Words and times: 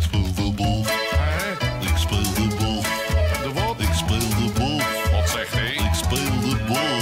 Ik 0.00 0.06
speel 0.06 0.34
de 0.34 0.52
bal. 0.56 0.82
Hè? 0.84 1.52
Ik 1.80 1.96
speel 1.96 2.22
de 2.34 2.56
bal. 2.58 2.82
De 3.42 3.50
wat? 3.54 3.80
Ik 3.80 3.94
speel 3.94 4.18
de 4.18 4.52
bal. 4.58 4.80
Wat 5.12 5.28
zegt 5.28 5.52
hij? 5.52 5.72
Ik 5.72 5.94
speel 5.94 6.40
de 6.40 6.56
bal. 6.68 7.00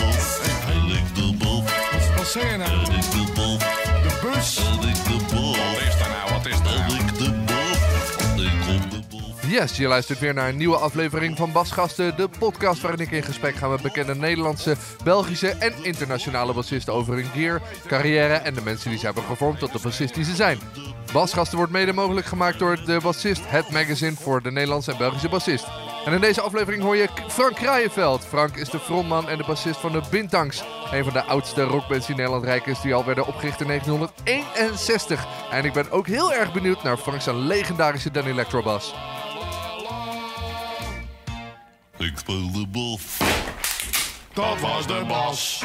En 0.73 0.97
ik 0.99 1.15
de 1.15 1.37
bal. 1.45 1.63
Wat, 1.63 2.17
wat 2.17 2.27
zeg 2.27 2.51
je 2.51 2.57
nou? 2.57 2.71
En 2.71 2.93
ik 2.93 3.11
de 3.11 3.33
bal. 3.35 3.59
De 3.59 4.19
bus? 4.23 4.57
En 4.57 4.89
ik 4.89 5.05
de 5.05 5.35
bal. 5.35 5.57
Wat 5.57 5.81
is 5.89 5.99
dat 5.99 6.09
nou? 6.09 6.33
Wat 6.33 6.47
is 6.47 6.63
dat 6.63 6.73
En 6.73 6.79
nou? 6.79 6.95
ik 6.95 7.19
de 7.19 7.31
bal. 7.47 8.45
Ik 8.45 8.53
kom 8.67 8.91
de 8.91 9.01
bal. 9.11 9.51
Yes, 9.51 9.77
je 9.77 9.87
luistert 9.89 10.19
weer 10.19 10.35
naar 10.35 10.49
een 10.49 10.57
nieuwe 10.57 10.77
aflevering 10.77 11.37
van 11.37 11.53
Basgasten, 11.53 12.17
de 12.17 12.29
podcast 12.39 12.81
waarin 12.81 13.01
ik 13.01 13.11
in 13.11 13.23
gesprek 13.23 13.55
ga 13.55 13.69
met 13.69 13.83
bekende 13.83 14.15
Nederlandse, 14.15 14.77
Belgische 15.05 15.49
en 15.49 15.73
internationale 15.83 16.53
bassisten 16.55 16.93
over 16.93 17.15
hun 17.15 17.25
gear, 17.35 17.63
carrière 17.87 18.35
en 18.35 18.55
de 18.55 18.63
mensen 18.63 18.91
die 18.91 18.99
ze 18.99 19.05
hebben 19.05 19.25
gevormd 19.25 19.59
tot 19.59 19.73
de 19.73 19.79
bassist 19.83 20.15
die 20.15 20.25
ze 20.25 20.35
zijn. 20.35 20.59
Basgasten 21.13 21.57
wordt 21.57 21.73
mede 21.73 21.93
mogelijk 21.93 22.27
gemaakt 22.27 22.59
door 22.59 22.85
de 22.85 23.01
Bassist, 23.03 23.43
het 23.45 23.71
magazine 23.71 24.17
voor 24.17 24.43
de 24.43 24.51
Nederlandse 24.51 24.93
en 24.93 24.99
Belgische 24.99 25.29
bassist. 25.29 25.67
En 26.05 26.13
in 26.13 26.21
deze 26.21 26.41
aflevering 26.41 26.83
hoor 26.83 26.97
je 26.97 27.09
Frank 27.29 27.55
Kraaienveld. 27.55 28.25
Frank 28.25 28.57
is 28.57 28.71
de 28.71 28.79
frontman 28.79 29.29
en 29.29 29.39
de 29.39 29.45
bassist 29.47 29.81
van 29.81 29.93
de 29.93 30.03
Bintangs. 30.11 30.65
Een 30.91 31.05
van 31.05 31.13
de 31.13 31.23
oudste 31.23 31.63
rockbands 31.63 32.07
die 32.07 32.17
Nederland 32.17 32.45
rijk 32.45 32.67
is, 32.67 32.81
die 32.81 32.95
al 32.95 33.05
werden 33.05 33.27
opgericht 33.27 33.61
in 33.61 33.67
1961. 33.67 35.27
En 35.51 35.65
ik 35.65 35.73
ben 35.73 35.91
ook 35.91 36.07
heel 36.07 36.33
erg 36.33 36.53
benieuwd 36.53 36.83
naar 36.83 36.97
Frank's 36.97 37.27
legendarische 37.27 38.11
Dan 38.11 38.25
Electro 38.25 38.63
bas. 38.63 38.95
Ik 41.99 42.19
speel 42.19 42.53
de 42.53 42.67
bal. 42.67 42.99
Dat 44.33 44.61
was 44.61 44.87
de 44.87 45.05
bas. 45.09 45.65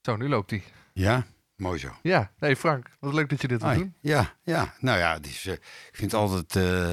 Zo, 0.00 0.16
nu 0.16 0.28
loopt 0.28 0.50
hij. 0.50 0.62
Ja, 0.92 1.26
mooi 1.58 1.78
zo. 1.78 1.88
Ja, 2.02 2.32
hey 2.38 2.56
Frank, 2.56 2.86
wat 3.00 3.12
leuk 3.14 3.28
dat 3.28 3.40
je 3.40 3.48
dit 3.48 3.62
Hoi. 3.62 3.76
doen. 3.78 3.94
Ja, 4.00 4.34
ja, 4.42 4.74
nou 4.80 4.98
ja, 4.98 5.18
eh, 5.46 5.52
ik 5.52 5.90
vind 5.92 6.12
het 6.12 6.20
altijd 6.20 6.56
eh, 6.56 6.90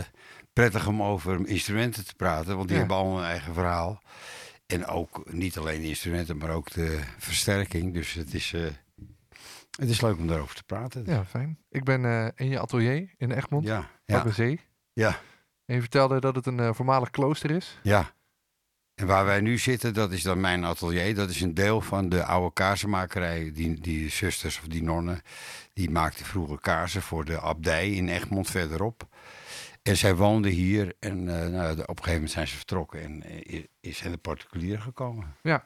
prettig 0.53 0.87
om 0.87 1.03
over 1.03 1.47
instrumenten 1.47 2.05
te 2.05 2.15
praten, 2.15 2.55
want 2.55 2.67
die 2.67 2.73
Ja. 2.73 2.79
hebben 2.79 2.97
allemaal 2.97 3.19
een 3.19 3.29
eigen 3.29 3.53
verhaal. 3.53 4.01
En 4.65 4.85
ook 4.85 5.31
niet 5.31 5.57
alleen 5.57 5.81
de 5.81 5.87
instrumenten, 5.87 6.37
maar 6.37 6.49
ook 6.49 6.71
de 6.71 6.99
versterking. 7.17 7.93
Dus 7.93 8.13
het 8.13 8.33
is, 8.33 8.53
eh, 8.53 8.61
het 9.79 9.89
is 9.89 10.01
leuk 10.01 10.17
om 10.17 10.27
daarover 10.27 10.55
te 10.55 10.63
praten. 10.63 11.03
Ja, 11.05 11.25
fijn. 11.25 11.57
Ik 11.69 11.83
ben 11.83 12.33
in 12.35 12.49
je 12.49 12.59
atelier 12.59 13.13
in 13.17 13.31
Egmond, 13.31 13.65
ja, 13.65 13.89
ja, 14.05 14.31
zee. 14.31 14.59
ja, 14.93 15.19
En 15.65 15.75
je 15.75 15.81
vertelde 15.81 16.19
dat 16.19 16.35
het 16.35 16.45
een 16.45 16.75
voormalig 16.75 17.09
klooster 17.09 17.51
is. 17.51 17.79
ja. 17.83 18.13
En 18.95 19.07
waar 19.07 19.25
wij 19.25 19.41
nu 19.41 19.57
zitten, 19.57 19.93
dat 19.93 20.11
is 20.11 20.23
dan 20.23 20.39
mijn 20.39 20.65
atelier. 20.65 21.15
Dat 21.15 21.29
is 21.29 21.41
een 21.41 21.53
deel 21.53 21.81
van 21.81 22.09
de 22.09 22.23
oude 22.23 22.53
kaarsenmakerij. 22.53 23.51
Die, 23.53 23.81
die 23.81 24.09
zusters 24.09 24.59
of 24.59 24.67
die 24.67 24.83
nonnen, 24.83 25.21
die 25.73 25.89
maakten 25.89 26.25
vroeger 26.25 26.59
kaarsen 26.59 27.01
voor 27.01 27.25
de 27.25 27.41
abdij 27.41 27.89
in 27.89 28.09
Egmond 28.09 28.49
verderop. 28.49 29.07
En 29.83 29.97
zij 29.97 30.15
woonden 30.15 30.51
hier 30.51 30.93
en 30.99 31.41
eh, 31.41 31.49
nou, 31.49 31.71
op 31.71 31.79
een 31.79 31.85
gegeven 31.85 32.13
moment 32.13 32.31
zijn 32.31 32.47
ze 32.47 32.55
vertrokken 32.55 33.01
en 33.03 33.23
eh, 33.23 33.63
is 33.79 33.97
zijn 33.97 34.11
de 34.11 34.17
particulier 34.17 34.81
gekomen. 34.81 35.35
Ja. 35.41 35.65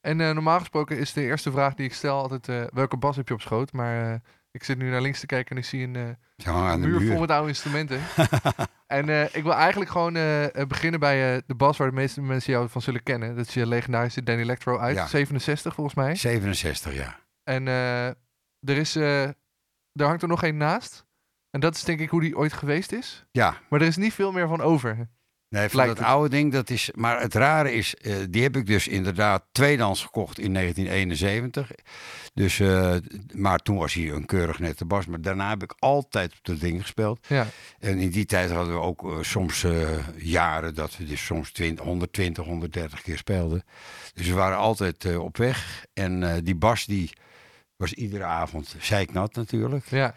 En 0.00 0.20
eh, 0.20 0.30
normaal 0.30 0.58
gesproken 0.58 0.98
is 0.98 1.12
de 1.12 1.22
eerste 1.22 1.50
vraag 1.50 1.74
die 1.74 1.86
ik 1.86 1.94
stel 1.94 2.18
altijd... 2.18 2.70
welke 2.72 2.96
bas 2.96 3.16
heb 3.16 3.28
je 3.28 3.34
op 3.34 3.40
schoot? 3.40 3.72
Maar 3.72 4.22
ik 4.50 4.64
zit 4.64 4.78
nu 4.78 4.90
naar 4.90 5.00
links 5.00 5.20
te 5.20 5.26
kijken 5.26 5.50
en 5.56 5.62
ik 5.62 5.68
zie 5.68 5.82
een 5.82 5.92
de 5.92 6.76
muur, 6.78 6.98
vol 6.98 7.08
muur. 7.08 7.20
met 7.20 7.30
oude 7.30 7.48
instrumenten. 7.48 8.00
en 8.88 9.08
eh, 9.08 9.34
ik 9.34 9.42
wil 9.42 9.52
eigenlijk 9.52 9.90
gewoon 9.90 10.16
eh, 10.16 10.60
eh, 10.60 10.66
beginnen 10.66 11.00
bij 11.00 11.42
de 11.46 11.54
bas 11.54 11.76
waar 11.76 11.88
de 11.88 11.94
meeste 11.94 12.20
mensen 12.20 12.52
jou 12.52 12.68
van 12.68 12.82
zullen 12.82 13.02
kennen. 13.02 13.36
Dat 13.36 13.46
is 13.46 13.54
je 13.54 13.66
legendarische 13.66 14.22
Dan 14.22 14.38
Electro 14.38 14.78
uit 14.78 14.96
Ja. 14.96 15.06
67 15.06 15.74
volgens 15.74 15.96
mij. 15.96 16.16
67 16.16 16.94
jaar. 16.94 17.26
En 17.42 17.66
er, 17.66 18.76
is, 18.76 18.96
er 18.96 19.34
hangt 19.92 20.22
er 20.22 20.28
nog 20.28 20.42
één 20.42 20.56
naast. 20.56 21.06
En 21.50 21.60
dat 21.60 21.74
is 21.74 21.84
denk 21.84 22.00
ik 22.00 22.08
hoe 22.10 22.20
die 22.20 22.36
ooit 22.36 22.52
geweest 22.52 22.92
is. 22.92 23.26
Ja, 23.30 23.56
Maar 23.68 23.80
er 23.80 23.86
is 23.86 23.96
niet 23.96 24.14
veel 24.14 24.32
meer 24.32 24.48
van 24.48 24.60
over. 24.60 25.08
Nee, 25.48 25.68
van 25.68 25.86
dat 25.86 25.98
het. 25.98 26.06
oude 26.06 26.28
ding, 26.28 26.52
dat 26.52 26.70
is. 26.70 26.90
Maar 26.94 27.20
het 27.20 27.34
rare 27.34 27.72
is, 27.72 27.94
eh, 27.94 28.14
die 28.30 28.42
heb 28.42 28.56
ik 28.56 28.66
dus 28.66 28.88
inderdaad 28.88 29.44
tweedans 29.52 30.02
gekocht 30.02 30.38
in 30.38 30.52
1971. 30.52 31.70
Dus, 32.34 32.60
eh, 32.60 32.94
maar 33.34 33.58
toen 33.58 33.76
was 33.76 33.94
hij 33.94 34.10
een 34.10 34.26
keurig 34.26 34.58
nette 34.58 34.84
bas. 34.84 35.06
Maar 35.06 35.20
daarna 35.20 35.48
heb 35.48 35.62
ik 35.62 35.74
altijd 35.78 36.32
op 36.32 36.38
dat 36.42 36.60
ding 36.60 36.80
gespeeld. 36.80 37.26
Ja, 37.26 37.46
En 37.78 37.98
in 37.98 38.10
die 38.10 38.24
tijd 38.24 38.50
hadden 38.50 38.74
we 38.74 38.80
ook 38.80 39.10
eh, 39.10 39.22
soms 39.22 39.66
jaren 40.16 40.74
dat 40.74 40.96
we 40.96 41.04
dus 41.04 41.24
soms 41.24 41.52
20, 41.52 41.84
120, 41.84 42.44
130 42.44 43.02
keer 43.02 43.16
speelden. 43.16 43.64
Dus 44.14 44.26
we 44.26 44.34
waren 44.34 44.58
altijd 44.58 45.16
op 45.16 45.36
weg. 45.36 45.86
En 45.94 46.44
die 46.44 46.54
bas 46.54 46.86
die 46.86 47.10
was 47.78 47.92
iedere 47.92 48.24
avond 48.24 48.74
zeiknat 48.78 49.34
natuurlijk. 49.34 49.86
ja. 49.90 50.14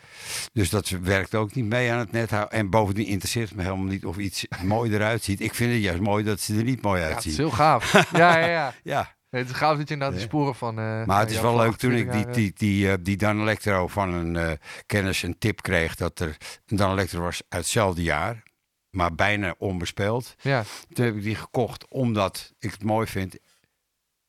Dus 0.53 0.69
dat 0.69 0.89
werkt 0.89 1.35
ook 1.35 1.53
niet 1.53 1.65
mee 1.65 1.91
aan 1.91 1.99
het 1.99 2.11
net 2.11 2.29
houden. 2.29 2.51
En 2.57 2.69
bovendien 2.69 3.05
interesseert 3.05 3.47
het 3.47 3.57
me 3.57 3.63
helemaal 3.63 3.85
niet 3.85 4.05
of 4.05 4.17
iets 4.17 4.45
mooi 4.63 4.91
eruit 4.93 5.23
ziet. 5.23 5.39
Ik 5.41 5.55
vind 5.55 5.73
het 5.73 5.81
juist 5.81 6.01
mooi 6.01 6.23
dat 6.23 6.39
ze 6.39 6.57
er 6.57 6.63
niet 6.63 6.81
mooi 6.81 7.01
ja 7.01 7.07
het 7.07 7.25
is 7.25 7.37
heel 7.37 7.51
gaaf. 7.51 8.11
ja, 8.11 8.37
ja, 8.37 8.45
ja. 8.47 8.73
Ja, 8.83 9.15
Nee, 9.29 9.41
het 9.41 9.51
is 9.51 9.57
gaaf 9.57 9.77
dat 9.77 9.87
je 9.87 9.93
inderdaad 9.93 10.17
de 10.19 10.23
sporen 10.25 10.55
van... 10.55 10.79
eh, 10.79 11.05
maar 11.05 11.19
het 11.19 11.31
is 11.31 11.41
wel 11.41 11.55
leuk 11.57 11.75
toen 11.75 11.91
ik 11.91 12.07
28 12.07 12.35
die, 12.35 12.53
die, 12.57 12.77
die, 12.79 12.91
eh, 12.91 12.97
die 13.01 13.17
Dan 13.17 13.41
Electro 13.41 13.87
van 13.87 14.13
een 14.13 14.35
eh, 14.35 14.51
kennis 14.85 15.23
een 15.23 15.37
tip 15.37 15.61
kreeg. 15.61 15.95
Dat 15.95 16.19
er 16.19 16.37
een 16.65 16.77
Dan 16.77 16.91
Electro 16.91 17.21
was 17.21 17.41
uit 17.49 17.61
hetzelfde 17.61 18.03
jaar. 18.03 18.43
Maar 18.89 19.15
bijna 19.15 19.55
onbespeeld. 19.57 20.35
eh, 20.37 20.51
Ja, 20.51 20.63
Toen 20.93 21.05
heb 21.05 21.15
ik 21.15 21.23
die 21.23 21.35
gekocht 21.35 21.87
omdat 21.89 22.53
ik 22.59 22.71
het 22.71 22.83
mooi 22.83 23.07
vind 23.07 23.37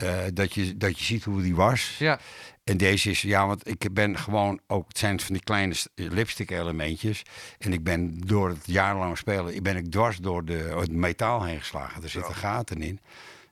eh, 0.02 0.18
dat, 0.34 0.54
je, 0.54 0.76
dat 0.76 0.98
je 0.98 1.04
ziet 1.04 1.24
hoe 1.24 1.42
die 1.42 1.54
was. 1.54 1.96
ja, 1.98 2.18
En 2.64 2.76
deze 2.76 3.10
is, 3.10 3.22
ja, 3.22 3.46
want 3.46 3.68
ik 3.68 3.92
ben 3.94 4.18
gewoon 4.18 4.60
ook, 4.66 4.88
het 4.88 4.98
zijn 4.98 5.20
van 5.20 5.34
die 5.34 5.42
kleine 5.44 5.74
s- 5.74 5.88
lipstick 5.94 6.50
elementjes. 6.50 7.22
En 7.58 7.72
ik 7.72 7.84
ben 7.84 8.20
door 8.26 8.48
het 8.48 8.62
jarenlang 8.66 9.18
spelen, 9.18 9.54
ik 9.54 9.62
ben 9.62 9.76
ik 9.76 9.90
dwars 9.90 10.16
door 10.16 10.44
de, 10.44 10.74
het 10.78 10.92
metaal 10.92 11.44
heen 11.44 11.58
geslagen. 11.58 12.02
Er 12.02 12.08
zitten 12.08 12.34
gaten 12.34 12.82
in. 12.82 13.00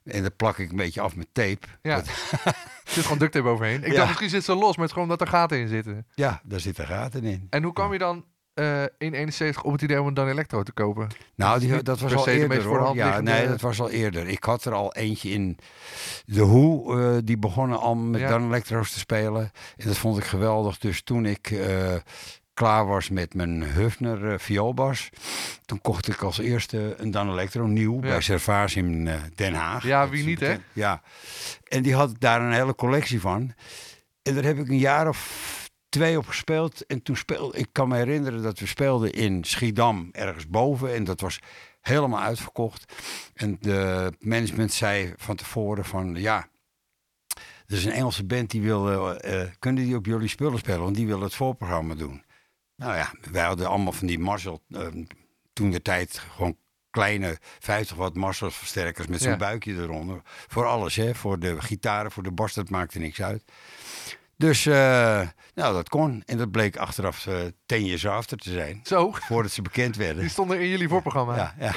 En 0.04 0.22
dat 0.22 0.36
plak 0.36 0.58
ik 0.58 0.70
een 0.70 0.76
beetje 0.76 1.00
af 1.00 1.16
met 1.16 1.26
tape. 1.32 1.66
ja. 1.82 1.94
Dat- 1.96 2.06
er 2.44 2.96
zit 2.96 3.02
gewoon 3.02 3.18
duct 3.18 3.32
tape 3.32 3.48
overheen. 3.48 3.84
Ik 3.84 3.90
Ja. 3.90 3.96
dacht 3.96 4.08
misschien 4.08 4.28
zit 4.30 4.44
ze 4.44 4.54
los, 4.54 4.62
maar 4.62 4.76
het 4.76 4.84
is 4.86 4.92
gewoon 4.92 5.08
dat 5.08 5.20
er 5.20 5.26
gaten 5.26 5.58
in 5.58 5.68
zitten. 5.68 6.06
ja, 6.14 6.40
daar 6.44 6.60
zitten 6.60 6.86
gaten 6.86 7.24
in. 7.24 7.46
En 7.50 7.62
hoe 7.62 7.72
kwam 7.72 7.92
je 7.92 7.98
dan 7.98 8.24
eh, 8.54 8.82
in 8.82 9.12
71 9.14 9.62
op 9.62 9.72
het 9.72 9.82
idee 9.82 10.00
om 10.00 10.06
een 10.06 10.14
Dan 10.14 10.28
Electro 10.28 10.62
te 10.62 10.72
kopen? 10.72 11.08
Nou, 11.34 11.60
die, 11.60 11.82
dat 11.82 12.00
was 12.00 12.14
al 12.14 12.28
eerder 12.28 12.62
hoor. 12.62 12.96
Ja, 12.96 13.20
nee, 13.20 13.46
dat 13.48 13.60
was 13.60 13.80
al 13.80 13.90
eerder. 13.90 14.28
Ik 14.28 14.44
had 14.44 14.64
er 14.64 14.72
al 14.72 14.94
eentje 14.94 15.30
in 15.30 15.58
de 16.24 16.46
Who, 16.46 16.98
eh, 16.98 17.16
die 17.24 17.38
begonnen 17.38 17.78
al 17.78 17.94
met 17.94 18.20
Ja. 18.20 18.28
Dan 18.28 18.46
Electro's 18.46 18.92
te 18.92 18.98
spelen. 18.98 19.50
En 19.76 19.86
dat 19.86 19.96
vond 19.98 20.18
ik 20.18 20.24
geweldig. 20.24 20.78
Dus 20.78 21.02
toen 21.02 21.26
ik 21.26 21.50
eh, 21.50 21.94
klaar 22.54 22.86
was 22.86 23.08
met 23.10 23.34
mijn 23.34 23.62
Hufner 23.62 24.32
eh, 24.32 24.38
vioolbas, 24.38 25.10
toen 25.64 25.80
kocht 25.80 26.08
ik 26.08 26.22
als 26.22 26.38
eerste 26.38 26.94
een 26.98 27.10
Dan 27.10 27.30
Electro 27.30 27.66
nieuw 27.66 27.94
Ja. 27.94 28.00
bij 28.00 28.20
Servaas 28.20 28.76
in 28.76 29.08
eh, 29.08 29.14
Den 29.34 29.54
Haag. 29.54 29.84
Ja, 29.84 30.08
wie 30.08 30.24
niet, 30.24 30.40
hè? 30.40 30.56
Ja. 30.72 31.02
En 31.68 31.82
die 31.82 31.94
had 31.94 32.14
daar 32.18 32.40
een 32.42 32.52
hele 32.52 32.74
collectie 32.74 33.20
van. 33.20 33.54
En 34.22 34.34
daar 34.34 34.44
heb 34.44 34.58
ik 34.58 34.68
een 34.68 34.78
jaar 34.78 35.08
of 35.08 35.18
twee 35.90 36.18
op 36.18 36.26
gespeeld. 36.26 36.86
En 36.86 37.02
toen 37.02 37.16
speelde, 37.16 37.58
ik 37.58 37.68
kan 37.72 37.88
me 37.88 37.96
herinneren 37.96 38.42
dat 38.42 38.58
we 38.58 38.66
speelden 38.66 39.12
in 39.12 39.44
Schiedam, 39.44 40.08
ergens 40.12 40.48
boven. 40.48 40.94
En 40.94 41.04
dat 41.04 41.20
was 41.20 41.38
helemaal 41.80 42.20
uitverkocht. 42.20 42.92
En 43.34 43.56
de 43.60 44.12
management 44.18 44.72
zei 44.72 45.12
van 45.16 45.36
tevoren 45.36 45.84
van, 45.84 46.14
ja, 46.14 46.48
er 47.66 47.76
is 47.76 47.84
een 47.84 47.92
Engelse 47.92 48.24
band 48.24 48.50
die 48.50 48.62
wil, 48.62 49.12
eh, 49.20 49.42
eh, 49.42 49.48
kunnen 49.58 49.84
die 49.84 49.96
op 49.96 50.06
jullie 50.06 50.28
spullen 50.28 50.58
spelen? 50.58 50.80
Want 50.80 50.96
die 50.96 51.06
wil 51.06 51.20
het 51.20 51.34
voorprogramma 51.34 51.94
doen. 51.94 52.24
Nou 52.76 52.96
ja, 52.96 53.12
wij 53.30 53.44
hadden 53.44 53.68
allemaal 53.68 53.92
van 53.92 54.06
die 54.06 54.18
Marshall, 54.18 54.58
eh, 54.68 54.86
toen 55.52 55.70
de 55.70 55.82
tijd 55.82 56.18
gewoon 56.18 56.56
kleine 56.90 57.38
50 57.58 57.96
watt 57.96 58.14
Marshall 58.16 58.50
versterkers 58.50 59.06
met 59.06 59.20
zo'n 59.20 59.30
Ja. 59.30 59.36
buikje 59.36 59.74
eronder. 59.74 60.20
Voor 60.24 60.66
alles, 60.66 60.96
hè. 60.96 61.14
Voor 61.14 61.38
de 61.38 61.60
gitaren, 61.62 62.10
voor 62.10 62.22
de 62.22 62.32
bas, 62.32 62.54
dat 62.54 62.70
maakte 62.70 62.98
niks 62.98 63.22
uit. 63.22 63.44
Dus, 64.40 64.66
eh, 64.66 65.20
nou, 65.54 65.74
dat 65.74 65.88
kon. 65.88 66.22
En 66.26 66.38
dat 66.38 66.50
bleek 66.50 66.76
achteraf 66.76 67.26
eh 67.26 67.38
ten 67.66 67.84
years 67.84 68.06
after 68.06 68.36
te 68.36 68.50
zijn. 68.50 68.80
Zo, 68.84 69.10
Voordat 69.12 69.52
ze 69.52 69.62
bekend 69.62 69.96
werden. 69.96 70.20
die 70.20 70.30
stonden 70.30 70.60
in 70.60 70.68
jullie 70.68 70.88
voorprogramma. 70.88 71.36
Ja, 71.36 71.54
ja. 71.58 71.74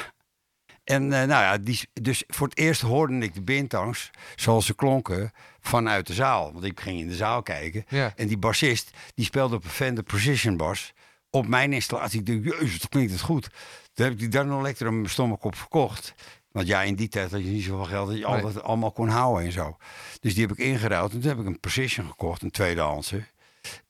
En 0.84 1.02
eh, 1.02 1.18
nou 1.18 1.28
ja, 1.28 1.58
die, 1.58 1.80
dus 1.92 2.24
voor 2.26 2.48
het 2.48 2.58
eerst 2.58 2.80
hoorde 2.80 3.18
ik 3.18 3.34
de 3.34 3.42
bintangs 3.42 4.10
zoals 4.36 4.66
ze 4.66 4.74
klonken 4.74 5.32
vanuit 5.60 6.06
de 6.06 6.14
zaal. 6.14 6.52
Want 6.52 6.64
ik 6.64 6.80
ging 6.80 7.00
in 7.00 7.08
de 7.08 7.14
zaal 7.14 7.42
kijken. 7.42 7.84
Ja. 7.88 8.12
En 8.16 8.26
die 8.26 8.38
bassist, 8.38 8.90
die 9.14 9.24
speelde 9.24 9.56
op 9.56 9.64
een 9.64 9.70
Fender 9.70 10.04
Precision 10.04 10.56
bas. 10.56 10.92
Op 11.30 11.46
mijn 11.46 11.72
installatie. 11.72 12.20
Ik 12.20 12.26
dacht, 12.44 12.58
jezus, 12.58 12.80
dat 12.80 12.90
klinkt 12.90 13.12
het 13.12 13.20
goed. 13.20 13.48
Toen 13.92 14.04
heb 14.04 14.12
ik 14.14 14.18
die 14.18 14.28
Dan 14.28 14.62
met 14.62 14.80
mijn 14.80 15.08
stomach 15.08 15.38
verkocht. 15.40 16.14
Want 16.54 16.66
ja, 16.66 16.82
in 16.82 16.94
die 16.94 17.08
tijd 17.08 17.30
had 17.30 17.40
je 17.40 17.46
niet 17.50 17.62
zoveel 17.64 17.84
geld 17.84 18.06
dat 18.08 18.16
je 18.18 18.24
Nee. 18.26 18.32
altijd 18.34 18.62
allemaal 18.62 18.92
kon 18.92 19.08
houden 19.08 19.44
en 19.44 19.52
zo. 19.52 19.76
Dus 20.20 20.34
die 20.34 20.46
heb 20.46 20.56
ik 20.58 20.64
ingeruild. 20.64 21.12
En 21.12 21.20
toen 21.20 21.28
heb 21.30 21.38
ik 21.40 21.46
een 21.46 21.60
Precision 21.60 22.08
gekocht, 22.08 22.42
een 22.42 22.50
tweedehandse. 22.50 23.24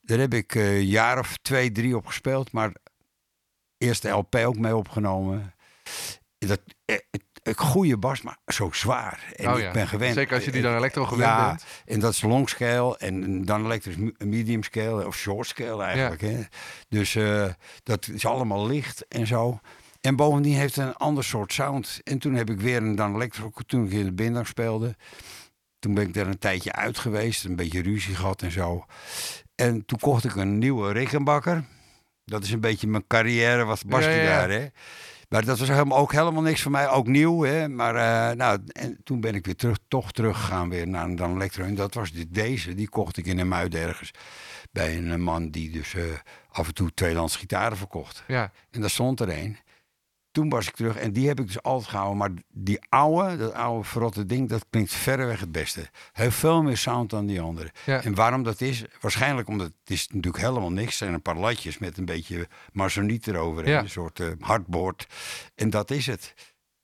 Daar 0.01 0.19
heb 0.19 0.33
ik 0.33 0.55
eh, 0.55 0.75
een 0.75 0.85
jaar 0.85 1.19
of 1.19 1.37
twee, 1.41 1.71
drie 1.71 1.95
op 1.97 2.05
gespeeld. 2.05 2.51
Maar 2.51 2.71
eerst 3.77 4.01
de 4.01 4.09
LP 4.09 4.35
ook 4.35 4.57
mee 4.57 4.75
opgenomen. 4.75 5.53
Dat, 6.37 6.59
eh, 6.85 6.95
het- 7.11 7.23
een 7.43 7.57
goede 7.57 7.97
bas, 7.97 8.21
maar 8.21 8.37
zo 8.45 8.69
zwaar. 8.71 9.33
En 9.35 9.49
Oh 9.53 9.59
ik 9.59 9.71
ben 9.71 9.87
gewend. 9.87 10.13
Zeker 10.15 10.35
als 10.35 10.45
je 10.45 10.51
die 10.51 10.61
eh, 10.61 10.67
dan 10.67 10.77
elektro 10.77 11.05
gewend 11.05 11.29
ja, 11.29 11.47
bent. 11.47 11.65
en 11.85 11.99
dat 11.99 12.13
is 12.13 12.21
long 12.21 12.49
scale 12.49 12.97
en 12.97 13.45
dan 13.45 13.65
elektrisch 13.65 13.95
medium 14.17 14.63
scale 14.63 15.07
of 15.07 15.15
short 15.15 15.47
scale 15.47 15.83
eigenlijk. 15.83 16.21
Hè? 16.21 16.41
Dus 16.89 17.15
eh, 17.15 17.47
dat 17.83 18.07
is 18.07 18.25
allemaal 18.25 18.67
licht 18.67 19.07
en 19.07 19.27
zo. 19.27 19.59
En 20.05 20.15
bovendien 20.15 20.55
heeft 20.55 20.75
het 20.75 20.85
een 20.85 20.95
ander 20.95 21.23
soort 21.23 21.53
sound. 21.53 21.99
En 22.03 22.19
toen 22.19 22.33
heb 22.33 22.49
ik 22.49 22.59
weer 22.59 22.77
een 22.77 22.95
dan 22.95 23.15
elektro 23.15 23.51
toen 23.65 23.85
ik 23.85 23.91
in 23.91 24.05
de 24.05 24.13
Bindang 24.13 24.47
speelde. 24.47 24.95
Toen 25.79 25.93
ben 25.93 26.07
ik 26.07 26.13
daar 26.13 26.27
een 26.27 26.39
tijdje 26.39 26.71
uit 26.71 26.97
geweest, 26.97 27.45
een 27.45 27.55
beetje 27.55 27.81
ruzie 27.81 28.15
gehad 28.15 28.41
en 28.41 28.51
zo. 28.51 28.85
En 29.55 29.85
toen 29.85 29.99
kocht 29.99 30.23
ik 30.23 30.35
een 30.35 30.57
nieuwe 30.57 30.91
Rickenbacker. 30.91 31.63
Dat 32.25 32.43
is 32.43 32.51
een 32.51 32.59
beetje 32.59 32.87
mijn 32.87 33.07
carrière 33.07 33.63
was 33.63 33.83
basgitaar, 33.83 34.49
hè. 34.49 34.67
Maar 35.29 35.45
dat 35.45 35.59
was 35.59 35.67
helemaal, 35.67 35.97
ook 35.97 36.11
helemaal 36.11 36.41
niks 36.41 36.61
voor 36.61 36.71
mij, 36.71 36.89
ook 36.89 37.07
nieuw. 37.07 37.43
Hè? 37.43 37.67
Maar 37.67 37.95
eh, 37.95 38.35
nou, 38.35 38.59
en 38.71 38.97
toen 39.03 39.21
ben 39.21 39.35
ik 39.35 39.45
weer 39.45 39.55
terug, 39.55 39.77
toch 39.87 40.11
teruggegaan 40.11 40.69
weer 40.69 40.87
naar 40.87 41.05
een 41.05 41.15
dan 41.15 41.35
Electro. 41.35 41.63
En 41.63 41.75
dat 41.75 41.93
was 41.93 42.11
dit, 42.11 42.33
deze, 42.33 42.73
die 42.73 42.89
kocht 42.89 43.17
ik 43.17 43.25
in 43.25 43.39
een 43.39 43.47
muid 43.47 43.75
ergens. 43.75 44.11
Bij 44.71 44.97
een 44.97 45.21
man 45.21 45.49
die 45.49 45.71
dus 45.71 45.93
eh, 45.93 46.03
af 46.49 46.67
en 46.67 46.73
toe 46.73 46.93
tweedehands 46.93 47.35
gitaren 47.35 47.77
verkocht. 47.77 48.23
Ja, 48.27 48.51
En 48.71 48.81
daar 48.81 48.89
stond 48.89 49.19
er 49.19 49.29
een. 49.29 49.57
Toen 50.35 50.49
was 50.49 50.67
ik 50.67 50.75
terug 50.75 50.97
en 50.97 51.13
die 51.13 51.27
heb 51.27 51.39
ik 51.39 51.45
dus 51.45 51.63
altijd 51.63 51.89
gehouden. 51.89 52.17
Maar 52.17 52.31
die 52.49 52.79
oude, 52.89 53.37
dat 53.37 53.53
oude 53.53 53.83
verrotte 53.83 54.25
ding, 54.25 54.49
dat 54.49 54.65
klinkt 54.69 54.93
verreweg 54.93 55.39
het 55.39 55.51
beste. 55.51 55.89
Heeft 56.11 56.35
veel 56.35 56.63
meer 56.63 56.77
sound 56.77 57.09
dan 57.09 57.25
die 57.25 57.41
andere. 57.41 57.71
Ja. 57.85 58.03
En 58.03 58.15
waarom 58.15 58.43
dat 58.43 58.61
is? 58.61 58.83
Waarschijnlijk 59.01 59.47
omdat 59.47 59.67
het 59.67 59.89
is 59.89 60.07
natuurlijk 60.07 60.43
helemaal 60.43 60.71
niks. 60.71 60.85
Het 60.85 60.97
zijn 60.97 61.13
een 61.13 61.21
paar 61.21 61.37
latjes 61.37 61.77
met 61.77 61.97
een 61.97 62.05
beetje 62.05 62.47
marsoniet 62.71 63.27
erover. 63.27 63.67
Ja. 63.67 63.79
Een 63.79 63.89
soort 63.89 64.19
eh, 64.19 64.27
hardboard. 64.39 65.07
En 65.55 65.69
dat 65.69 65.91
is 65.91 66.05
het. 66.05 66.33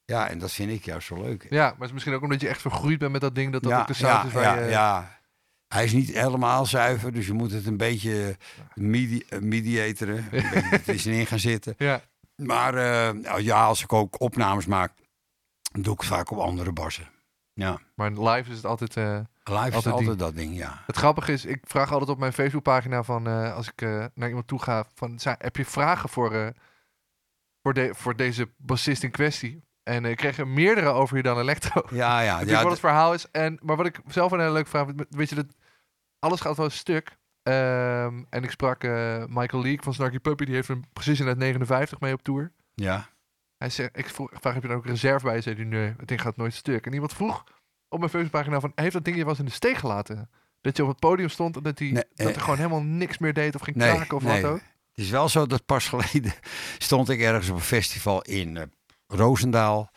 Ja, 0.05 0.29
en 0.29 0.39
dat 0.39 0.51
vind 0.51 0.71
ik 0.71 0.85
juist 0.85 1.07
zo 1.07 1.21
leuk. 1.21 1.47
ja, 1.49 1.63
maar 1.63 1.73
het 1.73 1.87
is 1.87 1.91
misschien 1.91 2.13
ook 2.13 2.23
omdat 2.23 2.41
je 2.41 2.47
echt 2.47 2.61
vergroeid 2.61 2.99
bent 2.99 3.11
met 3.11 3.21
dat 3.21 3.35
ding, 3.35 3.51
dat 3.51 3.63
dat 3.63 3.73
ook 3.73 3.87
de 3.87 3.93
sound 3.93 4.21
ja, 4.21 4.27
is 4.27 4.33
waar 4.33 4.59
ja, 4.59 4.65
je... 4.65 4.69
ja. 4.69 5.19
Hij 5.67 5.83
is 5.83 5.91
niet 5.93 6.13
helemaal 6.13 6.65
zuiver, 6.65 7.11
dus 7.13 7.27
je 7.27 7.33
moet 7.33 7.51
het 7.51 7.65
een 7.65 7.77
beetje 7.77 8.37
medi 8.73 9.23
eh. 9.29 9.37
Een 9.37 9.49
beetje 9.49 10.03
er 10.71 10.83
tussenin 10.83 11.25
gaan 11.25 11.39
zitten. 11.39 11.75
Ja. 11.77 12.01
Maar 12.35 12.73
eh, 12.75 13.13
nou 13.13 13.41
ja, 13.41 13.65
als 13.65 13.83
ik 13.83 13.93
ook 13.93 14.19
opnames 14.21 14.65
maak, 14.65 14.93
doe 15.71 15.93
ik 15.93 15.99
het 15.99 16.09
vaak 16.09 16.31
op 16.31 16.37
andere 16.37 16.71
bassen. 16.71 17.09
Ja, 17.53 17.79
Maar 17.95 18.11
live 18.11 18.49
is 18.49 18.55
het 18.55 18.65
altijd... 18.65 18.97
eh, 18.97 19.19
live 19.43 19.67
is 19.67 19.73
Altijd 19.73 19.85
altijd, 19.93 20.07
die. 20.07 20.15
dat 20.15 20.35
ding, 20.35 20.55
ja. 20.57 20.83
Het 20.85 20.95
grappige 20.97 21.31
is, 21.31 21.45
ik 21.45 21.63
vraag 21.67 21.91
altijd 21.91 22.09
op 22.09 22.17
mijn 22.17 22.33
Facebookpagina 22.33 23.03
van 23.03 23.27
eh, 23.27 23.55
als 23.55 23.67
ik 23.71 23.81
naar 24.15 24.27
iemand 24.27 24.47
toe 24.47 24.61
ga, 24.61 24.85
van 24.95 25.19
"Zijn- 25.19 25.35
heb 25.39 25.55
je 25.55 25.65
vragen 25.65 26.09
voor, 26.09 26.53
voor, 27.61 27.73
de, 27.73 27.89
voor 27.95 28.15
deze 28.15 28.49
bassist 28.57 29.03
in 29.03 29.11
kwestie? 29.11 29.63
En 29.83 30.05
ik 30.05 30.17
kreeg 30.17 30.37
er 30.37 30.47
meerdere 30.47 30.89
over 30.89 31.17
je 31.17 31.23
dan 31.23 31.39
Electro. 31.39 31.81
Ja, 31.89 32.19
ja, 32.21 32.39
ja. 32.45 32.61
wat 32.61 32.71
het 32.71 32.79
verhaal 32.79 33.13
is. 33.13 33.31
En, 33.31 33.59
maar 33.61 33.75
wat 33.75 33.85
ik 33.85 33.99
zelf 34.07 34.31
een 34.31 34.39
hele 34.39 34.51
leuke 34.51 34.69
vraag 34.69 34.85
vind, 34.85 35.05
weet 35.09 35.29
je, 35.29 35.35
dat 35.35 35.55
alles 36.19 36.41
gaat 36.41 36.55
wel 36.57 36.65
een 36.65 36.71
stuk. 36.71 37.17
Ehm, 37.43 38.23
en 38.29 38.43
ik 38.43 38.51
sprak 38.51 38.83
eh, 38.83 39.23
Michael 39.27 39.63
Leek 39.63 39.83
van 39.83 39.93
Snarky 39.93 40.19
Puppy, 40.19 40.45
die 40.45 40.55
heeft 40.55 40.69
een 40.69 40.85
Precision 40.93 41.27
uit 41.27 41.37
59 41.37 41.99
mee 41.99 42.13
op 42.13 42.23
tour. 42.23 42.51
ja. 42.75 43.09
Hij 43.57 43.69
zegt, 43.69 43.97
ik 43.97 44.09
vroeg, 44.09 44.29
vraag, 44.33 44.53
heb 44.53 44.61
je 44.61 44.67
dan 44.67 44.77
ook 44.77 44.85
reserve 44.85 45.25
bij? 45.25 45.41
Zei, 45.41 45.55
hij, 45.55 45.63
nee, 45.65 45.93
het 45.97 46.07
ding 46.07 46.21
gaat 46.21 46.37
nooit 46.37 46.53
stuk. 46.53 46.85
En 46.85 46.93
iemand 46.93 47.13
vroeg 47.13 47.43
op 47.89 47.99
mijn 47.99 48.11
Facebookpagina 48.11 48.59
van, 48.59 48.71
heeft 48.75 48.93
dat 48.93 49.03
ding 49.05 49.15
je 49.15 49.21
wel 49.21 49.29
eens 49.31 49.39
in 49.39 49.45
de 49.45 49.51
steek 49.51 49.75
gelaten? 49.77 50.29
Dat 50.61 50.77
je 50.77 50.83
op 50.83 50.89
het 50.89 50.99
podium 50.99 51.29
stond 51.29 51.55
en 51.57 51.63
dat, 51.63 51.79
hij, 51.79 51.87
Nee, 51.91 52.03
dat 52.15 52.27
eh, 52.27 52.35
er 52.35 52.41
gewoon 52.41 52.57
helemaal 52.57 52.81
niks 52.81 53.17
meer 53.17 53.33
deed 53.33 53.55
of 53.55 53.61
ging 53.61 53.75
Nee, 53.75 53.95
kraken 53.95 54.17
of 54.17 54.23
nee. 54.23 54.41
wat 54.41 54.51
ook? 54.51 54.57
Het 54.59 55.05
is 55.05 55.09
wel 55.09 55.29
zo 55.29 55.45
dat 55.47 55.65
pas 55.65 55.87
geleden 55.87 56.33
stond 56.77 57.09
ik 57.09 57.19
ergens 57.19 57.49
op 57.49 57.55
een 57.55 57.61
festival 57.61 58.21
in 58.21 58.57
eh, 58.57 58.63
Roosendaal. 59.07 59.91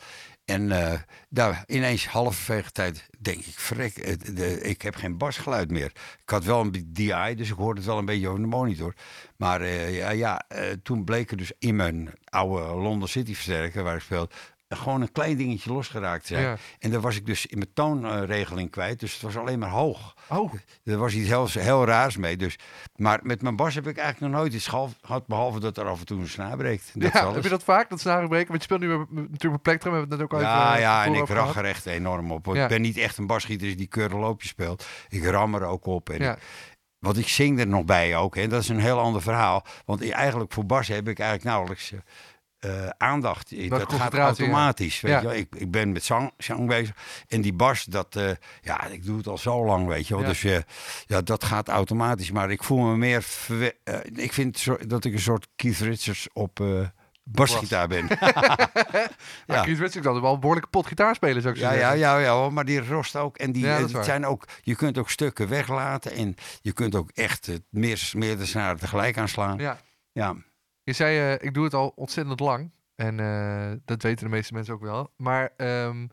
En 0.45 0.73
eh, 0.73 1.01
daar 1.29 1.65
ineens 1.67 2.07
halverwege 2.07 2.71
tijd 2.71 3.09
denk 3.19 3.45
ik, 3.45 3.97
eh, 3.97 4.15
de, 4.35 4.61
ik 4.61 4.83
heb 4.83 4.95
geen 4.95 5.19
basgeluid 5.19 5.71
meer. 5.71 5.93
Ik 6.23 6.31
had 6.31 6.45
wel 6.45 6.61
een 6.61 6.91
DI, 6.93 7.35
dus 7.37 7.51
ik 7.51 7.57
hoorde 7.57 7.81
het 7.81 7.89
wel 7.89 7.99
een 7.99 8.05
beetje 8.05 8.29
over 8.29 8.41
de 8.41 8.47
monitor. 8.47 8.95
Maar 9.37 9.61
eh, 9.61 9.97
ja, 9.97 10.11
ja 10.11 10.45
eh, 10.49 10.73
toen 10.83 11.05
bleek 11.05 11.31
er 11.31 11.37
dus 11.37 11.53
in 11.59 11.77
mijn 11.77 12.11
oude 12.25 12.75
London 12.75 13.09
City 13.09 13.35
versterker, 13.35 13.83
waar 13.83 13.97
ik 13.97 14.03
speelde, 14.03 14.31
gewoon 14.77 15.01
een 15.01 15.13
klein 15.13 15.37
dingetje 15.37 15.73
losgeraakt 15.73 16.27
zijn. 16.27 16.43
Ja. 16.43 16.57
En 16.79 16.91
daar 16.91 17.01
was 17.01 17.17
ik 17.17 17.27
dus 17.27 17.47
in 17.47 17.59
mijn 17.59 17.73
toonregeling 17.75 18.71
kwijt, 18.71 19.01
dus 19.01 19.13
het 19.13 19.23
was 19.23 19.37
alleen 19.37 19.59
maar 19.59 19.71
hoog. 19.71 20.15
Oh, 20.29 20.53
Er 20.85 20.99
was 20.99 21.15
iets 21.15 21.29
heel, 21.29 21.47
heel 21.51 21.85
raars 21.85 22.17
mee. 22.17 22.37
Dus. 22.37 22.59
Maar 22.97 23.21
met 23.23 23.43
mijn 23.43 23.57
bas 23.57 23.75
heb 23.75 23.87
ik 23.87 23.97
eigenlijk 23.97 24.33
nog 24.33 24.41
nooit 24.41 24.55
iets 24.55 24.67
gehad, 24.67 25.27
behalve 25.27 25.61
dat 25.61 25.77
er 25.79 25.85
af 25.87 25.99
en 26.01 26.07
toe 26.07 26.21
een 26.21 26.29
snaar 26.29 26.57
breekt. 26.57 26.91
Dat 26.95 27.13
ja, 27.13 27.21
alles. 27.21 27.35
heb 27.35 27.43
je 27.43 27.49
dat 27.49 27.65
vaak, 27.65 27.89
dat 27.91 28.01
snaren 28.01 28.29
breken? 28.29 28.49
Want 28.49 28.59
je 28.59 28.65
speelt 28.65 28.81
nu 28.81 28.99
met- 28.99 29.11
natuurlijk 29.11 29.53
met 29.53 29.63
plektrum, 29.63 29.93
hebben 29.93 30.11
we 30.11 30.23
het 30.23 30.31
net 30.31 30.41
ook 30.41 30.43
al 30.43 30.49
ja, 30.55 30.69
even, 30.71 30.81
ja, 30.81 31.01
eh, 31.05 31.07
en 31.07 31.15
ik 31.15 31.27
gehad. 31.27 31.57
er 31.57 31.65
echt 31.65 31.87
enorm 31.87 32.33
op. 32.33 32.47
Ja. 32.47 32.63
Ik 32.63 32.69
ben 32.69 32.83
niet 32.83 32.97
echt 32.97 33.19
een 33.19 33.27
basgieter 33.27 33.77
die 33.77 33.87
keurenloopje 33.87 34.49
speelt. 34.49 34.87
Ik 35.09 35.25
ram 35.25 35.55
er 35.55 35.65
ook 35.65 35.87
op. 35.87 36.11
En 36.11 36.19
Ja. 36.23 36.33
ik- 36.33 36.43
want 36.99 37.17
ik 37.19 37.29
zing 37.29 37.59
er 37.61 37.67
nog 37.67 37.85
bij 37.85 38.17
ook. 38.17 38.37
En 38.37 38.49
dat 38.49 38.63
is 38.63 38.69
een 38.69 38.79
heel 38.81 38.99
ander 39.01 39.23
verhaal. 39.23 39.65
Want 39.85 40.11
eigenlijk 40.11 40.53
voor 40.53 40.67
bas 40.67 40.89
heb 40.89 41.09
ik 41.09 41.19
eigenlijk 41.19 41.49
nauwelijks 41.49 41.93
eh, 42.65 42.89
aandacht. 42.99 43.51
I- 43.51 43.69
Dat 43.69 43.93
gaat 43.93 44.13
ja. 44.13 44.19
automatisch. 44.19 45.01
Weet 45.01 45.13
Ja. 45.23 45.31
je. 45.33 45.39
Ik, 45.39 45.55
ik 45.57 45.71
ben 45.71 45.93
met 45.93 46.05
zang, 46.05 46.33
zang 46.39 46.69
bezig. 46.69 46.97
En 47.29 47.41
die 47.41 47.53
bas, 47.53 47.85
dat, 47.85 48.17
eh, 48.17 48.31
ja, 48.63 48.85
ik 48.87 49.05
doe 49.05 49.17
het 49.17 49.27
al 49.27 49.39
zo 49.39 49.65
lang, 49.65 49.87
weet 49.87 50.07
je 50.09 50.15
wel. 50.15 50.23
Ja. 50.23 50.29
Dus 50.29 50.45
eh, 50.45 50.59
ja, 51.07 51.21
dat 51.21 51.45
gaat 51.45 51.69
automatisch. 51.69 52.31
Maar 52.31 52.51
ik 52.51 52.63
voel 52.63 52.79
me 52.81 52.97
meer... 52.97 53.25
ik 54.15 54.33
vind 54.33 54.59
zo- 54.59 54.79
dat 54.87 55.05
ik 55.05 55.13
een 55.13 55.19
soort 55.21 55.47
Keith 55.57 55.79
Richards 55.79 56.29
op... 56.33 56.61
basgitaar 57.23 57.89
ben. 57.89 58.07
Ja. 59.47 59.55
Ja. 59.57 59.63
Keith 59.63 59.79
Richards 59.79 60.01
kan 60.01 60.21
wel 60.21 60.33
een 60.35 60.41
behoorlijke 60.41 60.69
pot 60.71 60.87
gitaar 60.87 61.15
spelen, 61.15 61.43
zou 61.43 61.55
ik 61.55 61.61
Ja, 61.61 61.73
ja, 61.73 61.79
zeggen. 61.79 61.99
ja, 61.99 62.19
ja, 62.19 62.33
hoor, 62.33 62.53
maar 62.53 62.65
die 62.65 62.87
rost 62.87 63.17
ook. 63.17 63.37
En 63.37 63.53
die, 63.53 63.65
Ja, 63.65 63.79
dat 63.87 64.05
zijn 64.05 64.27
ook, 64.27 64.49
je 64.63 64.75
kunt 64.75 64.99
ook 64.99 65.11
stukken 65.11 65.49
weglaten. 65.49 66.13
En 66.13 66.35
je 66.61 66.73
kunt 66.73 66.95
ook 66.95 67.11
echt 67.15 67.49
eh, 67.49 67.55
meer, 67.71 68.11
meerdere 68.17 68.47
snaren 68.49 68.79
tegelijk 68.79 69.19
aanslaan. 69.19 69.59
Ja. 69.59 69.79
Ja. 70.13 70.35
Je 70.85 70.93
zei, 70.93 71.19
eh, 71.19 71.47
ik 71.47 71.55
doe 71.55 71.65
het 71.65 71.75
al 71.75 71.93
ontzettend 71.97 72.41
lang. 72.41 72.71
En 72.95 73.21
eh, 73.21 73.73
dat 73.85 74.03
weten 74.03 74.25
de 74.25 74.31
meeste 74.31 74.53
mensen 74.53 74.75
ook 74.75 74.83
wel. 74.83 75.13
Maar 75.17 75.53
ehm, 75.57 76.07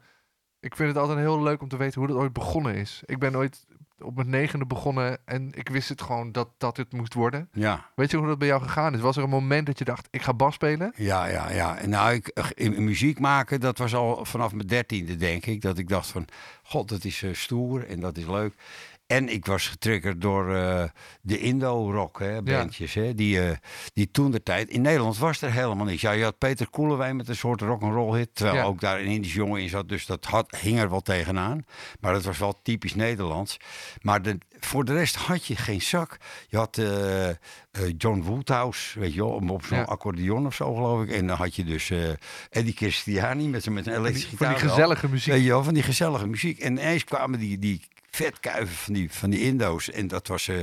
ik 0.60 0.76
vind 0.76 0.90
het 0.90 0.98
altijd 0.98 1.20
heel 1.20 1.42
leuk 1.42 1.62
om 1.62 1.68
te 1.68 1.78
weten 1.78 2.00
hoe 2.00 2.10
dat 2.10 2.18
ooit 2.18 2.34
begonnen 2.34 2.76
is. 2.76 3.02
Ik 3.06 3.20
ben 3.20 3.36
ooit 3.36 3.66
op 4.02 4.16
mijn 4.16 4.30
negende 4.30 4.66
begonnen 4.66 5.18
en 5.26 5.52
ik 5.54 5.70
wist 5.70 5.90
het 5.90 6.02
gewoon 6.02 6.32
dat, 6.32 6.50
dat 6.58 6.78
het 6.78 6.94
moest 6.94 7.14
worden. 7.14 7.50
Ja, 7.52 7.90
Weet 7.96 8.12
je 8.12 8.18
hoe 8.18 8.28
dat 8.28 8.38
bij 8.38 8.48
jou 8.48 8.62
gegaan 8.62 8.94
is? 8.94 9.00
Was 9.00 9.18
er 9.18 9.24
een 9.24 9.30
moment 9.30 9.66
dat 9.66 9.78
je 9.78 9.86
dacht, 9.86 10.08
ik 10.12 10.22
ga 10.22 10.34
bas 10.34 10.54
spelen? 10.54 10.94
ja, 10.96 11.26
ja. 11.26 11.52
ja. 11.52 11.78
En 11.78 11.90
nou, 11.90 12.14
ik, 12.14 12.28
eh, 12.28 12.46
in, 12.54 12.84
muziek 12.84 13.20
maken, 13.20 13.60
dat 13.60 13.78
was 13.78 13.96
al 13.96 14.26
vanaf 14.26 14.54
mijn 14.54 14.68
dertiende, 14.68 15.16
denk 15.16 15.46
ik. 15.46 15.62
Dat 15.62 15.78
ik 15.78 15.88
dacht 15.88 16.08
van, 16.08 16.26
god, 16.64 16.90
dat 16.90 17.04
is 17.04 17.24
stoer 17.32 17.88
en 17.88 18.00
dat 18.00 18.18
is 18.18 18.26
leuk. 18.26 18.54
En 19.12 19.30
ik 19.30 19.46
was 19.46 19.68
getriggerd 19.68 20.22
door 20.22 20.56
eh, 20.56 20.84
de 21.22 21.40
Indo-rock 21.40 22.20
hè, 22.20 22.42
bandjes. 22.42 22.94
Hè, 22.94 23.16
die, 23.16 23.42
eh, 23.42 23.58
die 23.94 24.12
toen 24.12 24.32
de 24.32 24.44
tijd... 24.44 24.70
In 24.70 24.82
Nederland 24.82 25.18
was 25.18 25.42
er 25.42 25.52
helemaal 25.52 25.86
niks. 25.86 26.02
Ja, 26.02 26.12
je 26.12 26.24
had 26.24 26.38
Peter 26.38 26.70
Koelewijn 26.70 27.16
met 27.16 27.28
een 27.30 27.36
soort 27.36 27.62
rock'n'roll 27.62 28.18
hit. 28.18 28.30
Terwijl 28.36 28.58
Ja. 28.58 28.64
ook 28.64 28.80
daar 28.82 29.00
een 29.00 29.06
Indisch 29.06 29.34
jongen 29.34 29.62
in 29.62 29.70
zat. 29.70 29.90
Dus 29.90 30.06
dat 30.06 30.26
had, 30.26 30.58
hing 30.62 30.80
er 30.80 30.90
wel 30.90 31.02
tegenaan. 31.02 31.66
Maar 32.00 32.14
dat 32.14 32.24
was 32.24 32.38
wel 32.38 32.60
typisch 32.64 32.96
Nederlands. 32.96 33.58
Maar 34.02 34.22
de, 34.22 34.38
voor 34.60 34.86
de 34.86 34.94
rest 34.94 35.16
had 35.16 35.46
je 35.46 35.56
geen 35.56 35.82
zak. 35.82 36.18
Je 36.48 36.58
had 36.58 36.78
eh, 36.78 37.30
John 37.98 38.22
Woodhouse, 38.22 39.00
weet 39.00 39.14
je 39.14 39.20
wel, 39.20 39.42
op 39.50 39.66
zo'n 39.66 39.78
Ja. 39.78 39.84
accordeon 39.84 40.46
of 40.46 40.56
zo, 40.56 40.74
geloof 40.76 41.04
ik. 41.04 41.12
En 41.12 41.28
dan 41.28 41.38
had 41.38 41.56
je 41.56 41.64
dus 41.64 41.92
Eddie 42.50 42.74
Christiani 42.76 43.48
met, 43.48 43.70
met 43.70 43.88
een 43.88 43.94
elektrische 43.96 44.38
van 44.38 44.48
die 44.48 44.56
gitaar. 44.56 44.70
gezellige 44.70 45.10
muziek. 45.10 45.34
Weet 45.34 45.44
je 45.44 45.50
wel, 45.50 45.64
van 45.64 45.74
die 45.74 45.84
gezellige 45.84 46.28
muziek. 46.28 46.60
En 46.60 46.72
ineens 46.72 47.04
kwamen 47.04 47.40
die, 47.40 47.60
die 47.60 47.82
vetkuiven 48.12 48.76
van 48.76 48.94
die, 48.94 49.12
van 49.12 49.30
die 49.30 49.42
Indo's. 49.42 49.90
En 49.90 50.08
dat 50.08 50.28
was... 50.28 50.48
eh 50.48 50.62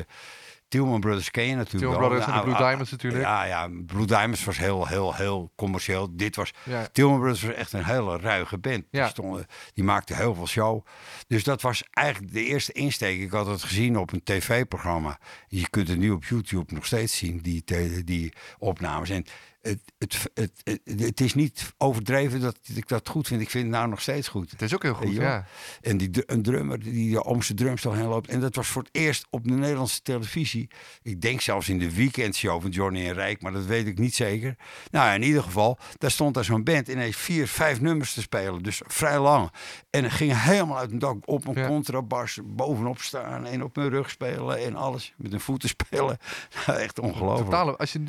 Tillman 0.68 1.00
Brothers 1.00 1.30
ken 1.30 1.44
je 1.44 1.54
natuurlijk 1.54 1.92
Tillman 1.92 1.98
wel. 1.98 2.08
Brothers 2.08 2.26
en 2.26 2.32
de 2.32 2.38
Nou, 2.38 2.44
Blue 2.44 2.56
ah, 2.56 2.66
Diamonds 2.68 2.90
natuurlijk. 2.90 3.22
Ja, 3.22 3.44
ja, 3.44 3.68
Blue 3.86 4.06
Diamonds 4.06 4.44
was 4.44 4.58
heel, 4.58 4.86
heel, 4.86 5.14
heel 5.14 5.52
commercieel. 5.56 6.16
Dit 6.16 6.36
was... 6.36 6.52
Ja. 6.64 6.88
Tillman 6.92 7.18
Brothers 7.18 7.42
was 7.42 7.54
echt 7.54 7.72
een 7.72 7.84
hele 7.84 8.18
ruige 8.18 8.58
band. 8.58 8.84
Ja. 8.90 9.02
Die, 9.02 9.10
stonden, 9.10 9.46
die 9.74 9.84
maakte 9.84 10.14
heel 10.14 10.34
veel 10.34 10.46
show. 10.46 10.86
Dus 11.26 11.44
dat 11.44 11.62
was 11.62 11.84
eigenlijk 11.90 12.32
de 12.32 12.44
eerste 12.44 12.72
insteek. 12.72 13.20
Ik 13.20 13.30
had 13.30 13.46
het 13.46 13.62
gezien 13.62 13.98
op 13.98 14.12
een 14.12 14.22
tv-programma. 14.24 15.18
Je 15.48 15.68
kunt 15.70 15.88
het 15.88 15.98
nu 15.98 16.10
op 16.10 16.24
YouTube 16.24 16.74
nog 16.74 16.86
steeds 16.86 17.16
zien, 17.16 17.38
die, 17.38 17.64
die 18.04 18.32
opnames. 18.58 19.10
En 19.10 19.24
het, 19.60 19.80
het, 19.98 20.30
het, 20.34 20.80
het, 21.00 21.20
is 21.20 21.34
niet 21.34 21.74
overdreven 21.76 22.40
dat 22.40 22.58
ik 22.74 22.88
dat 22.88 23.08
goed 23.08 23.26
vind. 23.26 23.40
Ik 23.40 23.50
vind 23.50 23.64
het 23.64 23.72
nou 23.72 23.88
nog 23.88 24.00
steeds 24.00 24.28
goed. 24.28 24.50
Het 24.50 24.62
is 24.62 24.74
ook 24.74 24.82
heel 24.82 24.94
goed, 24.94 25.12
ja. 25.12 25.46
En 25.80 25.96
die, 25.96 26.10
een 26.26 26.42
drummer 26.42 26.78
die 26.80 27.22
om 27.24 27.42
zijn 27.42 27.58
drumstel 27.58 27.92
heen 27.92 28.06
loopt. 28.06 28.28
En 28.28 28.40
dat 28.40 28.54
was 28.54 28.66
voor 28.66 28.82
het 28.82 28.94
eerst 28.94 29.26
op 29.30 29.44
de 29.44 29.50
Nederlandse 29.50 30.02
televisie. 30.02 30.70
Ik 31.02 31.20
denk 31.20 31.40
zelfs 31.40 31.68
in 31.68 31.78
de 31.78 31.94
weekendshow 31.94 32.60
van 32.60 32.70
Johnny 32.70 33.06
en 33.06 33.14
Rijk, 33.14 33.42
maar 33.42 33.52
dat 33.52 33.64
weet 33.64 33.86
ik 33.86 33.98
niet 33.98 34.14
zeker. 34.14 34.56
Nou, 34.90 35.14
in 35.14 35.22
ieder 35.22 35.42
geval, 35.42 35.78
daar 35.98 36.10
stond 36.10 36.34
daar 36.34 36.44
zo'n 36.44 36.64
band 36.64 36.88
ineens 36.88 37.16
vier, 37.16 37.48
vijf 37.48 37.80
nummers 37.80 38.14
te 38.14 38.20
spelen. 38.20 38.62
Dus 38.62 38.80
vrij 38.86 39.18
lang. 39.18 39.50
En 39.90 40.04
het 40.04 40.12
ging 40.12 40.42
helemaal 40.42 40.78
uit 40.78 40.92
een 40.92 40.98
dak 40.98 41.16
op 41.24 41.46
een 41.46 41.54
Ja. 41.54 41.66
contrabas, 41.66 42.38
bovenop 42.44 43.00
staan 43.00 43.46
en 43.46 43.62
op 43.62 43.76
mijn 43.76 43.88
rug 43.88 44.10
spelen 44.10 44.58
en 44.58 44.76
alles. 44.76 45.14
Met 45.16 45.32
een 45.32 45.40
voeten 45.40 45.68
spelen. 45.68 46.18
Echt 46.66 46.98
ongelooflijk. 46.98 47.50
Totale, 47.50 47.76
als 47.76 47.92
je, 47.92 48.02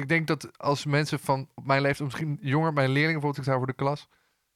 ik 0.00 0.08
denk 0.08 0.26
dat 0.26 0.58
als 0.58 0.84
mensen 0.84 1.18
van 1.18 1.48
op 1.54 1.66
mijn 1.66 1.82
leeftijd, 1.82 2.08
misschien 2.08 2.38
jonger, 2.40 2.72
mijn 2.72 2.88
leerlingen 2.88 3.20
bijvoorbeeld, 3.20 3.46
ik 3.46 3.50
sta 3.50 3.56
voor 3.56 3.66
de 3.66 3.72
klas. 3.72 4.08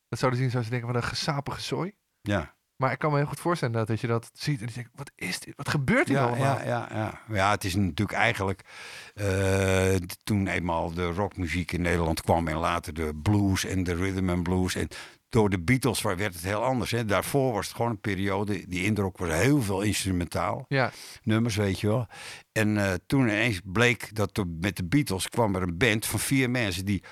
dat 0.08 0.18
zouden 0.18 0.40
zien, 0.40 0.50
zouden 0.50 0.72
ze 0.72 0.78
denken, 0.78 0.94
wat 0.94 1.02
een 1.02 1.08
gesapige 1.08 1.60
zooi. 1.60 1.94
Ja. 2.20 2.54
Maar 2.76 2.92
ik 2.92 2.98
kan 2.98 3.10
me 3.10 3.16
heel 3.16 3.26
goed 3.26 3.40
voorstellen 3.40 3.74
dat, 3.74 3.86
dat 3.86 4.00
je 4.00 4.06
dat 4.06 4.30
ziet 4.32 4.60
en 4.60 4.66
je 4.66 4.72
denkt, 4.72 4.90
wat 4.94 5.10
is 5.14 5.40
dit? 5.40 5.56
Wat 5.56 5.68
gebeurt 5.68 6.08
hier 6.08 6.16
Ja, 6.16 6.26
allemaal? 6.26 6.58
ja, 6.58 6.64
ja, 6.64 6.88
ja. 6.90 7.20
ja, 7.28 7.50
het 7.50 7.64
is 7.64 7.74
natuurlijk 7.74 8.18
eigenlijk 8.18 8.64
eh, 9.14 9.94
toen 10.24 10.46
eenmaal 10.46 10.92
de 10.92 11.10
rockmuziek 11.12 11.72
in 11.72 11.82
Nederland 11.82 12.22
kwam 12.22 12.48
en 12.48 12.56
later 12.56 12.94
de 12.94 13.14
blues 13.22 13.64
en 13.64 13.84
de 13.84 13.94
rhythm 13.94 14.28
and 14.30 14.42
blues. 14.42 14.74
En 14.74 14.88
door 15.36 15.50
de 15.50 15.60
Beatles 15.60 16.02
waar- 16.02 16.16
werd 16.16 16.34
het 16.34 16.42
heel 16.42 16.62
anders. 16.64 16.90
Hè. 16.90 17.04
Daarvoor 17.04 17.52
was 17.52 17.66
het 17.66 17.76
gewoon 17.76 17.90
een 17.90 18.00
periode, 18.00 18.66
die 18.68 18.84
indruk 18.84 19.18
was 19.18 19.30
heel 19.32 19.62
veel 19.62 19.80
instrumentaal. 19.80 20.64
Ja, 20.68 20.90
nummers, 21.22 21.56
weet 21.56 21.80
je 21.80 21.86
wel. 21.86 22.06
En 22.52 22.76
eh, 22.76 22.92
toen 23.06 23.20
ineens 23.20 23.60
bleek 23.64 24.14
dat 24.14 24.44
met 24.60 24.76
de 24.76 24.84
Beatles 24.84 25.28
kwam 25.28 25.54
er 25.54 25.62
een 25.62 25.76
band 25.78 26.06
van 26.06 26.18
vier 26.18 26.50
mensen 26.50 26.84
die 26.84 27.02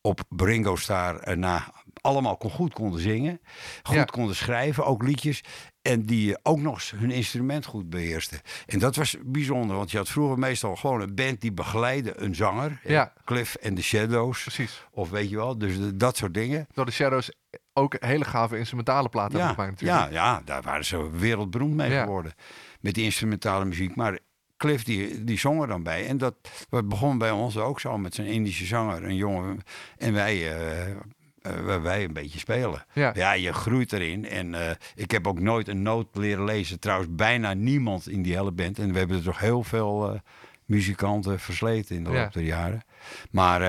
op 0.00 0.20
Ringo 0.36 0.76
Starr 0.76 1.18
eh, 1.20 1.36
na 1.36 1.72
allemaal 2.00 2.36
kon, 2.36 2.50
goed 2.50 2.72
konden 2.72 3.00
zingen, 3.00 3.40
goed 3.82 3.94
Ja. 3.94 4.04
konden 4.04 4.36
schrijven, 4.36 4.84
ook 4.86 5.02
liedjes. 5.02 5.40
En 5.82 6.02
die 6.06 6.30
eh, 6.32 6.38
ook 6.42 6.58
nog 6.58 6.90
hun 6.90 7.10
instrument 7.10 7.64
goed 7.64 7.90
beheersten. 7.90 8.40
En 8.66 8.78
dat 8.78 8.96
was 8.96 9.16
bijzonder, 9.24 9.76
want 9.76 9.90
je 9.90 9.96
had 9.96 10.08
vroeger 10.08 10.38
meestal 10.38 10.76
gewoon 10.76 11.00
een 11.00 11.14
band 11.14 11.40
die 11.40 11.52
begeleidde 11.52 12.20
een 12.20 12.34
zanger. 12.34 12.80
Ja. 12.84 13.12
Cliff 13.24 13.54
en 13.54 13.74
de 13.74 13.82
Shadows. 13.82 14.42
precies. 14.42 14.86
Of 14.90 15.10
weet 15.10 15.30
je 15.30 15.36
wel, 15.36 15.58
dus 15.58 15.76
de- 15.78 15.96
dat 15.96 16.16
soort 16.16 16.34
dingen. 16.34 16.66
Door 16.74 16.84
de 16.86 16.92
Shadows 16.92 17.30
ook 17.72 17.96
hele 18.00 18.24
gave 18.24 18.58
instrumentale 18.58 19.08
platen 19.08 19.38
Ja, 19.38 19.46
hebben 19.46 19.64
gemaakt 19.64 19.80
natuurlijk. 19.80 20.12
ja, 20.12 20.22
ja, 20.34 20.42
daar 20.44 20.62
waren 20.62 20.84
ze 20.84 21.10
wereldberoemd 21.10 21.74
mee 21.74 21.90
Ja. 21.90 22.02
geworden. 22.02 22.32
Met 22.80 22.94
die 22.94 23.04
instrumentale 23.04 23.64
muziek. 23.64 23.94
Maar 23.96 24.18
Cliff 24.56 24.84
die, 24.84 25.24
die 25.24 25.38
zong 25.38 25.60
er 25.62 25.66
dan 25.68 25.82
bij. 25.82 26.06
En 26.06 26.18
dat, 26.18 26.34
dat 26.68 26.88
begon 26.88 27.18
bij 27.18 27.30
ons 27.30 27.56
ook 27.56 27.80
zo 27.80 27.98
met 27.98 28.14
zijn 28.14 28.26
Indische 28.26 28.64
zanger, 28.66 29.04
een 29.04 29.14
jongen. 29.16 29.58
En 29.98 30.12
wij, 30.12 30.56
eh, 30.56 31.76
wij- 31.82 32.04
een 32.04 32.12
beetje 32.12 32.38
spelen. 32.38 32.84
Ja. 32.92 33.32
je 33.32 33.52
groeit 33.52 33.92
erin. 33.92 34.24
En 34.28 34.54
eh, 34.54 34.70
ik 34.94 35.10
heb 35.10 35.26
ook 35.26 35.40
nooit 35.40 35.68
een 35.68 35.82
noot 35.82 36.06
leren 36.12 36.44
lezen. 36.44 36.80
Trouwens, 36.80 37.14
bijna 37.14 37.52
niemand 37.54 38.08
in 38.08 38.22
die 38.22 38.36
hele 38.36 38.52
band. 38.52 38.78
En 38.78 38.92
we 38.92 38.98
hebben 38.98 39.16
er 39.16 39.22
toch 39.22 39.38
heel 39.38 39.62
veel 39.62 40.20
muzikanten 40.64 41.40
versleten 41.40 41.96
in 41.96 42.04
de 42.04 42.10
Ja. 42.10 42.22
loop 42.22 42.32
der 42.32 42.42
jaren. 42.42 42.82
Maar 43.30 43.60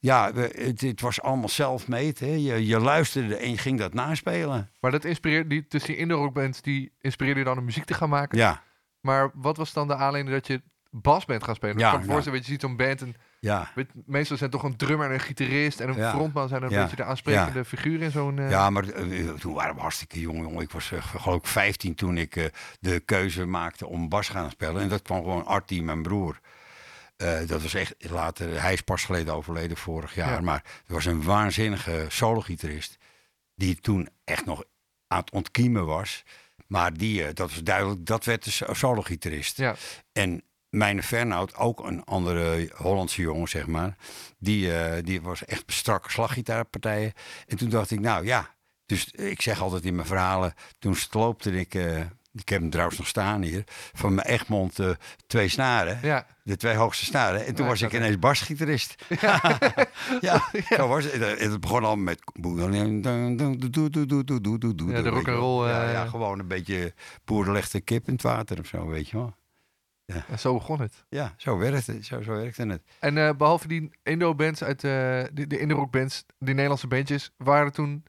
ja, 0.00 0.32
we- 0.32 0.54
het, 0.56 0.80
het 0.80 1.00
was 1.00 1.20
allemaal 1.22 1.48
self-made. 1.48 2.14
hè. 2.18 2.26
Je, 2.34 2.66
je 2.66 2.78
luisterde 2.78 3.36
en 3.36 3.50
je 3.50 3.58
ging 3.58 3.78
dat 3.78 3.94
naspelen. 3.94 4.70
Maar 4.80 4.90
dat 4.90 5.04
inspireert, 5.04 5.50
die, 5.50 5.64
dus 5.68 5.82
die 5.84 5.96
indie 5.96 6.30
bands, 6.30 6.62
die 6.62 6.92
inspireerde 7.00 7.38
je 7.40 7.46
dan 7.46 7.58
om 7.58 7.64
muziek 7.64 7.84
te 7.84 7.94
gaan 7.94 8.08
maken. 8.08 8.38
Ja, 8.38 8.62
Maar 9.00 9.30
wat 9.34 9.56
was 9.56 9.72
dan 9.72 9.86
de 9.88 9.94
aanleiding 9.94 10.34
dat 10.34 10.46
je 10.46 10.62
bas 10.90 11.24
bent 11.24 11.44
gaan 11.44 11.54
spelen? 11.54 11.78
Ja, 11.78 11.84
ik 11.86 11.90
kan 11.90 12.00
me 12.00 12.06
ja. 12.06 12.12
voorstellen, 12.12 12.38
weet 12.38 12.46
je, 12.48 12.54
je 12.54 12.58
ziet 12.60 12.68
zo'n 12.70 12.76
band 12.86 13.00
en 13.02 13.14
ja. 13.40 13.70
weet, 13.74 13.88
meestal 14.06 14.36
zijn 14.36 14.50
toch 14.50 14.62
een 14.62 14.76
drummer 14.76 15.06
en 15.06 15.12
een 15.12 15.20
gitarist 15.20 15.80
en 15.80 15.88
een 15.88 15.96
Ja. 15.96 16.10
frontman 16.10 16.48
zijn 16.48 16.62
een 16.62 16.70
Ja. 16.70 16.80
beetje 16.80 16.96
de 16.96 17.04
aansprekende 17.04 17.64
figuur 17.64 18.02
in 18.02 18.10
zo'n... 18.10 18.38
eh, 18.38 18.50
Ja, 18.50 18.70
maar 18.70 18.88
eh, 18.88 19.28
toen 19.28 19.54
waren 19.54 19.74
we 19.74 19.80
hartstikke 19.80 20.20
jong, 20.20 20.38
jongen. 20.40 20.62
Ik 20.62 20.70
was 20.70 20.92
eh, 20.92 21.02
geloof 21.02 21.36
ik 21.38 21.46
15 21.46 21.94
toen 21.94 22.16
ik 22.16 22.36
eh, 22.36 22.44
de 22.80 23.00
keuze 23.00 23.46
maakte 23.46 23.86
om 23.86 24.08
bas 24.08 24.28
gaan 24.28 24.50
spelen. 24.50 24.82
En 24.82 24.88
dat 24.88 25.02
kwam 25.02 25.18
gewoon 25.22 25.46
Artie, 25.46 25.82
mijn 25.82 26.02
broer. 26.02 26.40
Eh, 27.20 27.46
dat 27.46 27.62
was 27.62 27.74
echt 27.74 27.94
later, 27.98 28.62
hij 28.62 28.72
is 28.72 28.80
pas 28.80 29.04
geleden 29.04 29.34
overleden 29.34 29.76
vorig 29.76 30.14
jaar. 30.14 30.32
Ja. 30.32 30.40
Maar 30.40 30.64
er 30.86 30.94
was 30.94 31.04
een 31.04 31.22
waanzinnige 31.22 32.06
solo-gitarist. 32.08 32.96
Die 33.54 33.80
toen 33.80 34.08
echt 34.24 34.44
nog 34.44 34.64
aan 35.06 35.20
het 35.20 35.30
ontkiemen 35.30 35.86
was. 35.86 36.22
Maar 36.66 36.94
die, 36.94 37.24
eh, 37.24 37.34
dat 37.34 37.50
was 37.50 37.62
duidelijk, 37.62 38.06
dat 38.06 38.24
werd 38.24 38.44
de 38.44 38.50
so- 38.50 38.74
solo-gitarist. 38.74 39.56
Ja. 39.56 39.74
En 40.12 40.42
mijn 40.68 41.02
Fernhout, 41.02 41.56
ook 41.56 41.84
een 41.84 42.04
andere 42.04 42.70
Hollandse 42.74 43.22
jongen, 43.22 43.48
zeg 43.48 43.66
maar. 43.66 43.96
Die, 44.38 44.76
eh, 44.78 45.04
die 45.04 45.22
was 45.22 45.44
echt 45.44 45.62
strakke 45.66 46.10
slaggitaarpartijen. 46.10 47.12
En 47.46 47.56
toen 47.56 47.68
dacht 47.68 47.90
ik, 47.90 48.00
nou 48.00 48.24
ja. 48.24 48.54
Dus 48.86 49.10
ik 49.10 49.42
zeg 49.42 49.60
altijd 49.60 49.84
in 49.84 49.94
mijn 49.94 50.06
verhalen. 50.06 50.54
Toen 50.78 50.94
sloopte 50.94 51.60
ik, 51.60 51.74
ik 52.32 52.48
heb 52.48 52.60
hem 52.60 52.70
trouwens 52.70 52.98
nog 52.98 53.06
staan 53.06 53.42
hier. 53.42 53.64
Van 53.92 54.14
mijn 54.14 54.26
Egmond 54.26 54.78
eh, 54.78 54.90
twee 55.26 55.48
snaren. 55.48 55.98
ja. 56.02 56.26
De 56.42 56.56
twee 56.56 56.74
hoogste 56.74 57.04
snaren. 57.04 57.46
En 57.46 57.54
toen 57.54 57.64
Ja, 57.64 57.70
was 57.70 57.82
ik 57.82 57.92
ineens 57.92 58.18
basgitarist. 58.18 59.04
Ja, 60.20 60.42
zo 60.76 60.88
was 60.88 61.04
het. 61.04 61.12
En 61.38 61.50
Het 61.50 61.60
begon 61.60 61.84
al 61.84 61.96
met... 61.96 62.18
Ja, 64.92 65.02
de 65.02 65.08
rock'n'roll, 65.08 65.68
Ja, 65.68 65.86
eh, 65.86 65.92
ja, 65.92 66.06
gewoon 66.06 66.38
een 66.38 66.48
beetje 66.48 66.94
boerenlegde 67.24 67.80
kip 67.80 68.06
in 68.06 68.12
het 68.12 68.22
water 68.22 68.58
of 68.58 68.66
zo, 68.66 68.86
weet 68.86 69.08
je 69.08 69.16
wel. 69.16 69.34
En 70.28 70.38
zo 70.38 70.54
begon 70.54 70.80
het. 70.80 71.04
Ja, 71.08 71.34
zo 71.36 71.58
werkte 71.58 71.92
het. 71.92 72.06
Zo, 72.06 72.22
zo 72.22 72.32
werkte 72.32 72.66
het. 72.66 72.82
En 72.98 73.18
eh, 73.18 73.34
behalve 73.36 73.68
die 73.68 73.90
Indo-bands 74.02 74.62
uit 74.64 74.84
eh, 74.84 74.90
de, 75.32 75.46
de 75.46 75.58
Indo-rock-bands, 75.58 76.24
die 76.38 76.54
Nederlandse 76.54 76.86
bandjes, 76.86 77.30
waren 77.36 77.66
er 77.66 77.72
toen 77.72 78.04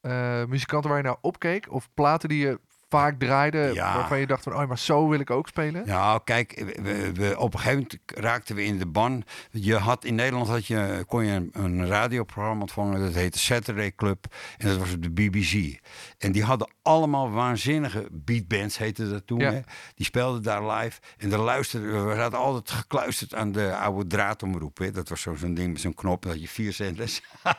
eh, 0.00 0.44
muzikanten 0.44 0.90
waar 0.90 0.98
je 0.98 1.04
naar 1.04 1.16
opkeek? 1.20 1.72
Of 1.72 1.88
platen 1.94 2.28
die 2.28 2.38
je 2.46 2.60
vaak 2.92 3.18
draaide, 3.18 3.70
Ja. 3.74 3.94
waarvan 3.96 4.18
je 4.18 4.26
dacht 4.26 4.42
van, 4.42 4.54
oh, 4.56 4.68
maar 4.68 4.78
zo 4.78 5.08
wil 5.08 5.20
ik 5.20 5.30
ook 5.30 5.48
spelen? 5.48 5.86
Nou, 5.86 6.20
kijk, 6.24 6.62
we, 6.82 7.12
we- 7.12 7.38
op 7.38 7.52
een 7.54 7.58
gegeven 7.60 7.78
moment 7.78 7.98
raakten 8.24 8.54
we 8.56 8.64
in 8.64 8.78
de 8.78 8.86
ban. 8.86 9.24
Je 9.50 9.76
had 9.76 10.04
in 10.04 10.14
Nederland 10.14 10.48
had 10.48 10.66
je, 10.66 11.04
kon 11.06 11.24
je 11.24 11.32
een, 11.32 11.50
een 11.52 11.86
radioprogramma 11.86 12.60
ontvangen, 12.60 13.00
dat 13.00 13.14
heette 13.14 13.38
Saturday 13.38 13.92
Club. 13.94 14.24
En 14.58 14.68
dat 14.68 14.76
was 14.78 14.92
op 14.92 15.02
de 15.02 15.10
BBC. 15.10 15.78
En 16.18 16.32
die 16.32 16.44
hadden 16.44 16.70
allemaal 16.82 17.30
waanzinnige 17.30 18.06
beatbands, 18.10 18.78
heette 18.78 19.10
dat 19.10 19.26
toen. 19.26 19.38
Ja. 19.38 19.52
Hè? 19.52 19.60
Die 19.94 20.06
speelden 20.06 20.42
daar 20.42 20.66
live. 20.70 21.00
En 21.18 21.28
daar 21.30 21.38
luisterden, 21.38 22.08
we 22.08 22.14
zaten 22.14 22.38
altijd 22.38 22.70
gekluisterd 22.70 23.34
aan 23.34 23.52
de 23.52 23.76
oude 23.76 24.06
draadomroep. 24.06 24.78
Hè? 24.78 24.90
Dat 24.90 25.08
was 25.08 25.20
zo- 25.20 25.34
zo'n 25.34 25.54
ding 25.54 25.72
met 25.72 25.80
zo'n 25.80 25.94
knop, 25.94 26.22
dat 26.22 26.40
je 26.40 26.48
vier 26.48 26.72
zenders. 26.72 27.20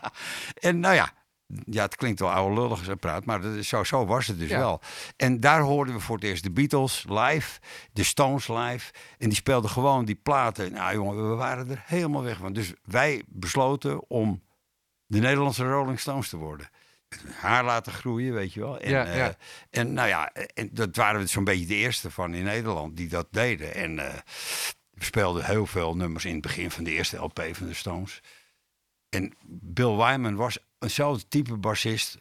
en 0.60 0.80
nou 0.80 0.96
ja. 0.96 1.10
Ja, 1.65 1.83
het 1.83 1.95
klinkt 1.95 2.19
wel 2.19 2.31
oude 2.31 2.62
lullig 2.62 2.79
als 2.79 2.88
ik 2.88 3.00
praat, 3.00 3.25
maar 3.25 3.41
dat 3.41 3.63
zo, 3.63 3.83
zo 3.83 4.05
was 4.05 4.27
het 4.27 4.39
dus 4.39 4.50
Ja. 4.50 4.57
wel. 4.60 4.81
En 5.15 5.39
daar 5.39 5.62
hoorden 5.62 5.93
we 5.93 6.00
voor 6.00 6.15
het 6.15 6.24
eerst 6.25 6.43
de 6.43 6.51
Beatles 6.51 7.05
live, 7.10 7.60
de 7.93 8.03
Stones 8.03 8.48
live. 8.48 8.91
En 9.17 9.27
die 9.29 9.36
speelden 9.38 9.69
gewoon 9.69 10.05
die 10.05 10.15
platen. 10.24 10.72
Nou 10.74 10.93
jongen, 10.93 11.29
we 11.29 11.36
waren 11.36 11.69
er 11.69 11.83
helemaal 11.86 12.24
weg 12.24 12.38
van. 12.38 12.53
Dus 12.53 12.74
wij 12.83 13.24
besloten 13.27 14.10
om 14.10 14.43
de 15.05 15.19
Nederlandse 15.19 15.63
Rolling 15.69 16.00
Stones 16.00 16.29
te 16.29 16.38
worden. 16.38 16.69
Haar 17.36 17.63
laten 17.63 17.91
groeien, 17.91 18.33
weet 18.33 18.53
je 18.53 18.60
wel. 18.60 18.79
En, 18.79 18.89
Ja, 18.89 19.05
eh, 19.05 19.17
ja. 19.17 19.36
en 19.69 19.93
nou 19.93 20.07
ja, 20.07 20.31
en 20.33 20.69
dat 20.72 20.95
waren 20.95 21.22
we 21.22 21.27
zo'n 21.27 21.43
beetje 21.43 21.65
de 21.65 21.75
eerste 21.75 22.12
van 22.12 22.33
in 22.33 22.43
Nederland 22.43 22.98
die 22.98 23.07
dat 23.07 23.27
deden. 23.31 23.74
En 23.75 24.00
eh, 24.00 24.13
we 24.89 25.03
speelden 25.03 25.45
heel 25.45 25.65
veel 25.65 25.95
nummers 25.95 26.25
in 26.25 26.33
het 26.33 26.41
begin 26.41 26.72
van 26.72 26.83
de 26.83 26.91
eerste 26.91 27.17
LP 27.17 27.41
van 27.51 27.67
de 27.67 27.74
Stones. 27.74 28.22
En 29.10 29.33
Bill 29.48 29.95
Wyman 29.95 30.36
was 30.36 30.57
eenzelfde 30.84 31.28
type 31.28 31.58
bassist 31.58 32.18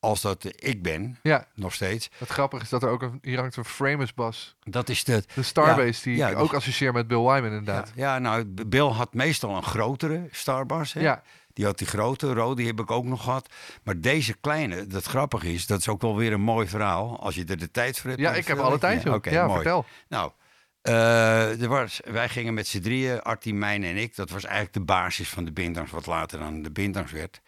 als 0.00 0.20
dat 0.20 0.44
ik 0.64 0.82
ben, 0.82 1.18
Ja, 1.22 1.46
nog 1.54 1.74
steeds. 1.74 2.10
het 2.18 2.28
grappige 2.28 2.62
is 2.62 2.68
dat 2.68 2.82
er 2.82 2.88
ook 2.88 3.02
een, 3.02 3.18
hier 3.22 3.38
hangt 3.38 3.56
een 3.56 3.64
Framus 3.64 4.14
bas. 4.14 4.56
Dat 4.62 4.88
is 4.88 5.04
de, 5.04 5.24
De 5.34 5.42
Starbase, 5.42 6.02
die 6.02 6.16
ja, 6.16 6.28
ik 6.28 6.34
dus- 6.34 6.42
ook 6.42 6.54
associeer 6.54 6.92
met 6.92 7.06
Bill 7.08 7.18
Wyman 7.18 7.44
inderdaad. 7.44 7.92
Ja, 7.94 8.14
ja, 8.14 8.18
nou, 8.18 8.44
Bill 8.66 8.86
had 8.88 9.14
meestal 9.14 9.56
een 9.56 9.62
grotere 9.62 10.28
Starbas. 10.30 10.92
Hè? 10.92 11.00
Ja, 11.00 11.22
Die 11.52 11.64
had 11.64 11.78
die 11.78 11.86
grote, 11.86 12.32
rode, 12.32 12.54
die 12.56 12.66
heb 12.66 12.80
ik 12.80 12.90
ook 12.90 13.04
nog 13.04 13.22
gehad. 13.22 13.48
Maar 13.82 14.00
deze 14.00 14.34
kleine, 14.40 14.86
dat 14.86 15.04
grappige 15.04 15.52
is, 15.52 15.66
dat 15.66 15.78
is 15.80 15.88
ook 15.88 16.00
wel 16.02 16.16
weer 16.16 16.32
een 16.32 16.40
mooi 16.40 16.66
verhaal. 16.68 17.20
Als 17.20 17.34
je 17.34 17.44
er 17.44 17.58
de 17.58 17.70
tijd 17.70 17.98
voor 17.98 18.10
hebt. 18.10 18.22
ja 18.22 18.34
ik 18.34 18.46
heb 18.46 18.58
alle 18.58 18.78
tijd. 18.78 19.08
Oké, 19.08 19.30
ja, 19.30 19.42
mooi. 19.46 19.54
vertel. 19.54 19.84
Nou, 20.08 20.32
eh, 20.82 21.62
er 21.62 21.68
was, 21.68 22.00
wij 22.04 22.28
gingen 22.28 22.54
met 22.54 22.66
z'n 22.66 22.80
drieën, 22.80 23.22
Artie, 23.22 23.54
Mijn 23.54 23.84
en 23.84 23.96
ik. 23.96 24.16
Dat 24.16 24.30
was 24.30 24.44
eigenlijk 24.44 24.74
de 24.74 24.80
basis 24.84 25.28
van 25.28 25.44
de 25.44 25.52
Bindans, 25.52 25.90
wat 25.90 26.06
later 26.06 26.38
dan 26.38 26.62
de 26.62 26.70
Bindans 26.70 27.12
werd. 27.12 27.40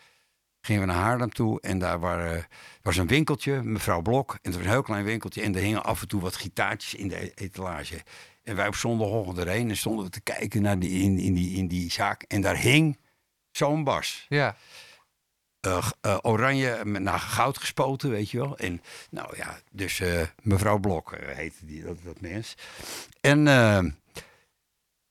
Gingen 0.60 0.80
we 0.82 0.86
naar 0.88 1.02
Haarlem 1.02 1.30
toe 1.32 1.60
en 1.60 1.78
daar 1.78 1.98
waren, 1.98 2.46
was 2.82 2.96
een 2.96 3.06
winkeltje, 3.06 3.62
mevrouw 3.62 4.02
Blok. 4.02 4.30
En 4.32 4.38
het 4.42 4.54
was 4.54 4.64
een 4.64 4.70
heel 4.70 4.82
klein 4.82 5.04
winkeltje 5.04 5.42
en 5.42 5.54
er 5.54 5.60
hingen 5.60 5.84
af 5.84 6.00
en 6.00 6.08
toe 6.08 6.20
wat 6.20 6.36
gitaartjes 6.36 6.94
in 6.94 7.08
de 7.08 7.24
e- 7.24 7.32
etalage. 7.34 8.02
En 8.42 8.56
wij 8.56 8.66
op 8.66 8.74
zondagochtend 8.74 9.38
erheen 9.38 9.68
en 9.68 9.76
stonden 9.76 10.04
we 10.04 10.10
te 10.10 10.20
kijken 10.20 10.62
naar 10.62 10.78
die, 10.78 11.02
in, 11.02 11.18
in, 11.18 11.34
die, 11.34 11.56
in 11.56 11.68
die 11.68 11.90
zaak. 11.90 12.22
En 12.22 12.40
daar 12.40 12.56
hing 12.56 12.98
zo'n 13.50 13.84
bas. 13.84 14.26
Ja, 14.28 14.56
Eh, 15.60 15.88
eh, 16.00 16.18
oranje 16.22 16.80
met 16.84 17.02
naar 17.02 17.18
goud 17.18 17.58
gespoten, 17.58 18.10
weet 18.10 18.30
je 18.30 18.38
wel. 18.38 18.58
En 18.58 18.82
nou 19.10 19.36
ja, 19.36 19.58
dus 19.70 20.00
eh, 20.00 20.22
mevrouw 20.42 20.78
Blok 20.78 21.16
heette 21.20 21.66
die, 21.66 21.82
dat, 21.82 21.96
dat 22.04 22.20
mens. 22.20 22.54
En 23.20 23.42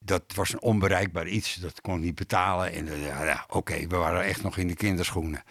dat 0.08 0.24
was 0.36 0.54
een 0.54 0.62
onbereikbaar 0.62 1.28
iets, 1.28 1.56
dat 1.56 1.82
kon 1.82 1.96
ik 1.96 2.02
niet 2.02 2.16
betalen. 2.16 2.72
En 2.72 2.88
eh, 2.88 3.26
ja, 3.26 3.46
oké, 3.50 3.88
we 3.88 3.96
waren 3.96 4.24
echt 4.24 4.44
nog 4.44 4.58
in 4.58 4.68
de 4.68 4.76
kinderschoenen. 4.76 5.44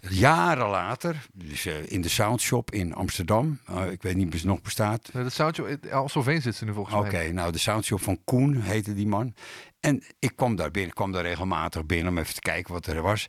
Jaren 0.00 0.68
later, 0.68 1.26
dus 1.32 1.66
eh, 1.66 1.90
in 1.90 2.00
de 2.00 2.08
Soundshop 2.08 2.70
in 2.70 2.94
Amsterdam, 2.94 3.60
eh, 3.66 3.90
ik 3.90 4.02
weet 4.02 4.16
niet 4.16 4.26
of 4.26 4.32
het 4.32 4.44
nog 4.44 4.62
bestaat. 4.62 5.12
de 5.12 5.30
soundje, 5.30 5.80
Alsoveen 5.90 6.42
zit 6.42 6.54
ze 6.54 6.64
nu 6.64 6.72
volgens 6.72 6.96
Oké, 6.96 7.10
mij. 7.10 7.32
nou 7.32 7.52
de 7.52 7.58
soundshop 7.58 8.00
van 8.00 8.24
Koen 8.24 8.60
heette 8.60 8.94
die 8.94 9.06
man. 9.06 9.34
En 9.80 10.02
ik 10.18 10.36
kwam 10.36 10.56
daar 10.56 10.70
binnen, 10.70 10.94
kwam 10.94 11.12
daar 11.12 11.22
regelmatig 11.22 11.86
binnen 11.86 12.08
om 12.08 12.18
even 12.18 12.34
te 12.34 12.40
kijken 12.40 12.72
wat 12.72 12.86
er 12.86 13.02
was. 13.02 13.26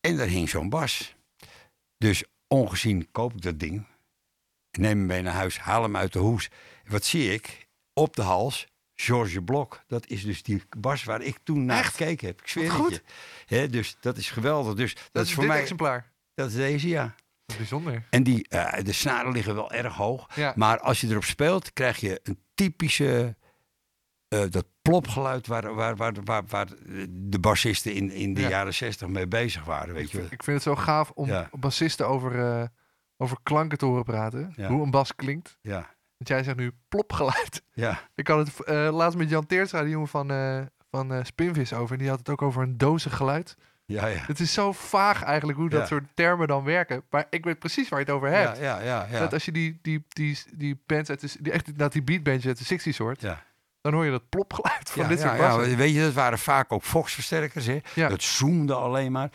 En 0.00 0.16
daar 0.16 0.26
hing 0.26 0.48
zo'n 0.48 0.68
bas. 0.68 1.16
Dus 1.98 2.24
ongezien 2.48 3.10
koop 3.10 3.34
ik 3.34 3.42
dat 3.42 3.58
ding. 3.58 3.86
Neem 4.70 4.98
hem 4.98 5.06
mee 5.06 5.22
naar 5.22 5.34
huis, 5.34 5.58
haal 5.58 5.82
hem 5.82 5.96
uit 5.96 6.12
de 6.12 6.18
hoes. 6.18 6.48
En 6.84 6.92
wat 6.92 7.04
zie 7.04 7.32
ik? 7.32 7.66
Op 7.92 8.16
de 8.16 8.22
hals 8.22 8.66
George 9.00 9.42
Blok. 9.42 9.82
Dat 9.86 10.06
is 10.06 10.24
dus 10.24 10.42
die 10.42 10.62
bas 10.78 11.04
waar 11.04 11.22
ik 11.22 11.38
toen 11.42 11.64
naar 11.64 11.78
Echt? 11.78 11.96
gekeken 11.96 12.26
heb. 12.26 12.40
Ik 12.40 12.48
zweer 12.48 12.70
goed. 12.70 13.02
dus 13.46 13.96
dat 14.00 14.16
is 14.16 14.30
geweldig. 14.30 14.74
Dus 14.74 14.94
dat, 14.94 15.08
Dat, 15.12 15.22
is 15.22 15.28
is 15.28 15.34
voor 15.34 15.42
dit 15.42 15.52
mij... 15.52 15.60
exemplaar. 15.60 16.12
Dat 16.34 16.48
is 16.48 16.54
deze, 16.54 16.88
ja. 16.88 17.14
Wat 17.46 17.56
bijzonder. 17.56 18.06
En 18.10 18.22
die, 18.22 18.48
eh, 18.48 18.84
de 18.84 18.92
snaren 18.92 19.32
liggen 19.32 19.54
wel 19.54 19.72
erg 19.72 19.94
hoog. 19.94 20.36
Ja. 20.36 20.52
Maar 20.56 20.80
als 20.80 21.00
je 21.00 21.08
erop 21.08 21.24
speelt, 21.24 21.72
krijg 21.72 21.96
je 22.00 22.20
een 22.22 22.38
typische... 22.54 23.36
eh, 24.28 24.42
dat 24.50 24.66
plopgeluid 24.82 25.46
waar, 25.46 25.74
waar, 25.74 25.96
waar, 25.96 26.12
waar, 26.24 26.42
waar 26.46 26.66
de 27.10 27.38
bassisten 27.40 27.94
in, 27.94 28.10
in 28.10 28.34
de 28.34 28.40
Ja. 28.40 28.48
jaren 28.48 28.74
zestig 28.74 29.08
mee 29.08 29.26
bezig 29.28 29.64
waren. 29.64 29.94
Weet 29.94 30.04
Ik, 30.04 30.12
je. 30.12 30.22
ik 30.30 30.42
vind 30.42 30.46
het 30.56 30.62
zo 30.62 30.74
gaaf 30.76 31.10
om 31.10 31.26
Ja. 31.28 31.48
bassisten 31.52 32.08
over, 32.08 32.44
eh, 32.60 32.66
over 33.16 33.36
klanken 33.42 33.78
te 33.78 33.84
horen 33.84 34.04
praten. 34.04 34.54
Hoe 34.66 34.82
een 34.82 34.90
bas 34.90 35.14
klinkt. 35.14 35.58
Ja, 35.62 35.94
Want 36.18 36.28
jij 36.30 36.42
zegt 36.42 36.56
nu 36.56 36.72
plopgeluid. 36.88 37.62
ja, 37.72 38.00
Ik 38.14 38.28
had 38.28 38.46
het 38.46 38.64
eh, 38.64 38.88
laatst 38.92 39.18
met 39.18 39.28
Jan 39.30 39.46
Teertstra, 39.46 39.80
die 39.82 39.90
jongen 39.90 40.08
van, 40.08 40.30
eh, 40.30 40.60
van 40.90 41.12
eh, 41.12 41.24
Spinvis, 41.24 41.72
over. 41.72 41.92
En 41.92 41.98
die 41.98 42.08
had 42.08 42.18
het 42.18 42.28
ook 42.28 42.42
over 42.42 42.62
een 42.62 42.78
dozig 42.78 43.16
geluid. 43.16 43.56
ja, 43.86 44.06
ja. 44.06 44.18
Het 44.26 44.40
is 44.40 44.52
zo 44.52 44.72
vaag 44.72 45.22
eigenlijk 45.22 45.58
hoe 45.58 45.68
dat 45.68 45.80
Ja. 45.80 45.86
soort 45.86 46.04
termen 46.14 46.48
dan 46.48 46.64
werken. 46.64 47.02
Maar 47.10 47.26
ik 47.30 47.44
weet 47.44 47.58
precies 47.58 47.88
waar 47.88 47.98
je 47.98 48.04
het 48.04 48.14
over 48.14 48.28
hebt. 48.28 48.58
Ja, 48.58 48.62
ja, 48.64 48.80
ja, 48.84 49.06
ja. 49.10 49.18
Dat 49.18 49.32
als 49.32 49.44
je 49.44 49.52
die, 49.52 49.78
die, 49.82 50.04
die, 50.08 50.38
die 50.56 50.80
bands 50.86 51.10
uit 51.10 51.20
de, 51.20 51.36
die 51.40 51.52
echt 51.52 51.78
dat 51.78 51.92
die 51.92 52.02
beatbandjes 52.02 52.46
uit 52.46 52.68
de 52.82 52.92
60s 52.92 52.96
hoort, 52.96 53.20
ja. 53.20 53.42
dan 53.80 53.92
hoor 53.92 54.04
je 54.04 54.10
dat 54.10 54.28
plopgeluid 54.28 54.90
van 54.90 55.02
ja, 55.02 55.08
dit 55.08 55.18
ja, 55.18 55.26
soort 55.28 55.38
ja, 55.40 55.56
bassen. 55.56 55.76
weet 55.76 55.94
je, 55.94 56.00
dat 56.00 56.12
waren 56.12 56.38
vaak 56.38 56.72
ook 56.72 56.82
Fox-versterkers. 56.82 57.66
Hè? 57.66 57.78
Ja. 57.94 58.08
Dat 58.08 58.22
zoomde 58.22 58.74
alleen 58.74 59.12
maar. 59.12 59.30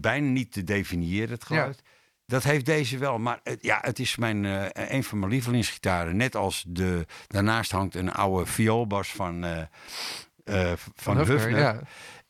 Bijna 0.00 0.26
niet 0.28 0.52
te 0.52 0.64
definiëren, 0.64 1.30
het 1.30 1.44
geluid. 1.44 1.82
Dat 2.26 2.42
heeft 2.42 2.66
deze 2.66 2.98
wel, 2.98 3.18
maar 3.18 3.40
het, 3.42 3.62
ja, 3.62 3.78
het 3.80 3.98
is 3.98 4.16
mijn, 4.16 4.44
eh, 4.44 4.92
een 4.94 5.04
van 5.04 5.18
mijn 5.18 5.30
lievelingsgitaren. 5.30 6.16
Net 6.16 6.36
als 6.36 6.64
de, 6.68 7.06
daarnaast 7.26 7.70
hangt 7.70 7.94
een 7.94 8.12
oude 8.12 8.46
vioolbas 8.46 9.08
van, 9.08 9.44
eh, 9.44 10.72
van, 10.94 11.16
Hufner, 11.16 11.38
Hufner. 11.40 11.58
Ja. 11.58 11.80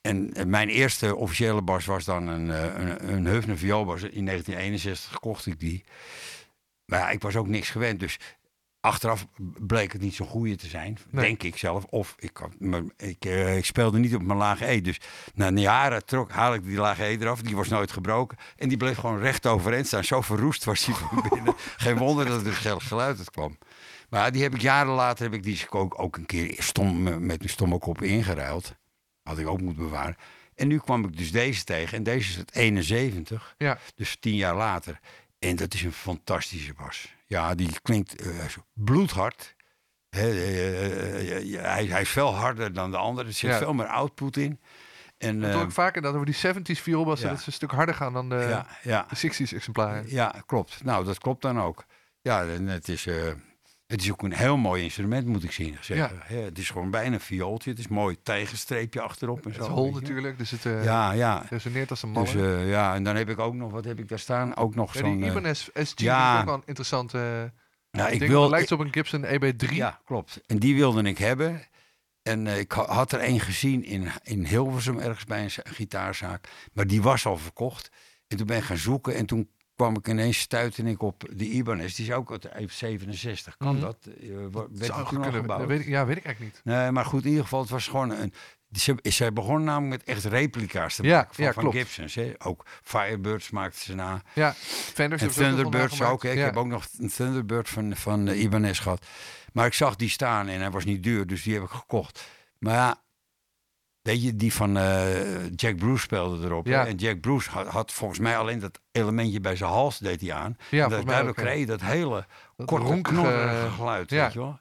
En 0.00 0.32
mijn 0.46 0.68
eerste 0.68 1.16
officiële 1.16 1.62
bas 1.62 1.84
was 1.84 2.04
dan 2.04 2.26
een, 2.26 2.48
een, 2.48 3.12
een 3.12 3.26
Hufner 3.26 3.58
vioolbas. 3.58 4.02
In 4.02 4.24
1961 4.24 5.20
kocht 5.20 5.46
ik 5.46 5.60
die. 5.60 5.84
Maar 6.84 6.98
ja, 6.98 7.10
ik 7.10 7.22
was 7.22 7.36
ook 7.36 7.48
niks 7.48 7.70
gewend. 7.70 8.00
Dus 8.00 8.18
achteraf 8.85 9.26
bleek 9.59 9.93
het 9.93 10.03
niet 10.03 10.14
zo'n 10.14 10.26
goede 10.26 10.57
te 10.57 10.67
zijn. 10.67 10.99
Nee. 11.11 11.25
Denk 11.25 11.43
ik 11.43 11.57
zelf. 11.57 11.85
Of 11.85 12.14
ik, 12.19 12.41
maar 12.59 12.83
ik, 12.97 13.25
eh, 13.25 13.57
ik 13.57 13.64
speelde 13.64 13.99
niet 13.99 14.14
op 14.14 14.23
mijn 14.23 14.38
lage 14.38 14.71
E. 14.71 14.81
Dus 14.81 15.00
na 15.35 15.47
een 15.47 15.61
jaren 15.61 16.05
trok, 16.05 16.31
haal 16.31 16.55
ik 16.55 16.64
die 16.64 16.76
lage 16.76 17.05
E 17.05 17.17
eraf. 17.17 17.43
Die 17.43 17.57
was 17.57 17.69
nooit 17.69 17.93
gebroken. 17.93 18.38
En 18.57 18.69
die 18.69 18.76
bleef 18.76 18.97
gewoon 18.97 19.19
recht 19.19 19.47
overeind 19.47 19.87
staan. 19.87 20.05
Zo 20.05 20.21
verroest 20.21 20.64
was 20.64 20.85
die 20.85 20.95
van 20.95 21.25
binnen. 21.31 21.55
Geen 21.76 21.97
wonder 21.97 22.26
dat 22.26 22.38
er 22.38 22.45
dus 22.45 22.83
geluid 22.83 23.19
uit 23.19 23.31
kwam. 23.31 23.59
Maar 24.09 24.33
die 24.33 24.43
heb 24.43 24.55
ik 24.55 24.61
jaren 24.61 24.93
later 24.93 25.25
heb 25.25 25.35
ik 25.35 25.43
die 25.43 25.71
ook, 25.71 26.00
ook 26.00 26.17
een 26.17 26.26
keer 26.26 26.55
stom, 26.59 27.26
met 27.26 27.43
een 27.43 27.49
stomme 27.49 27.79
kop 27.79 28.03
ingeruild. 28.03 28.75
Had 29.23 29.38
ik 29.38 29.47
ook 29.47 29.61
moeten 29.61 29.83
bewaren. 29.83 30.17
En 30.55 30.69
nu 30.69 30.79
kwam 30.79 31.05
ik 31.05 31.17
dus 31.17 31.31
deze 31.31 31.64
tegen. 31.64 31.97
En 31.97 32.03
deze 32.03 32.31
is 32.31 32.37
het 32.37 32.55
71. 32.55 33.55
Ja. 33.59 33.79
Dus 33.95 34.17
tien 34.21 34.37
jaar 34.37 34.57
later. 34.57 35.00
En 35.44 35.56
dat 35.56 35.74
is 35.74 35.82
een 35.82 35.92
fantastische 35.92 36.74
bas. 36.74 37.14
Ja, 37.26 37.54
die 37.54 37.80
klinkt 37.82 38.22
zo 38.50 38.60
bloedhard. 38.72 39.54
Eh, 40.10 40.22
eh, 41.56 41.62
hij, 41.62 41.86
hij 41.86 42.00
is 42.00 42.08
veel 42.08 42.34
harder 42.34 42.72
dan 42.72 42.90
de 42.90 42.96
andere. 42.96 43.26
Er 43.26 43.32
zit 43.34 43.50
Ja. 43.50 43.58
veel 43.58 43.72
meer 43.74 43.86
output 43.86 44.36
in. 44.36 44.60
En, 45.18 45.40
Dat 45.40 45.52
hoor 45.52 45.62
ik 45.62 45.70
vaker 45.70 46.02
dat 46.02 46.14
over 46.14 46.26
die 46.26 46.34
70s 46.34 46.80
vioolbassen, 46.82 47.26
ja. 47.28 47.32
dat 47.34 47.42
ze 47.42 47.48
een 47.48 47.54
stuk 47.54 47.70
harder 47.70 47.94
gaan 47.94 48.12
dan 48.12 48.28
de, 48.28 48.62
ja, 48.82 49.06
de 49.08 49.16
60s 49.16 49.52
exemplaren. 49.54 50.04
ja, 50.10 50.42
klopt. 50.46 50.84
Nou, 50.84 51.04
dat 51.04 51.18
klopt 51.18 51.42
dan 51.42 51.60
ook. 51.60 51.84
Ja, 52.20 52.44
en 52.46 52.66
het 52.66 52.88
is, 52.88 53.08
het 53.87 54.03
is 54.03 54.11
ook 54.12 54.23
een 54.23 54.33
heel 54.33 54.57
mooi 54.57 54.83
instrument, 54.83 55.26
moet 55.26 55.45
ik 55.45 55.53
zien, 55.53 55.76
zeggen. 55.81 56.19
Het 56.25 56.59
is 56.59 56.71
gewoon 56.71 56.91
bijna 56.91 57.14
een 57.14 57.21
viooltje. 57.21 57.71
Het 57.71 57.79
is 57.79 57.85
een 57.88 57.95
mooi 57.95 58.17
tegenstreepje 58.23 59.00
achterop 59.00 59.45
en 59.45 59.50
Het 59.50 59.55
zo. 59.61 59.67
is 59.67 59.69
hol 59.73 59.91
natuurlijk, 59.93 60.38
dus 60.38 60.50
het 60.50 60.67
eh, 60.67 60.85
Ja, 60.85 61.12
ja. 61.12 61.47
resoneert 61.49 61.91
als 61.91 62.03
een 62.03 62.11
malle. 62.11 62.25
Dus 62.33 62.35
eh, 62.35 62.69
ja, 62.71 62.95
en 62.95 63.05
dan 63.05 63.17
heb 63.17 63.29
ik 63.29 63.38
ook 63.38 63.55
nog, 63.55 63.71
wat 63.71 63.85
heb 63.85 63.99
ik 63.99 64.09
daar 64.09 64.19
staan? 64.19 64.57
Ook 64.57 64.75
nog 64.75 64.93
ja, 64.95 65.00
zo'n... 65.00 65.17
die 65.17 65.25
eh, 65.25 65.31
Ibanez 65.31 65.69
SG 65.75 65.99
ja. 66.00 66.35
is 66.35 66.41
ook 66.41 66.47
wel 66.47 66.55
een 66.55 66.62
interessante... 66.67 67.53
nou, 67.91 68.11
ik 68.12 68.21
wil, 68.29 68.43
Het 68.43 68.50
lijkt 68.50 68.73
op 68.73 68.81
een 68.81 68.93
Gibson 68.93 69.25
EB3. 69.25 69.69
Ja, 69.75 70.00
klopt. 70.05 70.41
En 70.47 70.59
die 70.59 70.75
wilde 70.75 71.03
ik 71.03 71.19
hebben. 71.19 71.62
En 72.23 72.47
ik 72.47 72.73
ha- 72.73 72.87
had 72.93 73.12
er 73.12 73.25
een 73.29 73.41
gezien 73.41 73.85
in, 73.85 74.09
in 74.23 74.45
Hilversum, 74.47 74.99
ergens 74.99 75.25
bij 75.25 75.43
een 75.43 75.50
za- 75.50 75.62
gitaarzaak. 75.64 76.49
Maar 76.73 76.87
die 76.87 77.03
was 77.03 77.27
al 77.27 77.37
verkocht. 77.37 77.90
En 78.29 78.37
toen 78.37 78.47
ben 78.47 78.57
ik 78.57 78.62
gaan 78.64 78.77
zoeken. 78.77 79.14
En 79.14 79.27
toen 79.27 79.49
kwam 79.76 79.96
ik 79.96 80.08
ineens, 80.08 80.38
stuitte 80.38 80.82
ik 80.82 81.02
op 81.02 81.22
de 81.32 81.44
Ibanez. 81.44 81.94
Die 81.94 82.06
is 82.06 82.12
ook 82.12 82.30
uit 82.30 82.72
67. 82.72 83.56
Kan 83.56 83.72
Mhm. 83.74 83.80
dat? 83.84 83.96
Eh, 84.20 84.28
wa- 84.50 84.66
werd 84.70 84.94
die 85.10 85.32
gebouwd? 85.32 85.58
Dat 85.58 85.68
weet 85.68 85.80
ik, 85.80 85.87
ja, 85.87 86.06
weet 86.06 86.16
ik 86.16 86.24
eigenlijk 86.24 86.54
niet. 86.54 86.64
Nee, 86.74 86.90
maar 86.90 87.04
goed, 87.04 87.22
in 87.22 87.28
ieder 87.28 87.42
geval, 87.42 87.60
het 87.60 87.70
was 87.70 87.87
gewoon 87.88 88.10
een... 88.10 88.32
Ze, 88.72 88.94
zij 89.02 89.32
begon 89.32 89.64
namelijk 89.64 90.06
met 90.06 90.16
echt 90.16 90.24
replica's 90.24 90.94
te 90.96 91.02
Ja, 91.02 91.16
maken 91.16 91.34
van, 91.34 91.44
ja, 91.44 91.52
van. 91.52 91.72
Gibsons. 91.72 92.14
Hè? 92.14 92.32
Ook 92.38 92.66
Firebirds 92.82 93.50
maakten 93.50 93.80
ze 93.80 93.94
na. 93.94 94.22
Ja, 94.34 94.52
Fenders 94.58 95.22
En 95.22 95.30
ze 95.32 95.40
Thunderbirds 95.40 96.02
ook. 96.02 96.22
hè. 96.22 96.30
Ik 96.30 96.38
heb 96.38 96.56
ook 96.56 96.66
nog 96.66 96.87
een 96.98 97.08
Thunderbird 97.08 97.68
van, 97.68 97.96
van 97.96 98.28
eh, 98.28 98.42
Ibanez 98.42 98.80
gehad. 98.82 99.06
Maar 99.52 99.66
ik 99.66 99.72
zag 99.74 99.96
die 99.96 100.08
staan 100.08 100.48
en 100.48 100.60
hij 100.60 100.70
was 100.70 100.84
niet 100.84 101.02
duur, 101.02 101.26
dus 101.26 101.42
die 101.42 101.54
heb 101.54 101.62
ik 101.62 101.68
gekocht. 101.70 102.24
Maar 102.58 102.74
ja, 102.74 103.02
weet 104.05 104.23
je, 104.23 104.37
die 104.37 104.53
van 104.53 104.77
eh, 104.77 105.51
Jack 105.55 105.77
Bruce 105.77 106.03
speelde 106.03 106.47
erop. 106.47 106.67
Ja. 106.67 106.87
En 106.87 106.97
Jack 106.97 107.21
Bruce 107.21 107.51
had, 107.51 107.67
had 107.67 107.93
volgens 107.93 108.19
mij 108.21 108.38
alleen 108.38 108.59
dat 108.59 108.81
elementje 108.93 109.40
bij 109.40 109.57
zijn 109.57 109.71
hals 109.71 109.99
deed 109.99 110.21
hij 110.21 110.33
aan. 110.33 110.57
Ja, 110.71 110.88
mij 110.88 111.05
daardoor 111.05 111.29
ook, 111.29 111.37
kreeg 111.37 111.59
je 111.59 111.67
dat 111.67 111.81
hele 111.81 112.27
Dat 112.57 112.67
korte, 112.67 113.01
knorrige 113.01 113.71
geluid, 113.71 114.11
ja. 114.11 114.23
weet 114.23 114.33
je 114.33 114.38
wel. 114.38 114.59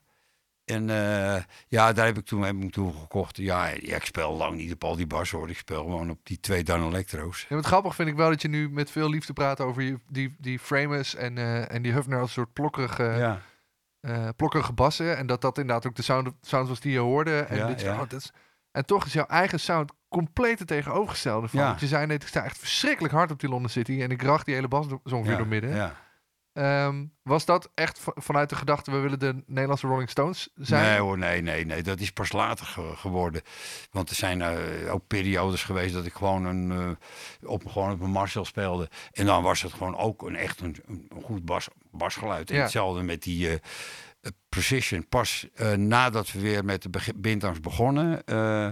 En 0.66 0.90
eh, 0.90 1.44
ja, 1.68 1.94
daar 1.94 2.06
heb 2.06 2.18
ik 2.18 2.26
toen, 2.26 2.44
heb 2.44 2.56
ik 2.56 2.72
toen 2.72 2.94
gekocht. 2.94 3.38
Ja, 3.38 3.68
ja, 3.68 3.96
ik 3.96 4.06
speel 4.06 4.36
lang 4.36 4.56
niet 4.56 4.74
op 4.74 4.84
al 4.84 4.96
die 4.96 5.08
bas 5.08 5.32
hoor. 5.32 5.50
Ik 5.50 5.58
speel 5.58 5.84
gewoon 5.84 6.10
op 6.10 6.20
die 6.24 6.40
twee 6.40 6.64
Dan 6.64 6.88
Electro's. 6.88 7.46
Ja, 7.50 7.56
wat 7.56 7.66
grappig 7.66 7.96
vind 7.96 8.10
ik 8.10 8.16
wel 8.16 8.30
dat 8.30 8.42
je 8.42 8.48
nu 8.48 8.70
met 8.70 8.92
veel 8.92 9.10
liefde 9.10 9.34
praat 9.34 9.60
over 9.60 10.00
die, 10.08 10.36
die 10.40 10.60
Framers 10.60 11.16
en, 11.16 11.38
eh, 11.38 11.72
en 11.72 11.82
die 11.82 11.92
Hufner 11.92 12.20
als 12.20 12.34
soort 12.34 12.54
plokkerige, 12.54 13.04
ja. 14.02 14.32
plokkerige 14.36 14.74
bassen. 14.74 15.18
En 15.18 15.28
dat 15.28 15.42
dat 15.42 15.58
inderdaad 15.58 15.88
ook 15.88 15.96
de 15.96 16.02
sound, 16.02 16.32
sounds 16.42 16.70
was 16.70 16.80
die 16.80 16.92
je 16.92 17.00
hoorde. 17.00 17.40
En, 17.40 17.58
Ja, 17.58 17.68
dit, 17.68 17.82
ja. 17.82 17.94
oh, 17.94 18.10
dat 18.10 18.14
is, 18.14 18.32
en 18.74 18.86
toch 18.86 19.06
is 19.06 19.14
jouw 19.14 19.26
eigen 19.26 19.60
sound 19.60 19.92
compleet 20.10 20.60
het 20.60 20.68
tegenovergestelde 20.68 21.48
van. 21.48 21.60
Ja. 21.60 21.76
Je 21.80 21.88
zei 21.88 22.06
net, 22.06 22.22
ik 22.22 22.28
sta 22.28 22.44
echt 22.44 22.58
verschrikkelijk 22.58 23.14
hard 23.14 23.32
op 23.32 23.40
die 23.40 23.50
London 23.50 23.70
City. 23.70 24.02
En 24.02 24.12
ik 24.12 24.22
racht 24.22 24.46
die 24.46 24.56
hele 24.56 24.68
bas 24.68 24.86
zo 24.88 25.16
ongeveer 25.16 25.32
ja, 25.32 25.38
door 25.38 25.48
midden. 25.48 25.76
ja. 25.76 26.02
Ehm, 26.54 27.06
was 27.24 27.46
dat 27.46 27.72
echt 27.76 28.00
vanuit 28.04 28.50
de 28.50 28.56
gedachte, 28.56 28.92
we 28.92 28.98
willen 28.98 29.20
de 29.20 29.44
Nederlandse 29.46 29.88
Rolling 29.88 30.10
Stones 30.10 30.50
zijn? 30.56 30.84
Nee 30.90 31.00
hoor, 31.00 31.18
nee, 31.18 31.42
nee, 31.42 31.66
nee. 31.66 31.84
Dat 31.84 32.00
is 32.00 32.12
pas 32.12 32.32
later 32.32 32.66
ge- 32.66 32.94
geworden. 32.96 33.42
Want 33.92 34.10
er 34.10 34.16
zijn 34.16 34.42
eh, 34.42 34.94
ook 34.94 35.08
periodes 35.08 35.64
geweest 35.64 35.94
dat 35.94 36.06
ik 36.06 36.14
gewoon, 36.14 36.46
een, 36.46 36.72
eh, 37.42 37.50
op, 37.50 37.68
gewoon 37.68 37.92
op 37.92 38.02
een 38.02 38.10
Marshall 38.10 38.46
speelde. 38.46 38.90
En 39.12 39.26
dan 39.26 39.44
was 39.44 39.62
het 39.62 39.74
gewoon 39.74 39.98
ook 39.98 40.22
een 40.22 40.36
echt 40.36 40.62
een, 40.62 40.76
een 40.88 41.10
goed 41.24 41.46
bas, 41.46 41.68
basgeluid. 41.92 42.50
En 42.50 42.56
Ja. 42.56 42.62
hetzelfde 42.62 43.04
met 43.04 43.24
die 43.24 43.50
eh, 43.50 43.56
Precision. 44.50 45.08
Pas 45.08 45.48
eh, 45.54 45.72
nadat 45.74 46.32
we 46.32 46.40
weer 46.40 46.66
met 46.66 46.82
de 46.82 47.14
bintangs 47.16 47.60
begonnen... 47.60 48.26
eh, 48.26 48.70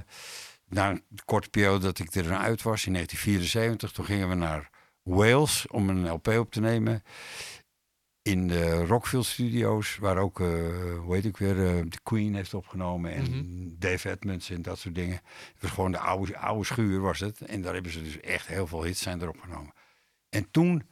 na 0.67 0.89
een 0.89 1.03
korte 1.25 1.49
periode 1.49 1.79
dat 1.85 1.99
ik 1.99 2.13
er 2.15 2.35
uit 2.35 2.61
was, 2.61 2.85
in 2.85 2.93
1974... 2.93 3.91
toen 3.91 4.05
gingen 4.05 4.29
we 4.29 4.35
naar 4.35 4.69
Wales 5.03 5.67
om 5.67 5.89
een 5.89 6.09
LP 6.09 6.27
op 6.27 6.51
te 6.51 6.59
nemen 6.59 7.03
in 8.21 8.47
de 8.47 8.85
Rockfield 8.85 9.25
Studios, 9.25 9.97
waar 9.97 10.17
ook, 10.17 10.39
eh, 10.39 10.47
hoe 10.99 11.15
heet 11.15 11.25
ik 11.25 11.37
weer, 11.37 11.55
de 11.89 11.99
Queen 12.03 12.35
heeft 12.35 12.53
opgenomen 12.53 13.11
en 13.13 13.21
Mhm. 13.23 13.69
Dave 13.79 14.09
Edmunds 14.09 14.49
en 14.49 14.61
dat 14.61 14.79
soort 14.79 14.95
dingen. 14.95 15.15
Het 15.53 15.61
was 15.61 15.71
gewoon 15.71 15.91
de 15.91 15.99
oude, 15.99 16.37
oude 16.37 16.65
schuur 16.65 16.99
was 16.99 17.19
het. 17.19 17.41
En 17.41 17.61
daar 17.61 17.73
hebben 17.73 17.91
ze 17.91 18.03
dus 18.03 18.19
echt 18.19 18.47
heel 18.47 18.67
veel 18.67 18.83
hits 18.83 19.01
zijn 19.01 19.21
erop 19.21 19.39
genomen. 19.41 19.73
En 20.29 20.51
toen 20.51 20.83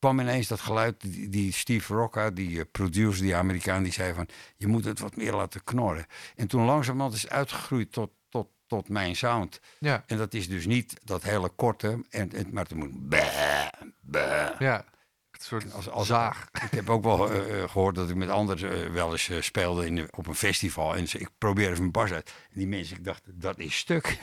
kwam 0.00 0.20
ineens 0.20 0.48
dat 0.48 0.60
geluid, 0.60 1.00
die, 1.00 1.28
die 1.28 1.52
Steve 1.52 1.94
Rocca, 1.94 2.30
die 2.30 2.58
eh, 2.58 2.64
producer, 2.72 3.22
die 3.22 3.36
Amerikaan, 3.36 3.82
die 3.82 3.92
zei 3.92 4.14
van, 4.14 4.28
je 4.56 4.66
moet 4.66 4.84
het 4.84 4.98
wat 4.98 5.16
meer 5.16 5.32
laten 5.34 5.64
knorren. 5.64 6.06
En 6.36 6.46
toen 6.46 6.64
langzamerhand 6.64 7.14
is 7.14 7.22
het 7.22 7.30
uitgegroeid 7.30 7.92
tot, 7.92 8.10
tot, 8.28 8.48
tot 8.66 8.88
mijn 8.88 9.16
sound. 9.16 9.60
Ja, 9.78 10.04
En 10.06 10.16
dat 10.16 10.34
is 10.34 10.48
dus 10.48 10.66
niet 10.66 11.00
dat 11.04 11.22
hele 11.22 11.48
korte, 11.48 12.04
en, 12.10 12.32
en, 12.32 12.46
maar 12.52 12.62
het 12.64 12.74
moet... 12.74 13.08
Bah, 13.08 13.66
bah. 14.00 14.58
ja. 14.58 14.84
Een 15.30 15.46
soort 15.46 15.72
Als, 15.74 15.88
als, 15.88 16.06
zaag. 16.06 16.48
Ik 16.52 16.70
heb 16.70 16.90
ook 16.90 17.02
wel 17.04 17.30
eh, 17.30 17.62
eh, 17.62 17.70
gehoord 17.70 17.94
dat 17.94 18.10
ik 18.10 18.14
met 18.16 18.28
anderen 18.28 18.92
wel 18.92 19.12
eens 19.12 19.30
speelde 19.40 19.86
in 19.86 19.94
de- 19.94 20.08
op 20.10 20.26
een 20.26 20.34
festival. 20.34 20.96
En 20.96 21.08
ze, 21.08 21.18
ik 21.18 21.28
probeerde 21.38 21.70
even 21.70 21.80
mijn 21.80 21.92
bas 21.92 22.10
uit. 22.12 22.32
En 22.52 22.58
die 22.58 22.66
mensen, 22.66 22.96
ik 22.96 23.04
dacht, 23.04 23.22
dat 23.26 23.58
is 23.58 23.76
stuk. 23.78 24.18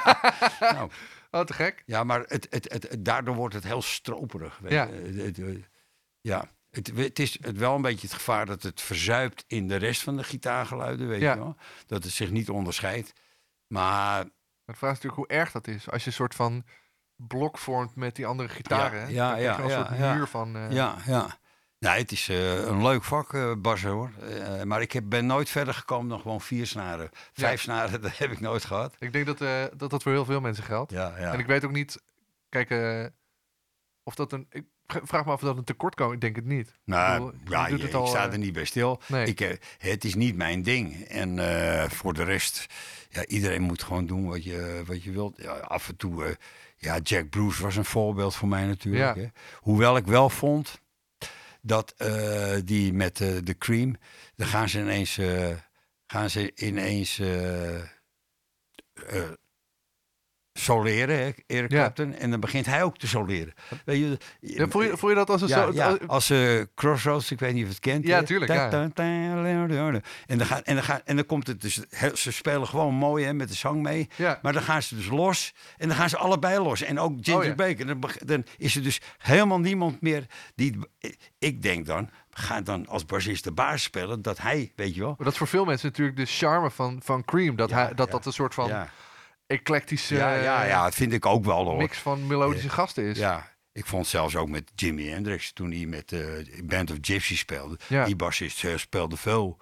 nou, 0.60 0.90
Oh, 1.34 1.40
te 1.40 1.52
gek. 1.52 1.82
ja, 1.86 2.04
maar 2.04 2.20
het, 2.26 2.46
het, 2.50 2.72
het, 2.72 2.96
daardoor 3.04 3.34
wordt 3.34 3.54
het 3.54 3.64
heel 3.64 3.82
stroperig. 3.82 4.58
weet 4.58 4.72
Ja. 4.72 4.84
je. 4.84 5.32
Eh, 5.36 5.48
eh, 5.48 5.62
ja. 6.20 6.44
Het, 6.70 6.90
het 6.96 7.18
is 7.18 7.38
het 7.40 7.56
wel 7.56 7.74
een 7.74 7.82
beetje 7.82 8.06
het 8.06 8.16
gevaar 8.16 8.46
dat 8.46 8.62
het 8.62 8.80
verzuipt 8.80 9.44
in 9.46 9.68
de 9.68 9.76
rest 9.76 10.02
van 10.02 10.16
de 10.16 10.24
gitaargeluiden. 10.24 11.08
Weet 11.08 11.20
Ja. 11.20 11.32
je 11.32 11.38
wel? 11.38 11.56
Dat 11.86 12.04
het 12.04 12.12
zich 12.12 12.30
niet 12.30 12.50
onderscheidt. 12.50 13.12
Maar 13.66 14.24
de 14.64 14.74
vraag 14.74 14.92
is 14.92 15.02
natuurlijk 15.02 15.14
hoe 15.14 15.38
erg 15.38 15.50
dat 15.52 15.66
is. 15.66 15.90
Als 15.90 16.02
je 16.02 16.08
een 16.08 16.16
soort 16.16 16.34
van 16.34 16.64
blok 17.16 17.58
vormt 17.58 17.94
met 17.96 18.16
die 18.16 18.26
andere 18.26 18.48
gitaren. 18.48 19.12
Ja, 19.12 19.34
hè, 19.34 19.40
ja, 19.40 19.56
ja, 19.56 19.58
een 19.58 19.70
soort 19.70 19.98
muur 19.98 20.26
van... 20.26 20.56
eh, 20.56 20.70
Ja, 20.72 20.96
ja. 21.06 21.38
Nee, 21.84 21.98
het 21.98 22.12
is 22.12 22.28
eh, 22.28 22.66
een 22.66 22.82
leuk 22.82 23.04
vak, 23.04 23.32
eh 23.34 23.52
Bas, 23.58 23.82
hoor. 23.82 24.10
Eh, 24.20 24.62
maar 24.62 24.80
ik 24.80 24.92
heb, 24.92 25.04
ben 25.06 25.26
nooit 25.26 25.48
verder 25.48 25.74
gekomen 25.74 26.08
dan 26.08 26.20
gewoon 26.20 26.40
vier 26.40 26.66
snaren. 26.66 27.10
Vijf 27.32 27.60
snaren, 27.60 28.00
dat 28.02 28.18
heb 28.18 28.30
ik 28.30 28.40
nooit 28.40 28.64
gehad. 28.64 28.96
Ik 28.98 29.12
denk 29.12 29.26
dat, 29.26 29.38
dat 29.78 29.90
dat 29.90 30.02
voor 30.02 30.12
heel 30.12 30.24
veel 30.24 30.40
mensen 30.40 30.64
geldt. 30.64 30.92
Ja, 30.92 31.14
ja. 31.18 31.32
En 31.32 31.38
ik 31.38 31.46
weet 31.46 31.64
ook 31.64 31.72
niet, 31.72 32.02
kijk, 32.48 32.70
of 34.02 34.14
dat 34.14 34.32
een. 34.32 34.46
Ik 34.50 34.64
vraag 34.86 35.24
me 35.24 35.30
af 35.30 35.34
of 35.42 35.48
dat 35.48 35.56
een 35.56 35.64
tekortkoming. 35.64 36.14
Ik 36.14 36.20
denk 36.20 36.36
het 36.36 36.44
niet. 36.44 36.72
Nou, 36.84 37.12
bedoel, 37.24 37.40
je 37.44 37.50
ja, 37.50 37.66
je- 37.66 37.82
het 37.82 37.94
al, 37.94 38.02
ik 38.02 38.08
sta 38.08 38.32
er 38.32 38.38
niet 38.38 38.52
bij 38.52 38.64
stil. 38.64 39.00
Nee. 39.06 39.26
Ik, 39.26 39.58
het 39.78 40.04
is 40.04 40.14
niet 40.14 40.36
mijn 40.36 40.62
ding. 40.62 41.04
En 41.04 41.38
voor 41.90 42.14
de 42.14 42.24
rest, 42.24 42.66
ja, 43.08 43.26
iedereen 43.26 43.62
moet 43.62 43.82
gewoon 43.82 44.06
doen 44.06 44.28
wat 44.28 44.44
je, 44.44 44.82
wat 44.86 45.02
je 45.02 45.10
wilt. 45.10 45.36
Ja, 45.42 45.52
af 45.52 45.88
en 45.88 45.96
toe, 45.96 46.36
ja, 46.76 46.98
Jack 46.98 47.28
Bruce 47.30 47.62
was 47.62 47.76
een 47.76 47.84
voorbeeld 47.84 48.34
voor 48.34 48.48
mij 48.48 48.66
natuurlijk. 48.66 49.16
Hè. 49.16 49.26
Hoewel 49.60 49.96
ik 49.96 50.06
wel 50.06 50.30
vond 50.30 50.82
dat 51.66 51.94
eh, 51.96 52.56
die 52.64 52.92
met 52.92 53.20
eh, 53.20 53.28
de 53.42 53.58
Cream, 53.58 53.96
dan 54.36 54.46
gaan 54.46 54.68
ze 54.68 54.80
ineens, 54.80 55.18
eh, 55.18 55.56
gaan 56.06 56.30
ze 56.30 56.52
ineens 56.54 57.20
soleren, 60.58 61.16
hè, 61.16 61.30
Eric 61.46 61.70
Ja. 61.70 61.76
Clapton. 61.78 62.14
En 62.14 62.30
dan 62.30 62.40
begint 62.40 62.66
hij 62.66 62.82
ook 62.82 62.98
te 62.98 63.06
soleren. 63.06 63.54
Weet 63.84 63.98
je, 63.98 64.18
Ja, 64.40 64.68
voel, 64.68 64.82
je, 64.82 64.96
voel 64.96 65.10
je 65.10 65.16
dat 65.16 65.30
als 65.30 65.42
een 65.42 65.48
ja, 65.48 65.64
zo... 65.66 65.72
ja, 65.72 65.86
als- 65.88 65.98
als 66.06 66.30
eh, 66.30 66.60
Crossroads, 66.74 67.30
ik 67.30 67.38
weet 67.40 67.52
niet 67.54 67.62
of 67.62 67.68
je 67.68 67.74
het 67.74 67.82
kent. 67.84 68.06
Ja, 68.06 68.18
hè? 68.18 68.24
tuurlijk, 68.24 68.50
Ta- 68.50 68.56
ja. 68.62 68.68
ta- 68.68 68.88
ta- 68.94 69.02
En 69.02 70.38
dan, 70.38 70.46
gaan, 70.46 70.62
en, 70.62 70.74
dan 70.74 70.84
gaan, 70.84 71.00
en 71.04 71.16
dan 71.16 71.26
komt 71.26 71.46
het 71.46 71.60
dus, 71.60 71.80
ze 72.14 72.32
spelen 72.32 72.66
gewoon 72.68 72.94
mooi 72.94 73.24
hè, 73.24 73.32
met 73.34 73.48
de 73.48 73.54
zang 73.54 73.82
mee. 73.82 74.08
Ja. 74.16 74.38
Maar 74.42 74.52
dan 74.52 74.62
gaan 74.62 74.82
ze 74.82 74.94
dus 74.96 75.06
los 75.08 75.54
en 75.76 75.88
dan 75.88 75.96
gaan 75.96 76.08
ze 76.08 76.16
allebei 76.16 76.58
los. 76.58 76.82
En 76.82 76.98
ook 76.98 77.12
Ginger 77.20 77.40
Oh, 77.40 77.46
ja. 77.46 77.54
Baker. 77.54 77.96
Dan, 78.26 78.44
is 78.58 78.76
er 78.76 78.82
dus 78.82 79.00
helemaal 79.18 79.60
niemand 79.60 80.00
meer 80.00 80.26
die... 80.54 80.78
Ik 81.38 81.62
denk 81.62 81.86
dan, 81.86 82.10
ga 82.30 82.60
dan 82.60 82.86
als 82.86 83.06
bassist 83.06 83.44
de 83.44 83.52
baas 83.52 83.82
spelen, 83.82 84.22
dat 84.22 84.38
hij, 84.38 84.72
weet 84.76 84.94
je 84.94 85.00
wel... 85.00 85.08
Maar 85.08 85.24
dat 85.24 85.32
is 85.32 85.38
voor 85.38 85.46
veel 85.48 85.64
mensen 85.64 85.88
natuurlijk 85.88 86.16
de 86.16 86.26
charme 86.26 86.70
van, 86.70 87.00
van 87.04 87.24
Cream. 87.24 87.56
Dat, 87.56 87.70
Ja, 87.70 87.76
hij, 87.76 87.94
dat 87.94 88.06
ja. 88.06 88.12
dat 88.12 88.26
een 88.26 88.32
soort 88.32 88.54
van 88.54 88.68
ja. 88.68 88.88
Eclectische 89.46 90.14
ja, 90.14 90.34
ja, 90.34 90.64
ja, 90.64 90.84
dat 90.84 90.94
vind 90.94 91.12
ik 91.12 91.26
ook 91.26 91.44
wel 91.44 91.64
hoor. 91.64 91.76
mix 91.76 91.98
van 91.98 92.26
melodische 92.26 92.68
gasten 92.68 93.04
is. 93.04 93.18
Ja, 93.18 93.52
ik 93.72 93.86
vond 93.86 94.06
zelfs 94.06 94.36
ook 94.36 94.48
met 94.48 94.70
Jimi 94.74 95.08
Hendrix 95.08 95.52
toen 95.52 95.70
hij 95.70 95.86
met 95.86 96.12
eh 96.12 96.20
Band 96.64 96.90
of 96.90 96.96
Gypsy 97.00 97.36
speelde. 97.36 97.78
Ja. 97.88 98.04
Die 98.04 98.16
bassist 98.16 98.64
eh, 98.64 98.76
speelde 98.76 99.16
veel 99.16 99.58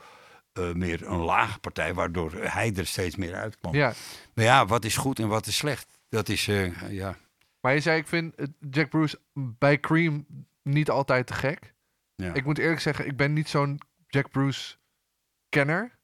eh, 0.53 0.73
meer 0.73 1.07
een 1.07 1.21
lage 1.21 1.59
partij, 1.59 1.95
waardoor 1.95 2.33
hij 2.35 2.75
er 2.75 2.87
steeds 2.87 3.17
meer 3.17 3.35
uitkwam. 3.35 3.75
Ja. 3.75 3.93
Maar 4.35 4.45
ja, 4.45 4.67
wat 4.67 4.85
is 4.85 4.97
goed 4.97 5.19
en 5.19 5.29
wat 5.29 5.47
is 5.47 5.57
slecht? 5.57 5.99
Dat 6.09 6.29
is, 6.29 6.45
ja. 6.89 7.17
Maar 7.61 7.75
je 7.75 7.81
zei, 7.81 7.99
ik 7.99 8.07
vind 8.07 8.35
Jack 8.71 8.89
Bruce 8.89 9.19
bij 9.35 9.81
Cream 9.81 10.27
niet 10.63 10.91
altijd 10.91 11.27
te 11.27 11.35
gek. 11.35 11.75
ja. 12.17 12.35
Ik 12.35 12.45
moet 12.45 12.59
eerlijk 12.59 12.81
zeggen, 12.81 13.07
ik 13.07 13.17
ben 13.17 13.33
niet 13.33 13.49
zo'n 13.49 13.81
Jack 14.07 14.31
Bruce 14.31 14.77
kenner. 15.49 15.99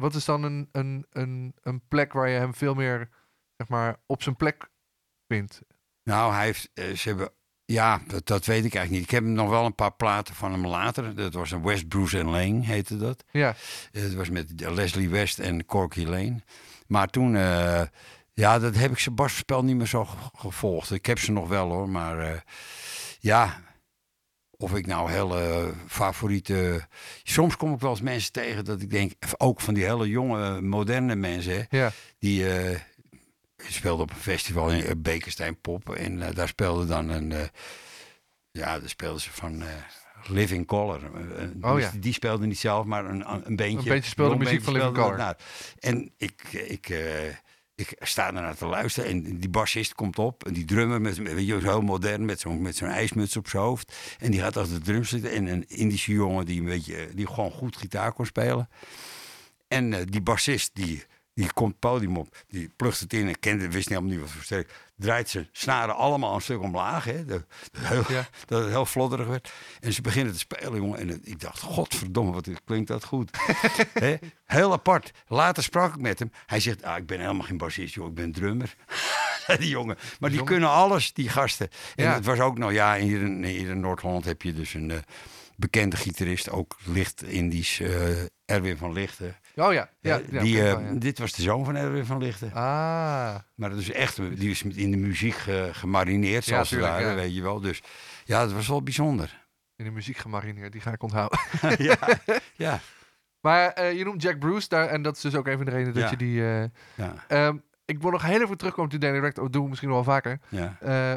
Wat 0.00 0.14
is 0.14 0.24
dan 0.24 0.42
een, 0.42 0.68
een, 0.72 1.06
een, 1.10 1.54
een 1.62 1.82
plek 1.88 2.12
waar 2.12 2.28
je 2.28 2.38
hem 2.38 2.54
veel 2.54 2.74
meer 2.74 3.08
zeg 3.56 3.68
maar, 3.68 3.96
op 4.06 4.22
zijn 4.22 4.36
plek 4.36 4.68
vindt? 5.28 5.60
Nou, 6.04 6.32
hij 6.32 6.44
heeft, 6.44 6.70
eh, 6.74 6.94
ze 6.94 7.08
hebben, 7.08 7.32
ja, 7.64 8.00
dat, 8.06 8.26
dat 8.26 8.44
weet 8.44 8.64
ik 8.64 8.74
eigenlijk 8.74 8.90
niet. 8.90 9.02
Ik 9.02 9.10
heb 9.10 9.24
nog 9.24 9.48
wel 9.48 9.64
een 9.64 9.74
paar 9.74 9.92
platen 9.94 10.34
van 10.34 10.52
hem 10.52 10.66
later. 10.66 11.14
Dat 11.14 11.34
was 11.34 11.50
een 11.50 11.62
West 11.62 11.88
Bruce 11.88 12.18
and 12.18 12.28
Lane, 12.30 12.64
heette 12.64 12.96
dat. 12.96 13.24
Ja, 13.30 13.54
Het 13.92 14.14
was 14.14 14.30
met 14.30 14.52
Leslie 14.60 15.08
West 15.10 15.38
en 15.38 15.64
Corky 15.66 16.04
Lane. 16.04 16.42
Maar 16.86 17.08
toen, 17.08 17.36
eh, 17.36 17.82
ja, 18.32 18.58
dat 18.58 18.74
heb 18.74 18.90
ik 18.90 18.98
zijn 18.98 19.14
basspel 19.14 19.64
niet 19.64 19.76
meer 19.76 19.86
zo 19.86 20.04
ge- 20.04 20.16
gevolgd. 20.36 20.90
Ik 20.90 21.06
heb 21.06 21.18
ze 21.18 21.32
nog 21.32 21.48
wel 21.48 21.68
hoor, 21.70 21.88
maar 21.88 22.18
eh, 22.18 22.40
ja, 23.20 23.60
of 24.60 24.74
ik 24.74 24.86
nou 24.86 25.10
hele 25.10 25.72
favoriete... 25.86 26.86
Soms 27.22 27.56
kom 27.56 27.72
ik 27.74 27.80
wel 27.80 27.90
eens 27.90 28.00
mensen 28.00 28.32
tegen 28.32 28.64
dat 28.64 28.80
ik 28.82 28.90
denk, 28.90 29.12
ook 29.36 29.60
van 29.60 29.74
die 29.74 29.84
hele 29.84 30.08
jonge, 30.08 30.60
moderne 30.60 31.14
mensen, 31.14 31.66
ja, 31.70 31.92
die 32.18 32.54
eh 32.54 32.78
speelden 33.68 34.02
op 34.04 34.10
een 34.10 34.16
festival 34.16 34.70
in 34.70 34.84
eh, 34.84 34.90
Bekenstein 34.96 35.60
Pop. 35.60 35.94
En 35.94 36.22
eh, 36.22 36.34
daar 36.34 36.48
speelde 36.48 36.86
dan 36.86 37.08
een, 37.08 37.32
ja, 38.50 38.78
daar 38.80 38.88
speelden 38.88 39.20
ze 39.20 39.30
van... 39.30 39.62
Living 40.26 40.66
Color. 40.66 41.00
Oh, 41.60 41.72
die- 41.74 41.80
ja. 41.80 41.92
Die 41.96 42.12
speelde 42.12 42.46
niet 42.46 42.58
zelf, 42.58 42.84
maar 42.84 43.04
een, 43.04 43.24
een 43.46 43.56
beentje. 43.56 43.78
Een 43.88 43.94
beetje 43.94 44.10
speelde 44.10 44.36
muziek 44.36 44.62
van 44.62 44.72
Living 44.72 44.96
speelde 44.96 45.16
na. 45.16 45.36
En 45.78 46.12
ik, 46.16 46.42
ik, 46.52 46.88
ik 47.80 47.94
sta 47.98 48.32
daarnaar 48.32 48.56
te 48.56 48.66
luisteren 48.66 49.10
en 49.10 49.38
die 49.38 49.48
bassist 49.48 49.94
komt 49.94 50.18
op. 50.18 50.46
En 50.46 50.52
die 50.52 50.64
drummer, 50.64 51.00
met, 51.00 51.16
weet 51.16 51.46
je, 51.46 51.58
heel 51.58 51.82
modern, 51.82 52.24
met 52.24 52.40
zo'n 52.40 52.62
met 52.62 52.76
zo'n 52.76 52.88
ijsmuts 52.88 53.36
op 53.36 53.48
zijn 53.48 53.62
hoofd. 53.62 53.96
En 54.18 54.30
die 54.30 54.40
gaat 54.40 54.56
achter 54.56 54.78
de 54.78 54.84
drums 54.84 55.08
zitten. 55.08 55.30
En 55.30 55.46
een 55.46 55.68
Indische 55.68 56.12
jongen 56.12 56.46
die, 56.46 56.60
een 56.60 56.66
beetje, 56.66 57.08
die 57.14 57.26
gewoon 57.26 57.50
goed 57.50 57.76
gitaar 57.76 58.12
kon 58.12 58.26
spelen. 58.26 58.68
En 59.68 59.92
eh, 59.92 60.00
die 60.04 60.20
bassist, 60.20 60.70
die, 60.74 61.04
die 61.34 61.52
komt 61.52 61.70
het 61.70 61.80
podium 61.80 62.16
op. 62.16 62.44
Die 62.48 62.68
plucht 62.76 63.00
het 63.00 63.12
in 63.12 63.28
en 63.28 63.38
kende, 63.38 63.70
wist 63.70 63.88
helemaal 63.88 64.10
niet 64.10 64.20
wat 64.20 64.30
voor. 64.30 64.64
Draait 65.00 65.28
ze 65.28 65.48
snaren 65.52 65.96
allemaal 65.96 66.34
een 66.34 66.40
stuk 66.40 66.60
omlaag. 66.62 67.04
Hè, 67.04 67.24
dat, 67.24 67.42
dat 67.72 67.82
heel, 67.82 68.02
Ja. 68.08 68.28
dat 68.46 68.60
het 68.62 68.70
heel 68.70 68.86
flodderig 68.86 69.26
werd. 69.26 69.52
En 69.80 69.92
ze 69.92 70.02
beginnen 70.02 70.32
te 70.32 70.38
spelen, 70.38 70.74
jongen. 70.74 70.98
En 70.98 71.08
het- 71.08 71.28
ik 71.28 71.40
dacht, 71.40 71.60
godverdomme, 71.60 72.32
wat 72.32 72.48
klinkt 72.64 72.88
dat 72.88 73.04
goed. 73.04 73.30
Heel 74.44 74.72
apart. 74.72 75.10
Later 75.26 75.62
sprak 75.62 75.94
ik 75.94 76.00
met 76.00 76.18
hem. 76.18 76.32
Hij 76.46 76.60
zegt, 76.60 76.82
ah, 76.82 76.96
ik 76.96 77.06
ben 77.06 77.20
helemaal 77.20 77.46
geen 77.46 77.58
bassist, 77.58 77.94
joh. 77.94 78.06
Ik 78.08 78.14
ben 78.14 78.32
drummer. 78.32 78.74
Die 79.58 79.68
jongen. 79.68 79.96
Maar 80.20 80.30
die 80.30 80.44
kunnen 80.44 80.68
alles, 80.70 81.12
die 81.12 81.28
gasten. 81.28 81.68
En 81.96 82.04
Ja. 82.04 82.14
het 82.14 82.24
was 82.24 82.38
ook, 82.40 82.58
nou 82.58 82.72
ja, 82.72 82.96
hier 82.96 83.20
in, 83.22 83.44
in 83.44 83.80
Noord-Holland 83.80 84.24
heb 84.24 84.42
je 84.42 84.52
dus 84.52 84.74
een... 84.74 84.90
eh, 84.90 84.96
bekende 85.56 85.96
gitarist, 85.96 86.50
ook 86.50 86.76
licht 86.84 87.22
Indisch, 87.22 87.80
eh, 87.80 88.08
Erwin 88.50 88.76
van 88.76 88.92
Lichten. 88.92 89.36
oh 89.56 89.72
ja. 89.72 89.90
ja, 90.00 90.18
Eh, 90.18 90.28
ja, 90.32 90.40
die, 90.42 90.56
ja. 90.56 90.80
Dit 90.94 91.18
was 91.18 91.32
de 91.32 91.42
zoon 91.42 91.64
van 91.64 91.76
Erwin 91.76 92.04
van 92.04 92.18
Lichten. 92.18 92.52
Ah, 92.52 93.34
Maar 93.54 93.70
dat 93.70 93.78
is 93.78 93.92
echt, 93.92 94.16
die 94.38 94.50
is 94.50 94.62
in 94.62 94.90
de 94.90 94.96
muziek 94.96 95.34
ge- 95.34 95.68
gemarineerd, 95.72 96.44
Ja, 96.44 96.50
zoals 96.52 96.68
ze 96.68 96.74
tuurlijk, 96.74 96.94
waren, 96.94 97.10
ja. 97.10 97.14
weet 97.16 97.34
je 97.34 97.42
wel. 97.42 97.60
Dus 97.60 97.82
ja, 98.24 98.40
dat 98.44 98.52
was 98.52 98.68
wel 98.68 98.82
bijzonder. 98.82 99.38
in 99.76 99.84
de 99.84 99.90
muziek 99.90 100.16
gemarineerd, 100.16 100.72
die 100.72 100.80
ga 100.80 100.92
ik 100.92 101.02
onthouden. 101.02 101.38
ja, 101.88 101.96
ja, 102.56 102.80
Maar 103.40 103.68
eh, 103.72 103.98
je 103.98 104.04
noemt 104.04 104.22
Jack 104.22 104.38
Bruce 104.38 104.68
daar, 104.68 104.86
en 104.88 105.02
dat 105.02 105.16
is 105.16 105.22
dus 105.22 105.34
ook 105.34 105.46
een 105.46 105.56
van 105.56 105.64
de 105.64 105.70
redenen 105.70 105.94
dat 105.94 106.02
Ja. 106.02 106.10
je 106.10 106.16
die... 106.16 106.34
ja, 106.94 107.24
ehm, 107.28 107.56
ik 107.84 108.00
wil 108.02 108.10
nog 108.10 108.22
heel 108.22 108.42
even 108.42 108.56
terugkomen 108.56 108.84
op 108.84 109.00
die 109.00 109.08
Danny 109.10 109.24
Rector, 109.24 109.42
dat 109.44 109.52
doen 109.52 109.62
we 109.62 109.68
misschien 109.68 109.90
nog 109.90 110.04
wel 110.04 110.14
vaker. 110.14 110.38
ja, 110.48 110.76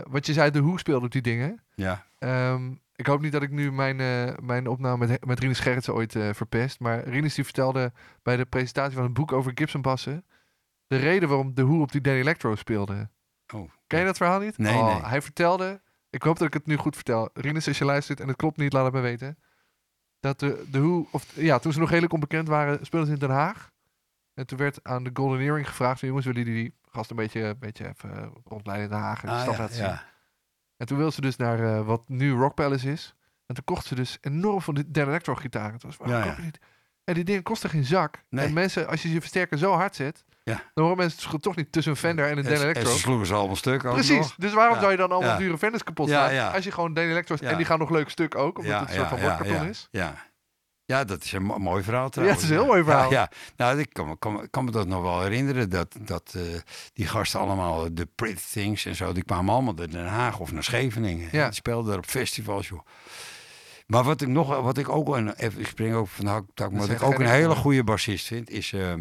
wat 0.09 0.25
je 0.25 0.33
zei, 0.33 0.51
de 0.51 0.61
Who 0.61 0.77
speelde 0.77 1.05
op 1.05 1.11
die 1.11 1.21
dingen. 1.21 1.61
ja. 1.75 2.05
Ehm, 2.19 2.71
ik 2.95 3.05
hoop 3.05 3.21
niet 3.21 3.31
dat 3.31 3.41
ik 3.41 3.51
nu 3.51 3.71
mijn, 3.71 3.99
eh, 3.99 4.37
mijn 4.41 4.67
opname 4.67 5.07
met, 5.07 5.25
met 5.25 5.39
Rinus 5.39 5.59
Gerritsen 5.59 5.93
ooit 5.93 6.15
eh, 6.15 6.29
verpest. 6.33 6.79
Maar 6.79 7.03
Rinus 7.03 7.35
die 7.35 7.43
vertelde 7.43 7.91
bij 8.23 8.37
de 8.37 8.45
presentatie 8.45 8.95
van 8.95 9.03
het 9.03 9.13
boek 9.13 9.31
over 9.31 9.51
Gibson 9.55 9.81
bassen... 9.81 10.25
de 10.87 10.97
reden 10.97 11.29
waarom 11.29 11.53
de 11.53 11.65
Who 11.65 11.81
op 11.81 11.91
die 11.91 12.01
Danny 12.01 12.19
Electro 12.19 12.55
speelde. 12.55 13.09
Oh, 13.53 13.69
Ken 13.87 13.99
je 13.99 14.05
dat 14.05 14.17
verhaal 14.17 14.39
niet? 14.39 14.57
Nee, 14.57 14.77
Oh, 14.77 14.93
nee. 14.93 15.03
Hij 15.03 15.21
vertelde... 15.21 15.81
Ik 16.09 16.23
hoop 16.23 16.37
dat 16.37 16.47
ik 16.47 16.53
het 16.53 16.65
nu 16.65 16.75
goed 16.75 16.95
vertel. 16.95 17.29
Rinus, 17.33 17.67
als 17.67 17.77
je 17.77 17.85
luistert 17.85 18.19
en 18.19 18.27
het 18.27 18.37
klopt 18.37 18.57
niet, 18.57 18.73
laat 18.73 18.85
het 18.85 18.93
me 18.93 18.99
weten. 18.99 19.37
Dat 20.19 20.39
de, 20.39 20.65
de 20.71 20.79
Who... 20.79 21.07
Of, 21.11 21.35
ja, 21.35 21.59
toen 21.59 21.73
ze 21.73 21.79
nog 21.79 21.89
redelijk 21.89 22.13
onbekend 22.13 22.47
waren, 22.47 22.85
speelden 22.85 23.07
ze 23.07 23.13
in 23.13 23.19
Den 23.19 23.29
Haag. 23.29 23.71
En 24.33 24.45
toen 24.45 24.57
werd 24.57 24.83
aan 24.83 25.03
de 25.03 25.09
Golden 25.13 25.39
Earring 25.39 25.67
gevraagd... 25.67 25.99
jongens, 25.99 26.25
willen 26.25 26.43
jullie 26.43 26.63
die 26.63 26.73
gast 26.91 27.09
een 27.09 27.15
beetje, 27.15 27.41
een 27.41 27.59
beetje 27.59 27.87
even 27.87 28.33
rondleiden 28.43 28.85
in 28.87 28.93
Den 28.93 29.03
Haag... 29.03 29.23
en 29.23 29.29
de 29.29 29.35
ah, 29.35 29.41
stad 29.41 29.55
ja, 29.55 29.61
laten 29.61 29.75
zien? 29.75 29.85
ja. 29.85 30.12
En 30.77 30.85
toen 30.85 30.97
wilde 30.97 31.13
ze 31.13 31.21
dus 31.21 31.35
naar 31.35 31.59
eh, 31.59 31.85
wat 31.85 32.01
nu 32.07 32.31
Rock 32.33 32.53
Palace 32.55 32.91
is. 32.91 33.15
En 33.45 33.55
toen 33.55 33.63
kocht 33.63 33.85
ze 33.85 33.95
dus 33.95 34.17
enorm 34.21 34.61
van 34.61 34.73
die 34.75 34.91
Dan 34.91 35.07
Electro 35.07 35.35
gitaren. 35.35 35.73
Het 35.73 35.83
was, 35.83 35.95
Ja, 36.05 36.23
ja. 36.25 36.35
En 37.03 37.13
die 37.13 37.23
dingen 37.23 37.43
kosten 37.43 37.69
geen 37.69 37.83
zak. 37.85 38.23
Nee. 38.29 38.45
En 38.45 38.53
mensen, 38.53 38.87
als 38.87 39.01
je 39.01 39.11
je 39.13 39.19
versterker 39.19 39.57
zo 39.57 39.71
hard 39.73 39.95
zet, 39.95 40.23
Ja. 40.43 40.61
dan 40.73 40.83
horen 40.83 40.97
mensen 40.97 41.31
het 41.31 41.41
toch 41.41 41.55
niet 41.55 41.71
tussen 41.71 41.91
een 41.91 41.97
Fender 41.97 42.29
en 42.29 42.37
een 42.37 42.43
Dan 42.43 42.53
En, 42.53 42.57
en 42.59 42.63
Electro. 42.63 42.91
ze 42.91 42.97
sloegen 42.99 43.27
ze 43.27 43.33
allemaal 43.33 43.55
stuk 43.55 43.85
ook 43.85 43.93
Precies. 43.93 44.17
nog. 44.17 44.35
Dus 44.37 44.53
waarom 44.53 44.79
zou 44.79 44.91
je 44.91 44.97
dan 44.97 45.11
allemaal 45.11 45.37
dure 45.37 45.57
Fenders 45.57 45.83
kapot 45.83 46.09
maken? 46.09 46.51
Als 46.53 46.63
je 46.63 46.71
gewoon 46.71 46.93
Dan 46.93 47.03
Electro's... 47.03 47.39
En 47.41 47.57
die 47.57 47.65
gaan 47.65 47.79
nog 47.79 47.89
leuk 47.89 48.09
stuk 48.09 48.35
ook, 48.35 48.57
omdat 48.57 48.79
het 48.79 48.89
een 48.89 48.95
soort 48.95 49.07
van 49.07 49.19
bordkarton 49.19 49.67
is. 49.67 49.87
Ja. 49.91 50.15
Ja, 50.85 51.03
dat 51.03 51.23
is 51.23 51.31
een 51.31 51.43
mo- 51.43 51.57
mooi 51.57 51.83
verhaal 51.83 52.03
Ja, 52.03 52.09
trouwens. 52.09 52.41
het 52.41 52.49
is 52.49 52.55
een 52.55 52.61
heel 52.63 52.71
mooi 52.73 52.83
verhaal. 52.83 53.11
Ja, 53.11 53.19
ja. 53.19 53.31
Nou, 53.57 53.79
ik 53.79 53.93
kan, 53.93 54.07
me- 54.07 54.17
kan, 54.17 54.47
kan 54.49 54.65
me 54.65 54.71
dat 54.71 54.87
nog 54.87 55.01
wel 55.01 55.21
herinneren. 55.21 55.69
Dat, 55.69 55.95
dat 55.99 56.33
eh, 56.35 56.41
die 56.93 57.07
gasten 57.07 57.39
allemaal, 57.39 57.83
eh, 57.85 57.89
de 57.93 58.07
Pretty 58.15 58.41
Things 58.51 58.85
en 58.85 58.95
zo, 58.95 59.11
die 59.13 59.23
kwamen 59.23 59.53
allemaal 59.53 59.73
naar 59.73 59.89
Den 59.89 60.07
Haag 60.07 60.39
of 60.39 60.51
naar 60.51 60.63
Scheveningen. 60.63 61.29
Ja. 61.31 61.45
Die 61.45 61.53
speelden 61.55 61.89
daar 61.89 61.97
op 61.97 62.05
festivals, 62.05 62.67
joh. 62.67 62.85
Maar 63.87 64.03
wat 64.03 64.21
ik 64.21 64.27
nog, 64.27 64.61
wat 64.61 64.77
ik 64.77 64.89
ook, 64.89 65.07
een, 65.15 65.33
even, 65.33 65.59
ik 65.59 65.67
spring 65.67 65.95
ook 65.95 66.07
van 66.07 66.25
hak 66.25 66.45
tak, 66.53 66.71
maar 66.71 66.79
wat 66.79 66.89
ik 66.89 67.01
ook 67.03 67.19
een 67.19 67.25
hele 67.29 67.55
goede 67.55 67.83
bassist 67.83 68.27
vind, 68.27 68.49
is, 68.49 68.73
ehm, 68.73 68.99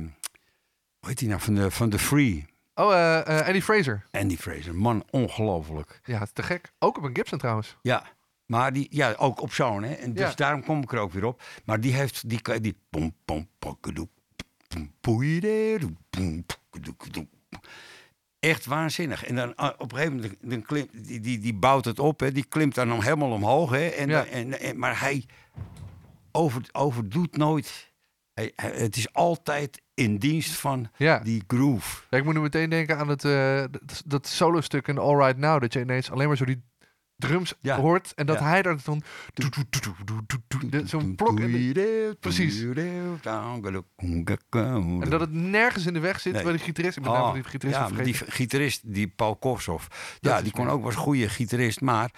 hoe 0.99 1.09
heet 1.09 1.19
die 1.19 1.29
nou, 1.29 1.41
van 1.41 1.55
de, 1.55 1.71
van 1.71 1.89
de 1.91 1.99
Free. 1.99 2.47
Oh, 2.75 2.93
eh, 2.95 3.47
Eddie 3.49 3.63
Fraser. 3.63 4.07
Andy 4.11 4.37
Fraser, 4.37 4.75
man, 4.75 5.05
ongelooflijk. 5.11 6.01
Ja, 6.05 6.27
te 6.33 6.43
gek. 6.43 6.73
Ook 6.79 6.97
op 6.97 7.03
een 7.05 7.17
Gibson 7.17 7.39
trouwens. 7.39 7.77
Ja, 7.83 8.05
maar 8.53 8.73
die, 8.73 8.87
ja, 8.91 9.15
ook 9.19 9.41
op 9.41 9.53
zo'n, 9.53 9.83
hè. 9.83 9.93
En 9.95 10.13
dus 10.13 10.29
Ja. 10.29 10.35
daarom 10.35 10.65
kom 10.65 10.83
ik 10.83 10.93
er 10.93 10.99
ook 10.99 11.13
weer 11.13 11.25
op. 11.25 11.43
Maar 11.65 11.81
die 11.81 11.93
heeft, 11.95 12.29
die, 12.29 12.61
die, 12.61 12.77
pom, 12.91 13.15
pom, 13.25 13.49
pom, 13.59 13.79
Echt 18.41 18.67
waanzinnig. 18.67 19.25
En 19.25 19.35
dan 19.35 19.55
ah, 19.55 19.73
op 19.79 19.93
een 19.93 19.99
gegeven 19.99 20.17
moment, 20.17 20.37
dan 20.41 20.63
klimt, 20.63 21.07
die, 21.07 21.21
die, 21.21 21.39
die 21.39 21.55
bouwt 21.55 21.85
het 21.85 21.99
op, 21.99 22.21
hè, 22.21 22.33
die 22.33 22.45
klimt 22.45 22.75
dan 22.75 23.03
helemaal 23.03 23.31
omhoog. 23.31 23.71
Hè, 23.71 23.87
en, 23.89 24.09
Ja. 24.09 24.25
en, 24.27 24.61
en, 24.61 24.79
maar 24.79 25.01
hij 25.01 25.25
over, 26.33 26.63
overdoet 26.73 27.37
nooit. 27.37 27.93
Hij, 28.35 28.53
hij- 28.57 28.71
het 28.77 28.97
is 28.97 29.13
altijd 29.13 29.83
in 29.95 30.17
dienst 30.17 30.51
van 30.55 30.91
Ja. 30.97 31.19
die 31.19 31.43
groove. 31.47 32.03
Ja, 32.11 32.19
ik 32.19 32.25
moet 32.25 32.35
nu 32.35 32.41
meteen 32.41 32.71
denken 32.71 32.99
aan 32.99 33.09
het, 33.09 33.25
eh, 33.25 33.65
dat, 33.71 34.03
dat 34.07 34.27
solo-stuk 34.27 34.89
in 34.89 34.99
All 34.99 35.17
Right 35.17 35.37
Now. 35.39 35.61
Dat 35.61 35.73
je 35.73 35.81
ineens 35.81 36.11
alleen 36.11 36.29
maar 36.29 36.37
zo 36.37 36.45
die 36.45 36.63
drums 37.27 37.55
Ja. 37.61 37.77
hoort. 37.81 38.13
En 38.15 38.27
dat 38.27 38.39
Ja. 38.39 38.45
hij 38.45 38.63
daar 38.63 38.77
dan... 38.85 39.03
Zo'n 40.85 41.15
plok. 41.15 41.41
Precies. 42.21 42.61
en 42.63 43.19
dat 45.11 45.21
het 45.21 45.33
nergens 45.33 45.87
in 45.87 45.93
de 45.93 46.01
weg 46.01 46.21
zit 46.21 46.33
Nee. 46.33 46.43
bij 46.43 46.53
de 46.53 46.59
gitarist. 46.59 46.97
Ik 46.97 47.03
ben 47.03 47.13
Oh, 47.13 47.33
die 47.33 47.45
gitarist 47.45 47.79
ja, 47.79 47.89
die 48.03 48.15
gitarist, 48.15 48.81
die 48.85 49.09
Paul 49.09 49.37
Kossoff, 49.37 50.17
ja, 50.21 50.43
die 50.43 50.53
kon 50.53 50.69
ook 50.69 50.83
was 50.83 50.95
goede 50.95 51.29
gitarist, 51.29 51.81
maar 51.81 52.11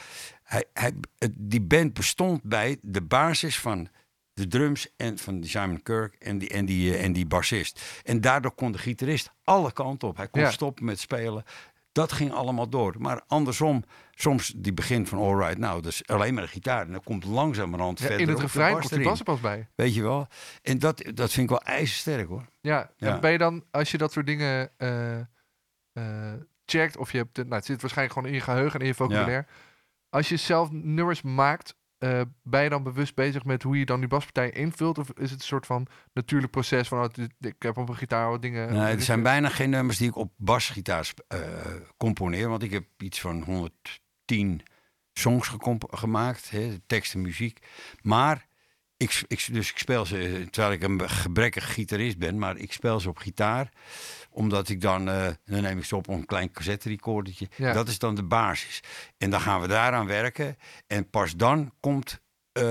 hij, 0.42 0.64
hij, 0.72 0.92
die 1.38 1.60
band 1.60 1.94
bestond 1.94 2.42
bij 2.42 2.78
de 2.82 3.02
basis 3.02 3.58
van 3.58 3.88
de 4.34 4.46
drums 4.46 4.88
en 4.96 5.18
van 5.18 5.44
Simon 5.44 5.82
Kirk 5.82 6.14
en 6.14 6.38
die, 6.38 6.48
en 6.48 6.64
die, 6.64 6.94
eh, 6.94 7.04
en 7.04 7.12
die 7.12 7.26
bassist. 7.26 8.00
En 8.04 8.20
daardoor 8.20 8.54
kon 8.54 8.72
de 8.72 8.78
gitarist 8.78 9.32
alle 9.44 9.72
kanten 9.72 10.08
op. 10.08 10.16
Hij 10.16 10.28
kon 10.28 10.40
Ja. 10.42 10.50
stoppen 10.50 10.84
met 10.84 11.00
spelen. 11.00 11.44
Dat 11.94 12.12
ging 12.12 12.32
allemaal 12.32 12.68
door. 12.68 12.94
Maar 12.98 13.22
andersom, 13.26 13.84
soms 14.14 14.52
die 14.56 14.72
begin 14.72 15.06
van 15.06 15.18
All 15.18 15.34
Right 15.36 15.58
Now, 15.58 15.82
dus 15.82 16.06
alleen 16.06 16.34
maar 16.34 16.42
de 16.42 16.48
gitaar. 16.48 16.86
En 16.86 16.92
dan 16.92 17.02
komt 17.02 17.24
langzamerhand 17.24 17.98
Ja, 17.98 18.06
verder 18.06 18.22
in 18.22 18.28
het 18.32 18.40
refrein 18.40 18.72
komt 18.78 18.88
die 18.94 19.02
bas 19.04 19.18
er 19.18 19.24
pas 19.24 19.40
bij. 19.40 19.68
Weet 19.74 19.94
je 19.94 20.02
wel? 20.02 20.26
En 20.62 20.78
dat, 20.78 20.96
dat 21.14 21.30
vind 21.32 21.50
ik 21.50 21.58
wel 21.58 21.62
ijzersterk 21.74 22.28
hoor. 22.28 22.46
Ja, 22.60 22.90
Ja. 22.96 23.14
en 23.14 23.20
ben 23.20 23.32
je 23.32 23.38
dan, 23.38 23.64
als 23.70 23.90
je 23.90 23.98
dat 23.98 24.12
soort 24.12 24.26
dingen 24.26 24.70
eh, 24.78 26.32
checkt, 26.66 26.96
of 26.96 27.12
je 27.12 27.18
hebt, 27.18 27.36
het- 27.36 27.46
nou, 27.46 27.56
het 27.58 27.66
zit 27.66 27.80
waarschijnlijk 27.80 28.18
gewoon 28.18 28.32
in 28.34 28.38
je 28.38 28.44
geheugen 28.44 28.74
en 28.74 28.80
in 28.80 28.86
je 28.86 28.94
vocabulaire. 28.94 29.46
Als 30.08 30.28
je 30.28 30.36
zelf 30.36 30.70
nummers 30.70 31.22
maakt, 31.22 31.76
eh, 31.98 32.20
ben 32.42 32.62
je 32.62 32.68
dan 32.68 32.82
bewust 32.82 33.14
bezig 33.14 33.44
met 33.44 33.62
hoe 33.62 33.78
je 33.78 33.84
dan 33.84 34.00
die 34.00 34.08
baspartij 34.08 34.50
invult? 34.50 34.98
Of 34.98 35.08
is 35.10 35.30
het 35.30 35.40
een 35.40 35.46
soort 35.46 35.66
van 35.66 35.86
natuurlijk 36.12 36.52
proces 36.52 36.88
van, 36.88 37.04
oh, 37.04 37.26
ik 37.40 37.54
heb 37.58 37.76
op 37.76 37.88
een 37.88 37.96
gitaar 37.96 38.30
wat 38.30 38.42
dingen... 38.42 38.72
Nee, 38.72 38.94
er 38.94 39.02
zijn 39.02 39.22
bijna 39.22 39.48
geen 39.48 39.70
nummers 39.70 39.98
die 39.98 40.08
ik 40.08 40.16
op 40.16 40.32
basgitaar 40.36 41.04
sp- 41.04 41.24
eh, 41.28 41.40
componeer. 41.96 42.48
Want 42.48 42.62
ik 42.62 42.70
heb 42.70 42.84
iets 42.98 43.20
van 43.20 43.42
110 43.42 44.62
songs 45.12 45.56
gemaakt, 45.90 46.50
hè, 46.50 46.78
tekst 46.86 47.14
en 47.14 47.20
muziek. 47.20 47.58
Maar 48.02 48.46
ik, 48.96 49.24
ik, 49.26 49.48
dus 49.52 49.70
ik 49.70 49.78
speel 49.78 50.06
ze, 50.06 50.18
eh, 50.18 50.46
terwijl 50.46 50.72
ik 50.72 50.82
een 50.82 51.10
gebrekkig 51.10 51.72
gitarist 51.72 52.18
ben, 52.18 52.38
maar 52.38 52.56
ik 52.56 52.72
speel 52.72 53.00
ze 53.00 53.08
op 53.08 53.18
gitaar. 53.18 53.70
Omdat 54.34 54.68
ik 54.68 54.80
dan, 54.80 55.08
eh, 55.08 55.26
dan 55.44 55.62
neem 55.62 55.78
ik 55.78 55.84
ze 55.84 55.96
op 55.96 56.08
op 56.08 56.14
een 56.14 56.26
klein 56.26 56.50
cassette 56.50 56.88
recordertje. 56.88 57.48
Ja. 57.56 57.72
Dat 57.72 57.88
is 57.88 57.98
dan 57.98 58.14
de 58.14 58.22
basis. 58.22 58.80
En 59.18 59.30
dan 59.30 59.40
gaan 59.40 59.60
we 59.60 59.66
daaraan 59.66 60.06
werken. 60.06 60.56
En 60.86 61.10
pas 61.10 61.36
dan 61.36 61.72
komt 61.80 62.20
eh, 62.52 62.62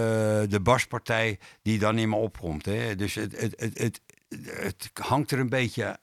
de 0.47 0.59
baspartij 0.63 1.39
die 1.61 1.79
dan 1.79 1.97
in 1.97 2.09
me 2.09 2.15
opkomt. 2.15 2.65
Hè. 2.65 2.95
Dus 2.95 3.15
het, 3.15 3.39
het, 3.41 3.53
het, 3.59 3.77
het, 3.77 4.01
het 4.45 4.89
hangt 4.93 5.31
er 5.31 5.39
een 5.39 5.49
beetje 5.49 5.97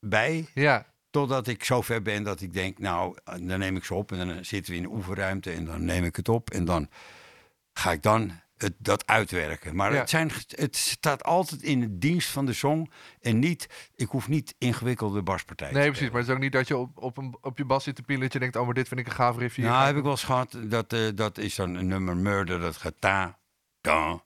bij. 0.00 0.48
Ja, 0.54 0.86
Totdat 1.10 1.46
ik 1.46 1.64
zover 1.64 2.02
ben 2.02 2.22
dat 2.22 2.40
ik 2.40 2.52
denk, 2.52 2.78
nou, 2.78 3.16
dan 3.24 3.58
neem 3.58 3.76
ik 3.76 3.84
ze 3.84 3.94
op 3.94 4.12
en 4.12 4.28
dan 4.28 4.44
zitten 4.44 4.72
we 4.72 4.78
in 4.78 4.82
de 4.82 4.94
oefenruimte 4.94 5.50
en 5.50 5.64
dan 5.64 5.84
neem 5.84 6.04
ik 6.04 6.16
het 6.16 6.28
op 6.28 6.50
en 6.50 6.64
dan 6.64 6.88
ga 7.72 7.92
ik 7.92 8.02
dan 8.02 8.40
het, 8.56 8.74
dat 8.78 9.06
uitwerken. 9.06 9.76
Maar 9.76 9.92
Ja. 9.92 9.98
het, 9.98 10.10
zijn, 10.10 10.30
het 10.48 10.76
staat 10.76 11.24
altijd 11.24 11.62
in 11.62 11.80
de 11.80 11.98
dienst 11.98 12.28
van 12.28 12.46
de 12.46 12.52
song 12.52 12.90
en 13.20 13.38
niet, 13.38 13.90
ik 13.94 14.08
hoef 14.08 14.28
niet 14.28 14.54
ingewikkelde 14.58 15.22
baspartijen 15.22 15.74
nee 15.74 15.90
precies. 15.90 16.08
Maar 16.10 16.18
het 16.20 16.28
is 16.28 16.34
ook 16.34 16.40
niet 16.40 16.52
dat 16.52 16.68
je 16.68 16.76
op, 16.76 16.98
op, 16.98 17.16
een, 17.16 17.36
op 17.40 17.58
je 17.58 17.64
bas 17.64 17.84
zit 17.84 17.94
te 17.96 18.02
pielen 18.02 18.22
dat 18.24 18.32
je 18.32 18.38
denkt, 18.38 18.56
oh, 18.56 18.64
maar 18.64 18.74
dit 18.74 18.88
vind 18.88 19.00
ik 19.00 19.06
een 19.06 19.12
gaaf 19.12 19.36
riffje. 19.36 19.62
Nou, 19.62 19.86
heb 19.86 19.96
ik- 19.96 20.02
wel 20.02 20.10
eens 20.10 20.24
gehad, 20.24 20.58
dat, 20.64 20.92
eh, 20.92 21.00
dat 21.14 21.38
is 21.38 21.54
dan 21.54 21.74
een 21.74 21.86
nummer 21.86 22.16
Murder, 22.16 22.60
dat 22.60 22.76
gaat 22.76 22.94
ta, 22.98 23.38
ta, 23.80 24.22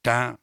ta, 0.00 0.38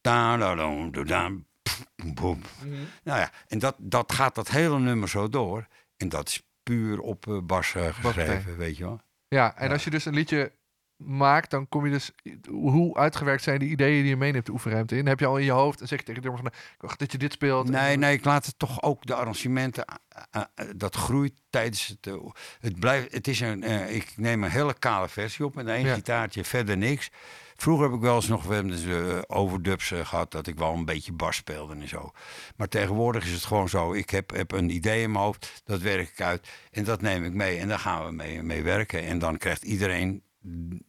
ta, 0.00 0.36
da, 0.36 0.54
da, 0.54 0.88
da, 0.90 1.02
da, 1.02 1.30
pff, 1.62 1.84
boem. 2.14 2.40
Mhm. 2.62 2.72
Nou 3.02 3.18
ja, 3.18 3.30
en 3.48 3.58
dat, 3.58 3.76
dat 3.78 4.12
gaat 4.12 4.34
dat 4.34 4.48
hele 4.50 4.78
nummer 4.78 5.08
zo 5.08 5.28
door. 5.28 5.66
En 5.96 6.08
dat 6.08 6.28
is 6.28 6.42
puur 6.62 7.00
op 7.00 7.26
eh, 7.28 7.38
bas 7.42 7.74
eh, 7.74 7.94
geschreven, 7.94 8.56
weet 8.56 8.76
je 8.76 8.84
wel. 8.84 9.00
Ja, 9.28 9.56
en 9.56 9.66
Ja. 9.66 9.72
als 9.72 9.84
je 9.84 9.90
dus 9.90 10.04
een 10.04 10.14
liedje 10.14 10.52
maakt, 10.96 11.50
dan 11.50 11.68
kom 11.68 11.84
je 11.84 11.90
dus... 11.92 12.10
Hoe 12.50 12.96
uitgewerkt 12.96 13.42
zijn 13.42 13.58
die 13.58 13.68
ideeën 13.70 14.00
die 14.00 14.08
je 14.10 14.16
meeneemt 14.16 14.46
de 14.46 14.52
oefenruimte 14.52 14.96
in? 14.96 15.06
Heb 15.06 15.20
je 15.20 15.26
al 15.26 15.36
in 15.38 15.44
je 15.44 15.50
hoofd 15.50 15.80
en 15.80 15.88
zeg 15.88 15.98
je 15.98 16.04
tegen 16.04 16.22
de 16.22 16.28
drummer 16.28 16.42
van... 16.52 16.52
"Nou, 16.60 16.74
Ik 16.74 16.80
wacht 16.82 16.98
dat 16.98 17.12
je 17.12 17.18
dit 17.18 17.32
speelt. 17.32 17.68
Nee, 17.70 17.96
nee, 17.96 18.12
ik 18.14 18.24
laat 18.24 18.46
het 18.46 18.58
toch 18.58 18.82
ook 18.82 19.06
de 19.06 19.14
arrangementen. 19.14 19.84
eh, 20.30 20.42
eh, 20.54 20.66
dat 20.76 20.94
groeit 20.96 21.32
tijdens 21.50 21.86
het. 21.86 22.06
eh, 22.06 22.14
het, 22.60 22.78
blijft, 22.80 23.12
het 23.12 23.28
is 23.28 23.40
een. 23.40 23.62
eh, 23.62 23.94
ik 23.96 24.12
neem 24.16 24.44
een 24.44 24.50
hele 24.50 24.74
kale 24.78 25.08
versie 25.08 25.44
op 25.44 25.54
met 25.54 25.66
één 25.66 25.86
Ja. 25.86 25.94
gitaartje, 25.94 26.44
verder 26.44 26.76
niks. 26.76 27.10
Vroeger 27.56 27.84
heb 27.86 27.94
ik 27.94 28.00
wel 28.00 28.14
eens 28.14 28.28
nog 28.28 28.46
dus, 28.46 28.84
eh, 28.84 29.18
overdubs 29.26 29.90
eh, 29.90 30.06
gehad 30.06 30.30
dat 30.30 30.46
ik 30.46 30.58
wel 30.58 30.72
een 30.74 30.84
beetje 30.84 31.12
bas 31.12 31.36
speelde 31.36 31.74
en 31.74 31.88
zo. 31.88 32.10
Maar 32.56 32.68
tegenwoordig 32.68 33.24
is 33.24 33.32
het 33.32 33.44
gewoon 33.44 33.68
zo. 33.68 33.92
Ik 33.92 34.10
heb, 34.10 34.30
heb 34.30 34.52
een 34.52 34.70
idee 34.70 35.02
in 35.02 35.10
mijn 35.12 35.24
hoofd, 35.24 35.60
dat 35.64 35.80
werk 35.80 36.08
ik 36.08 36.20
uit 36.20 36.48
en 36.70 36.84
dat 36.84 37.00
neem 37.00 37.24
ik 37.24 37.32
mee 37.32 37.58
en 37.58 37.68
daar 37.68 37.78
gaan 37.78 38.04
we 38.06 38.12
mee, 38.12 38.42
mee 38.42 38.62
werken. 38.62 39.02
En 39.02 39.18
dan 39.18 39.36
krijgt 39.36 39.62
iedereen. 39.64 40.22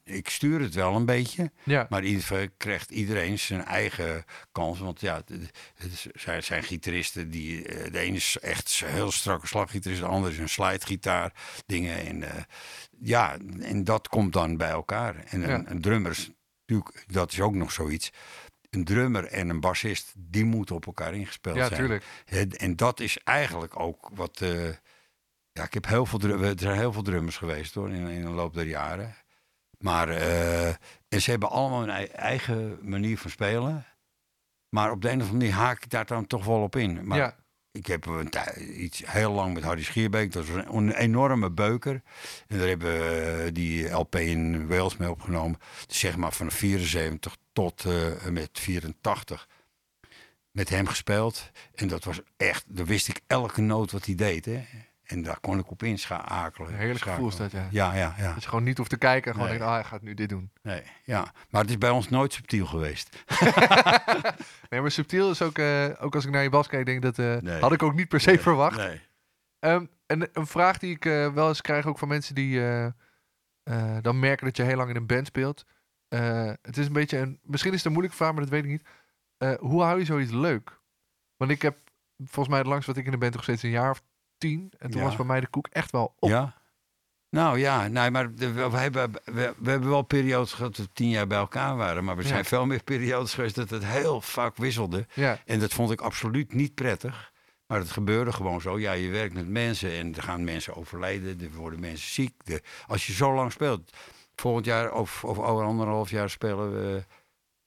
Ik 0.03 0.29
stuur 0.29 0.59
het 0.61 0.73
wel 0.73 0.95
een 0.95 1.05
beetje. 1.05 1.51
Ja, 1.63 1.85
Maar 1.89 1.99
in 2.01 2.07
ieder 2.07 2.21
geval 2.21 2.45
krijgt 2.57 2.91
iedereen 2.91 3.39
zijn 3.39 3.63
eigen 3.65 4.23
kans. 4.51 4.79
Want 4.79 5.01
ja, 5.01 5.23
het- 5.75 6.43
zijn, 6.45 6.63
gitaristen 6.63 7.29
die. 7.29 7.65
eh, 7.67 7.91
De 7.91 7.99
ene 7.99 8.15
is 8.15 8.37
echt 8.41 8.81
een 8.83 8.91
heel 8.93 9.11
strakke 9.11 9.47
slaggitarist, 9.47 10.01
de 10.01 10.07
andere 10.07 10.33
is 10.33 10.39
een 10.39 10.49
slidegitaar. 10.49 11.33
Dingen. 11.65 11.97
En 12.05 12.23
eh, 12.23 12.43
ja, 12.99 13.37
en 13.59 13.83
dat 13.83 14.07
komt 14.07 14.33
dan 14.33 14.57
bij 14.57 14.69
elkaar. 14.69 15.15
En 15.25 15.43
een, 15.43 15.49
Ja. 15.49 15.63
een 15.71 15.81
drummer 15.81 16.11
is 16.11 16.29
natuurlijk, 16.65 17.03
dat 17.07 17.31
is 17.31 17.41
ook 17.41 17.53
nog 17.55 17.71
zoiets. 17.71 18.11
Een 18.69 18.83
drummer 18.83 19.25
en 19.25 19.49
een 19.49 19.59
bassist, 19.59 20.13
die 20.17 20.45
moeten 20.45 20.75
op 20.75 20.85
elkaar 20.85 21.13
ingespeeld 21.13 21.55
ja 21.55 21.67
zijn. 21.67 21.79
tuurlijk. 21.79 22.03
En 22.57 22.75
dat 22.75 22.99
is 22.99 23.17
eigenlijk 23.17 23.79
ook 23.79 24.09
wat. 24.13 24.41
eh, 24.41 24.69
ja, 25.51 25.63
ik 25.63 25.73
heb 25.73 25.85
heel 25.87 26.05
veel, 26.05 26.19
er 26.21 26.53
zijn 26.59 26.77
heel 26.77 26.93
veel 26.93 27.01
drummers 27.01 27.37
geweest 27.37 27.73
hoor, 27.73 27.91
in, 27.91 28.07
in 28.07 28.21
de 28.21 28.29
loop 28.29 28.53
der 28.53 28.67
jaren. 28.67 29.15
Maar 29.79 30.09
eh, 30.09 30.67
en 31.07 31.21
ze 31.21 31.29
hebben 31.29 31.49
allemaal 31.49 31.79
hun 31.79 31.89
ei- 31.89 32.05
eigen 32.05 32.77
manier 32.81 33.17
van 33.17 33.29
spelen. 33.31 33.85
Maar 34.69 34.91
op 34.91 35.01
de 35.01 35.09
een 35.09 35.21
of 35.21 35.27
andere 35.27 35.37
manier 35.37 35.53
haak 35.65 35.83
ik 35.83 35.89
daar 35.89 36.05
dan 36.05 36.27
toch 36.27 36.45
wel 36.45 36.61
op 36.61 36.75
in. 36.75 37.07
Maar 37.07 37.17
ja, 37.17 37.35
ik 37.71 37.85
heb 37.87 38.05
een 38.05 38.29
iets 38.83 39.01
heel 39.05 39.31
lang 39.31 39.53
met 39.53 39.63
Harry 39.63 39.83
Schierbeek. 39.83 40.31
Dat 40.31 40.47
was 40.47 40.65
een, 40.65 40.91
enorme 40.91 41.51
beuker. 41.51 42.01
En 42.47 42.57
daar 42.57 42.67
hebben 42.67 42.93
we 42.99 43.49
die 43.53 43.89
LP 43.89 44.15
in 44.15 44.67
Wales 44.67 44.97
mee 44.97 45.09
opgenomen. 45.09 45.59
Dus 45.87 45.99
zeg 45.99 46.17
maar 46.17 46.31
van 46.33 46.51
74 46.51 47.37
tot 47.53 47.85
eh, 47.85 48.25
met 48.29 48.49
84. 48.53 49.47
Met 50.51 50.69
hem 50.69 50.87
gespeeld. 50.87 51.51
En 51.73 51.87
dat 51.87 52.03
was 52.03 52.19
echt, 52.37 52.63
daar 52.67 52.85
wist 52.85 53.07
ik 53.07 53.21
elke 53.27 53.61
noot 53.61 53.91
wat 53.91 54.05
hij 54.05 54.15
deed. 54.15 54.45
Hè. 54.45 54.65
En 55.05 55.21
daar 55.23 55.39
kon 55.39 55.59
ik 55.59 55.71
op 55.71 55.83
inschakelen. 55.83 56.69
Een 56.69 56.75
heerlijk 56.77 57.01
gevoel 57.03 57.27
is 57.27 57.35
dat, 57.35 57.51
ja. 57.51 57.67
Ja, 57.71 57.93
ja, 57.93 58.13
ja. 58.17 58.33
Dat 58.33 58.43
je 58.43 58.49
gewoon 58.49 58.63
niet 58.63 58.77
hoeft 58.77 58.89
te 58.89 58.97
kijken 58.97 59.27
en 59.27 59.33
gewoon 59.33 59.49
Nee. 59.49 59.57
denkt, 59.57 59.73
ah, 59.73 59.79
hij 59.79 59.89
gaat 59.89 60.01
nu 60.01 60.13
dit 60.13 60.29
doen. 60.29 60.51
Nee, 60.61 60.83
ja. 61.03 61.33
Maar 61.49 61.61
het 61.61 61.69
is 61.69 61.77
bij 61.77 61.89
ons 61.89 62.09
nooit 62.09 62.33
subtiel 62.33 62.65
geweest. 62.65 63.23
Nee, 64.69 64.81
maar 64.81 64.91
subtiel 64.91 65.29
is 65.31 65.41
ook, 65.41 65.57
eh, 65.57 65.85
ook 65.99 66.15
als 66.15 66.25
ik 66.25 66.31
naar 66.31 66.43
je 66.43 66.49
bas 66.49 66.67
kijk, 66.67 66.85
denk 66.85 66.97
ik 66.97 67.15
dat 67.15 67.19
eh, 67.19 67.41
Nee. 67.41 67.61
had 67.61 67.71
ik 67.71 67.83
ook 67.83 67.93
niet 67.93 68.07
per 68.07 68.19
se 68.21 68.39
verwacht. 68.39 68.77
Nee. 68.77 69.01
Ehm, 69.59 69.85
en 70.05 70.29
een 70.33 70.47
vraag 70.47 70.77
die 70.77 70.95
ik 70.95 71.05
eh, 71.05 71.33
wel 71.33 71.47
eens 71.47 71.61
krijg 71.61 71.85
ook 71.85 71.97
van 71.97 72.07
mensen 72.07 72.35
die 72.35 72.59
dan 74.01 74.19
merken 74.19 74.45
dat 74.45 74.57
je 74.57 74.63
heel 74.63 74.75
lang 74.77 74.89
in 74.89 74.95
een 74.95 75.05
band 75.07 75.27
speelt. 75.27 75.65
Het 76.61 76.77
is 76.77 76.85
een 76.85 76.93
beetje 76.93 77.17
een, 77.17 77.39
misschien 77.43 77.71
is 77.71 77.77
het 77.77 77.85
een 77.85 77.91
moeilijke 77.91 78.17
vraag, 78.17 78.31
maar 78.33 78.41
dat 78.41 78.49
weet 78.49 78.63
ik 78.63 78.69
niet. 78.69 78.87
Hoe 79.59 79.81
hou 79.83 79.99
je 79.99 80.05
zoiets 80.05 80.31
leuk? 80.31 80.79
Want 81.37 81.51
ik 81.51 81.61
heb 81.61 81.77
volgens 82.17 82.47
mij 82.47 82.57
het 82.57 82.67
langst 82.67 82.87
wat 82.87 82.97
ik 82.97 83.05
in 83.05 83.11
de 83.11 83.17
band 83.17 83.33
nog 83.33 83.43
steeds 83.43 83.63
een 83.63 83.69
jaar 83.69 83.89
of 83.89 84.03
tien. 84.37 84.71
En 84.77 84.89
toen 84.91 84.99
Ja. 85.01 85.05
was 85.07 85.15
bij 85.15 85.25
mij 85.25 85.39
de 85.39 85.47
koek 85.47 85.67
echt 85.67 85.91
wel 85.91 86.15
op. 86.19 86.29
Ja? 86.29 86.53
Nou 87.29 87.59
ja, 87.59 87.87
nee, 87.87 88.11
maar 88.11 88.35
de- 88.35 88.51
we, 88.51 88.69
we 88.69 88.77
hebben, 88.77 89.11
we, 89.11 89.53
we 89.57 89.69
hebben 89.69 89.89
wel 89.89 90.01
periodes 90.01 90.53
gehad 90.53 90.75
dat 90.75 90.85
we 90.85 90.91
tien 90.93 91.09
jaar 91.09 91.27
bij 91.27 91.37
elkaar 91.37 91.75
waren. 91.75 92.03
Maar 92.03 92.15
Ja. 92.17 92.23
zijn 92.27 92.45
veel 92.45 92.65
meer 92.65 92.83
periodes 92.83 93.33
geweest 93.33 93.55
dat 93.55 93.69
het 93.69 93.85
heel 93.85 94.21
vaak 94.21 94.57
wisselde. 94.57 95.05
Ja, 95.13 95.39
En 95.45 95.59
dat 95.59 95.73
vond 95.73 95.91
ik 95.91 96.01
absoluut 96.01 96.53
niet 96.53 96.73
prettig. 96.75 97.33
Maar 97.67 97.79
het 97.79 97.91
gebeurde 97.91 98.33
gewoon 98.33 98.61
zo. 98.61 98.79
Ja, 98.79 98.91
je 98.91 99.09
werkt 99.09 99.33
met 99.33 99.47
mensen 99.47 99.91
en 99.91 100.15
er 100.15 100.23
gaan 100.23 100.43
mensen 100.43 100.75
overlijden. 100.75 101.41
Er 101.41 101.51
worden 101.51 101.79
mensen 101.79 102.09
ziek. 102.09 102.33
De, 102.45 102.61
als 102.87 103.07
je 103.07 103.13
zo 103.13 103.33
lang 103.35 103.51
speelt. 103.51 103.97
Volgend 104.35 104.65
jaar 104.65 104.91
of, 104.93 105.23
of 105.23 105.39
over 105.39 105.65
anderhalf 105.65 106.09
jaar 106.09 106.29
spelen 106.29 106.71
we 106.73 107.03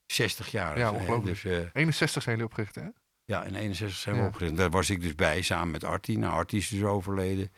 60 0.05 0.51
jaar. 0.51 0.77
Ja, 0.77 0.91
ongelooflijk. 0.91 1.25
Dus, 1.41 1.43
eh, 1.45 1.65
61 1.73 2.23
zijn 2.23 2.35
jullie 2.35 2.51
opgericht, 2.51 2.75
hè? 2.75 2.87
Ja, 3.29 3.43
in 3.43 3.55
61 3.55 3.97
zijn 3.99 4.15
we 4.15 4.21
Ja. 4.21 4.27
opgericht. 4.27 4.55
Daar 4.57 4.69
was 4.69 4.89
ik 4.89 5.01
dus 5.01 5.15
bij, 5.15 5.41
samen 5.41 5.71
met 5.71 5.83
Artie. 5.83 6.17
Nou, 6.17 6.33
Artie 6.33 6.59
is 6.59 6.67
dus 6.67 6.83
overleden. 6.83 7.51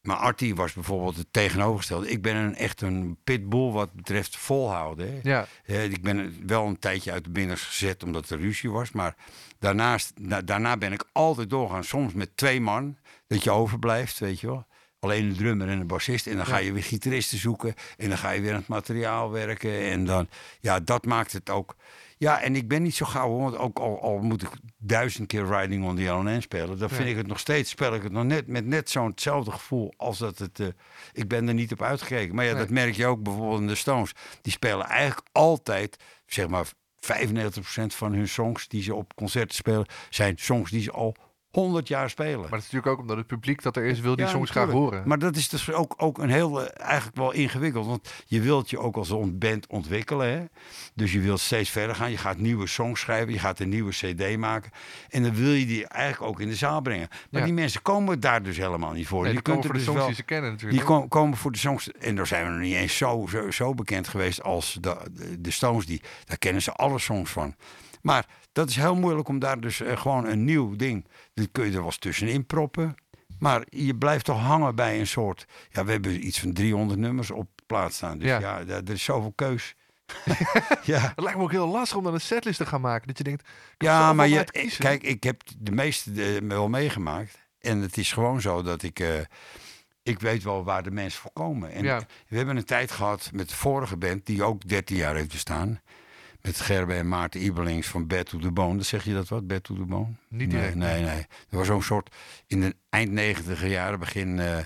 Maar 0.00 0.16
Artie 0.16 0.54
was 0.54 0.72
bijvoorbeeld 0.72 1.16
het 1.16 1.26
tegenovergestelde. 1.30 2.10
Ik 2.10 2.22
ben 2.22 2.36
een, 2.36 2.54
echt 2.54 2.80
een 2.80 3.16
pitbull 3.24 3.70
wat 3.70 3.92
betreft 3.92 4.36
volhouden. 4.36 5.06
Hè. 5.12 5.18
Ja. 5.30 5.46
Eh, 5.64 5.84
ik 5.84 6.02
ben 6.02 6.42
wel 6.46 6.66
een 6.66 6.78
tijdje 6.78 7.12
uit 7.12 7.24
de 7.24 7.30
binners 7.30 7.62
gezet 7.62 8.02
omdat 8.02 8.30
er 8.30 8.38
ruzie 8.40 8.70
was. 8.70 8.90
Maar 8.92 9.14
daarnaast, 9.58 10.12
na- 10.20 10.42
daarna 10.42 10.76
ben 10.76 10.92
ik 10.92 11.04
altijd 11.12 11.50
doorgaan. 11.50 11.84
Soms 11.84 12.12
met 12.12 12.36
twee 12.36 12.60
man, 12.60 12.96
dat 13.26 13.44
je 13.44 13.50
overblijft, 13.50 14.18
weet 14.18 14.40
je 14.40 14.46
wel. 14.46 14.66
Alleen 15.00 15.24
een 15.24 15.36
drummer 15.36 15.68
en 15.68 15.80
een 15.80 15.86
bassist. 15.86 16.26
En 16.26 16.36
dan 16.36 16.46
ga 16.46 16.56
je 16.56 16.72
weer 16.72 16.82
gitaristen 16.82 17.38
zoeken. 17.38 17.74
En 17.96 18.08
dan 18.08 18.18
ga 18.18 18.30
je 18.30 18.40
weer 18.40 18.52
aan 18.52 18.58
het 18.58 18.68
materiaal 18.68 19.30
werken. 19.30 19.80
En 19.80 20.04
dan, 20.04 20.28
ja, 20.60 20.80
dat 20.80 21.04
maakt 21.06 21.32
het 21.32 21.50
ook. 21.50 21.76
Ja, 22.24 22.40
en 22.40 22.56
ik 22.56 22.68
ben 22.68 22.82
niet 22.82 22.94
zo 22.94 23.06
gauw, 23.06 23.28
hoor, 23.28 23.40
want 23.40 23.56
ook 23.58 23.78
al, 23.78 24.02
al 24.02 24.18
moet 24.18 24.42
ik 24.42 24.48
duizend 24.78 25.26
keer 25.26 25.46
Riding 25.46 25.84
on 25.84 25.96
the 25.96 26.02
LNN 26.02 26.40
spelen, 26.42 26.78
dan 26.78 26.88
vind 26.90 27.08
ik 27.08 27.16
het 27.16 27.26
nog 27.26 27.38
steeds, 27.38 27.70
speel 27.70 27.94
ik 27.94 28.02
het 28.02 28.12
nog 28.12 28.24
net 28.24 28.46
met 28.46 28.66
net 28.66 28.90
zo'nzelfde 28.90 29.50
gevoel 29.50 29.92
als 29.96 30.18
dat 30.18 30.38
het, 30.38 30.60
eh, 30.60 30.66
ik 31.12 31.28
ben 31.28 31.48
er 31.48 31.54
niet 31.54 31.72
op 31.72 31.82
uitgekeken. 31.82 32.34
Maar 32.34 32.44
ja, 32.44 32.50
Nee. 32.52 32.60
dat 32.60 32.70
merk 32.70 32.94
je 32.94 33.06
ook 33.06 33.22
bijvoorbeeld 33.22 33.60
in 33.60 33.66
de 33.66 33.74
Stones. 33.74 34.12
Die 34.42 34.52
spelen 34.52 34.86
eigenlijk 34.86 35.28
altijd, 35.32 35.96
zeg 36.26 36.48
maar 36.48 36.66
95% 36.96 37.94
van 37.94 38.12
hun 38.12 38.28
songs 38.28 38.68
die 38.68 38.82
ze 38.82 38.94
op 38.94 39.14
concerten 39.14 39.54
spelen, 39.56 39.86
zijn 40.10 40.34
songs 40.36 40.70
die 40.70 40.82
ze 40.82 40.90
al 40.90 41.16
100 41.54 41.88
jaar 41.88 42.10
spelen. 42.10 42.40
Maar 42.40 42.48
dat 42.50 42.58
is 42.58 42.64
natuurlijk 42.64 42.92
ook 42.92 42.98
omdat 43.00 43.16
het 43.16 43.26
publiek 43.26 43.62
dat 43.62 43.76
er 43.76 43.84
is, 43.84 44.00
wil 44.00 44.16
die 44.16 44.24
Ja, 44.24 44.30
songs 44.30 44.50
graag 44.50 44.70
horen. 44.70 45.02
Maar 45.06 45.18
dat 45.18 45.36
is 45.36 45.48
dus 45.48 45.72
ook, 45.72 45.94
ook 45.96 46.18
een 46.18 46.30
heel, 46.30 46.62
eh, 46.66 46.86
eigenlijk 46.86 47.16
wel 47.16 47.32
ingewikkeld. 47.32 47.86
Want 47.86 48.10
je 48.26 48.40
wilt 48.40 48.70
je 48.70 48.78
ook 48.78 48.96
als 48.96 49.10
een 49.10 49.38
band 49.38 49.66
ontwikkelen. 49.66 50.28
Hè? 50.32 50.44
Dus 50.94 51.12
je 51.12 51.20
wilt 51.20 51.40
steeds 51.40 51.70
verder 51.70 51.96
gaan. 51.96 52.10
Je 52.10 52.16
gaat 52.16 52.38
nieuwe 52.38 52.66
songs 52.66 53.00
schrijven. 53.00 53.32
Je 53.32 53.38
gaat 53.38 53.58
een 53.60 53.68
nieuwe 53.68 53.90
cd 53.90 54.36
maken. 54.36 54.70
En 55.08 55.22
dan 55.22 55.34
wil 55.34 55.52
je 55.52 55.66
die 55.66 55.86
eigenlijk 55.86 56.32
ook 56.32 56.40
in 56.40 56.48
de 56.48 56.54
zaal 56.54 56.80
brengen. 56.80 57.08
Maar 57.30 57.40
Ja. 57.40 57.46
die 57.46 57.54
mensen 57.54 57.82
komen 57.82 58.20
daar 58.20 58.42
dus 58.42 58.56
helemaal 58.56 58.92
niet 58.92 59.06
voor. 59.06 59.22
Nee, 59.22 59.28
je 59.28 59.34
die 59.34 59.42
komen 59.42 59.60
kunt 59.60 59.72
voor 59.72 59.80
de 59.80 59.84
dus 59.84 59.86
songs 59.86 59.98
wel- 59.98 60.06
die 60.08 60.16
ze 60.16 60.22
kennen 60.22 60.50
natuurlijk. 60.50 60.78
die 60.78 60.88
kom- 60.88 61.08
komen 61.08 61.36
voor 61.38 61.52
de 61.52 61.58
songs. 61.58 61.92
En 61.92 62.16
daar 62.16 62.26
zijn 62.26 62.44
we 62.44 62.50
nog 62.50 62.60
niet 62.60 62.74
eens 62.74 62.96
zo, 62.96 63.26
zo, 63.30 63.50
zo 63.50 63.74
bekend 63.74 64.08
geweest 64.08 64.42
als 64.42 64.78
de, 64.80 64.96
de, 65.12 65.40
de 65.40 65.50
Stones. 65.50 65.86
Die, 65.86 66.00
daar 66.24 66.38
kennen 66.38 66.62
ze 66.62 66.72
alle 66.72 66.98
songs 66.98 67.30
van. 67.30 67.54
Maar 68.04 68.26
dat 68.52 68.68
is 68.68 68.76
heel 68.76 68.94
moeilijk 68.96 69.28
om 69.28 69.38
daar 69.38 69.60
dus 69.60 69.80
eh, 69.80 69.96
gewoon 69.96 70.26
een 70.26 70.44
nieuw 70.44 70.76
ding. 70.76 71.06
Dat 71.34 71.48
kun 71.52 71.64
je 71.64 71.70
er 71.70 71.76
wel 71.76 71.84
eens 71.86 71.98
tussenin 71.98 72.46
proppen. 72.46 72.94
Maar 73.38 73.62
je 73.68 73.96
blijft 73.96 74.24
toch 74.24 74.40
hangen 74.40 74.74
bij 74.74 74.98
een 75.00 75.06
soort. 75.06 75.46
Ja, 75.70 75.84
we 75.84 75.90
hebben 75.90 76.26
iets 76.26 76.40
van 76.40 76.52
300 76.52 77.00
nummers 77.00 77.30
op 77.30 77.48
plaats 77.66 77.96
staan. 77.96 78.18
Dus 78.18 78.28
Ja. 78.28 78.60
er 78.66 78.90
is 78.90 79.04
zoveel 79.04 79.32
keus. 79.34 79.74
ja. 80.84 80.98
Het 81.00 81.20
lijkt 81.20 81.38
me 81.38 81.44
ook 81.44 81.50
heel 81.50 81.68
lastig 81.68 81.96
om 81.96 82.04
dan 82.04 82.14
een 82.14 82.20
setlist 82.20 82.58
te 82.58 82.66
gaan 82.66 82.80
maken. 82.80 83.06
Dat 83.08 83.18
je 83.18 83.24
denkt, 83.24 83.48
Ja, 83.78 84.12
maar 84.12 84.28
je, 84.28 84.44
kiezen. 84.44 84.80
kijk, 84.80 85.02
ik 85.02 85.22
heb 85.22 85.42
de 85.58 85.72
meeste 85.72 86.10
eh, 86.36 86.48
wel 86.48 86.68
meegemaakt. 86.68 87.38
En 87.60 87.78
het 87.80 87.96
is 87.96 88.12
gewoon 88.12 88.40
zo 88.40 88.62
dat 88.62 88.82
ik. 88.82 89.00
eh, 89.00 89.08
ik 90.02 90.20
weet 90.20 90.42
wel 90.42 90.64
waar 90.64 90.82
de 90.82 90.90
mensen 90.90 91.20
voor 91.20 91.32
komen. 91.32 91.72
En 91.72 91.84
Ja. 91.84 92.06
we 92.28 92.36
hebben 92.36 92.56
een 92.56 92.64
tijd 92.64 92.90
gehad 92.90 93.30
met 93.32 93.48
de 93.48 93.56
vorige 93.56 93.96
band, 93.96 94.26
die 94.26 94.42
ook 94.42 94.68
13 94.68 94.96
jaar 94.96 95.14
heeft 95.14 95.32
bestaan. 95.32 95.80
Met 96.46 96.60
Gerbe 96.60 96.94
en 96.94 97.08
Maarten 97.08 97.42
Ibelings 97.44 97.86
van 97.88 98.06
Bad 98.06 98.26
to 98.26 98.38
the 98.38 98.50
Bone. 98.50 98.74
Dan 98.74 98.84
zeg 98.84 99.04
je 99.04 99.12
dat 99.14 99.28
wat, 99.28 99.46
Bad 99.46 99.62
to 99.64 99.74
the 99.74 99.84
Bone? 99.84 100.12
Niet 100.28 100.38
nee, 100.48 100.48
direct, 100.48 100.74
Nee, 100.74 101.02
nee. 101.02 101.18
Er 101.50 101.56
was 101.56 101.66
zo'n 101.66 101.82
soort 101.82 102.14
in 102.46 102.60
de 102.60 102.76
eind 102.90 103.10
90 103.10 103.66
jaren, 103.68 103.98
begin. 103.98 104.38
eh, 104.38 104.58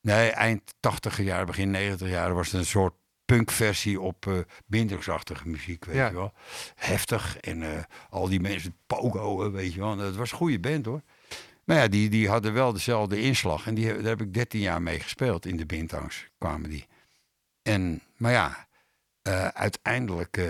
nee, 0.00 0.30
eind 0.30 0.74
80 0.80 1.22
jaren, 1.22 1.46
begin 1.46 1.70
90 1.70 2.08
jaren 2.08 2.34
was 2.34 2.46
het 2.50 2.60
een 2.60 2.66
soort 2.66 2.94
punkversie 3.24 4.00
op 4.00 4.46
bindersachtige 4.66 5.48
muziek, 5.48 5.84
weet 5.84 5.96
Ja. 5.96 6.06
je 6.08 6.14
wel. 6.14 6.32
Heftig 6.74 7.36
en 7.38 7.62
eh, 7.62 7.82
al 8.10 8.28
die 8.28 8.40
mensen 8.40 8.76
pogo, 8.86 9.50
weet 9.50 9.72
je 9.74 9.80
wel. 9.80 9.96
Dat 9.96 10.16
was 10.16 10.30
een 10.30 10.36
goede 10.38 10.60
band 10.60 10.86
hoor. 10.86 11.02
Maar 11.64 11.76
ja, 11.76 11.88
die, 11.88 12.08
die 12.08 12.28
hadden 12.28 12.52
wel 12.52 12.72
dezelfde 12.72 13.20
inslag. 13.20 13.66
En 13.66 13.74
die, 13.74 13.86
daar 13.86 14.02
heb 14.04 14.20
ik 14.20 14.34
13 14.34 14.60
jaar 14.60 14.82
mee 14.82 15.00
gespeeld 15.00 15.46
in 15.46 15.56
de 15.56 15.66
Bintangs, 15.66 16.28
kwamen 16.38 16.70
die. 16.70 16.86
En, 17.62 18.00
maar 18.16 18.32
ja, 18.32 18.66
uiteindelijk, 19.52 20.40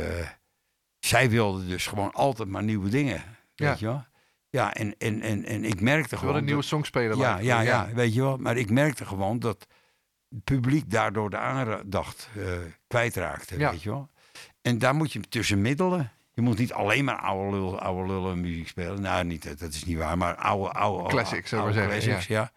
zij 1.00 1.30
wilden 1.30 1.68
dus 1.68 1.86
gewoon 1.86 2.12
altijd 2.12 2.48
maar 2.48 2.62
nieuwe 2.62 2.88
dingen, 2.88 3.22
Ja. 3.54 3.68
weet 3.68 3.78
je 3.78 3.86
wel. 3.86 4.04
Ja, 4.50 4.74
en, 4.74 4.94
en, 4.98 5.20
en, 5.20 5.44
en 5.44 5.64
ik 5.64 5.80
merkte 5.80 6.08
gewoon... 6.08 6.20
willen 6.24 6.38
een 6.38 6.44
nieuwe 6.44 6.60
dat- 6.60 6.70
song 6.70 6.84
spelen. 6.84 7.18
ja, 7.18 7.38
ja, 7.38 7.60
ja, 7.60 7.88
weet 7.94 8.14
je 8.14 8.20
wel. 8.20 8.36
Maar 8.36 8.56
ik 8.56 8.70
merkte 8.70 9.04
gewoon 9.06 9.38
dat 9.38 9.66
het 10.28 10.44
publiek 10.44 10.90
daardoor 10.90 11.30
de 11.30 11.38
aandacht 11.38 12.28
eh 12.36 12.42
kwijtraakte, 12.86 13.58
Ja. 13.58 13.70
weet 13.70 13.82
je 13.82 13.90
wel. 13.90 14.08
En 14.62 14.78
daar 14.78 14.94
moet 14.94 15.12
je 15.12 15.20
tussen 15.20 15.60
middelen. 15.60 16.12
Je 16.32 16.42
moet 16.42 16.58
niet 16.58 16.72
alleen 16.72 17.04
maar 17.04 17.18
oude, 17.18 17.56
lul, 17.56 17.78
oude 17.80 18.12
lullen 18.12 18.40
muziek 18.40 18.68
spelen. 18.68 19.00
Nou, 19.00 19.24
niet, 19.24 19.58
dat 19.58 19.72
is 19.72 19.84
niet 19.84 19.98
waar. 19.98 20.18
Maar 20.18 20.34
oude, 20.36 20.70
oude, 20.72 21.08
Classics, 21.08 21.52
oude 21.52 21.72
zeggen, 21.72 21.92
classics, 21.92 22.26
ja. 22.26 22.52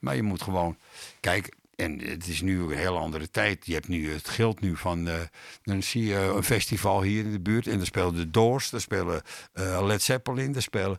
Maar 0.00 0.16
je 0.16 0.22
moet 0.22 0.42
gewoon... 0.42 0.76
Kijk, 1.20 1.54
en 1.76 1.98
het 2.00 2.26
is 2.28 2.40
nu 2.40 2.62
ook 2.62 2.70
een 2.70 2.76
heel 2.76 2.98
andere 2.98 3.30
tijd. 3.30 3.66
Je 3.66 3.74
hebt 3.74 3.88
nu 3.88 4.12
het 4.12 4.28
geld 4.28 4.60
nu 4.60 4.76
van... 4.76 5.08
eh, 5.08 5.14
dan 5.62 5.82
zie 5.82 6.04
je 6.04 6.16
een 6.36 6.42
festival 6.42 7.02
hier 7.02 7.24
in 7.24 7.32
de 7.32 7.40
buurt. 7.40 7.66
En 7.66 7.76
dan 7.76 7.86
spelen 7.86 8.14
de 8.14 8.30
Doors. 8.30 8.70
Daar 8.70 8.80
spelen 8.80 9.22
eh, 9.52 9.80
Led 9.86 10.02
Zeppelin. 10.02 10.52
Daar 10.52 10.62
spelen... 10.62 10.98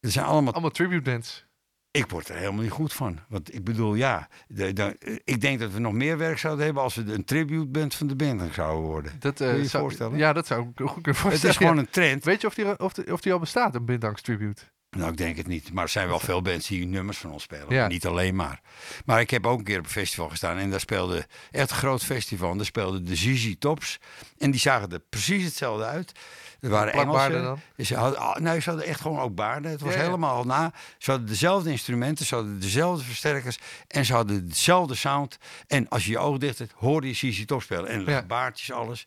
Het 0.00 0.12
zijn 0.12 0.24
allemaal 0.26 0.52
Allemaal 0.52 0.70
tribute 0.70 1.10
bands. 1.10 1.44
ik 1.90 2.10
word 2.10 2.28
er 2.28 2.36
helemaal 2.36 2.62
niet 2.62 2.70
goed 2.70 2.92
van. 2.92 3.18
Want 3.28 3.54
ik 3.54 3.64
bedoel, 3.64 3.94
ja, 3.94 4.28
de, 4.46 4.72
de- 4.72 5.20
ik 5.24 5.40
denk 5.40 5.58
dat 5.60 5.72
we 5.72 5.78
nog 5.78 5.92
meer 5.92 6.18
werk 6.18 6.38
zouden 6.38 6.64
hebben 6.64 6.82
als 6.82 6.94
we 6.94 7.12
een 7.12 7.24
tribute 7.24 7.66
band 7.66 7.94
van 7.94 8.06
de 8.06 8.16
band 8.16 8.54
zouden 8.54 8.84
worden. 8.90 9.12
Dat, 9.18 9.40
eh, 9.40 9.46
Kun 9.48 9.56
je 9.56 9.62
je 9.62 9.68
zou- 9.68 9.82
voorstellen? 9.82 10.18
Ja, 10.18 10.32
dat 10.32 10.46
zou 10.46 10.60
ik 10.60 10.66
goed 10.76 11.02
kunnen 11.02 11.14
voorstellen. 11.20 11.40
Het 11.40 11.44
is 11.50 11.56
gewoon 11.56 11.78
een 11.78 11.90
trend. 11.90 12.24
Weet 12.24 12.40
je 12.40 12.46
of 12.46 12.54
die, 12.54 12.78
of, 12.78 12.92
die, 12.92 13.12
of 13.12 13.20
die 13.20 13.32
al 13.32 13.38
bestaat, 13.38 13.74
een 13.74 13.84
Bindangs 13.84 14.22
tribute? 14.22 14.62
Nou, 14.94 15.10
ik 15.10 15.16
denk 15.16 15.36
het 15.36 15.46
niet. 15.46 15.72
Maar 15.72 15.84
er 15.84 15.90
zijn 15.90 16.08
wel 16.08 16.20
veel 16.20 16.42
bands 16.42 16.66
die 16.68 16.86
nummers 16.86 17.18
van 17.18 17.30
ons 17.32 17.42
spelen. 17.42 17.74
Ja. 17.74 17.86
Niet 17.86 18.06
alleen 18.06 18.34
maar. 18.36 18.60
Maar 19.04 19.20
ik 19.20 19.30
heb 19.30 19.46
ook 19.46 19.58
een 19.58 19.64
keer 19.64 19.78
op 19.78 19.84
een 19.84 19.90
festival 19.90 20.28
gestaan. 20.28 20.58
En 20.58 20.70
daar 20.70 20.80
speelde 20.80 21.26
echt 21.50 21.70
een 21.70 21.76
groot 21.76 22.04
festival. 22.04 22.50
En 22.50 22.56
daar 22.56 22.66
speelden 22.66 23.04
de 23.04 23.16
ZZ 23.16 23.54
Tops. 23.58 23.98
En 24.38 24.50
die 24.50 24.60
zagen 24.60 24.92
er 24.92 24.98
precies 25.00 25.44
hetzelfde 25.44 25.84
uit. 25.84 26.12
Er 26.60 26.70
waren 26.70 26.92
Engelsen. 26.92 27.42
dan? 27.42 27.60
Ze 27.76 27.94
hadden, 27.96 28.42
nee, 28.42 28.60
ze 28.60 28.68
hadden 28.68 28.88
echt 28.88 29.00
gewoon 29.00 29.18
ook 29.20 29.34
baarden. 29.34 29.70
Het 29.70 29.80
was 29.80 29.92
Ja, 29.92 29.98
ja. 29.98 30.04
helemaal 30.04 30.44
na. 30.44 30.72
Ze 30.98 31.10
hadden 31.10 31.28
dezelfde 31.28 31.70
instrumenten, 31.70 32.26
ze 32.26 32.34
hadden 32.34 32.60
dezelfde 32.60 33.04
versterkers 33.04 33.58
en 33.88 34.04
ze 34.04 34.12
hadden 34.12 34.48
dezelfde 34.48 34.94
sound. 34.94 35.38
En 35.66 35.88
als 35.88 36.04
je 36.04 36.10
je 36.10 36.18
ogen 36.18 36.40
dicht 36.40 36.58
hebt, 36.58 36.72
hoorde 36.76 37.06
je 37.08 37.14
CC 37.14 37.46
Top 37.46 37.62
spelen. 37.62 38.06
En 38.06 38.26
baardjes, 38.26 38.72
alles. 38.72 39.06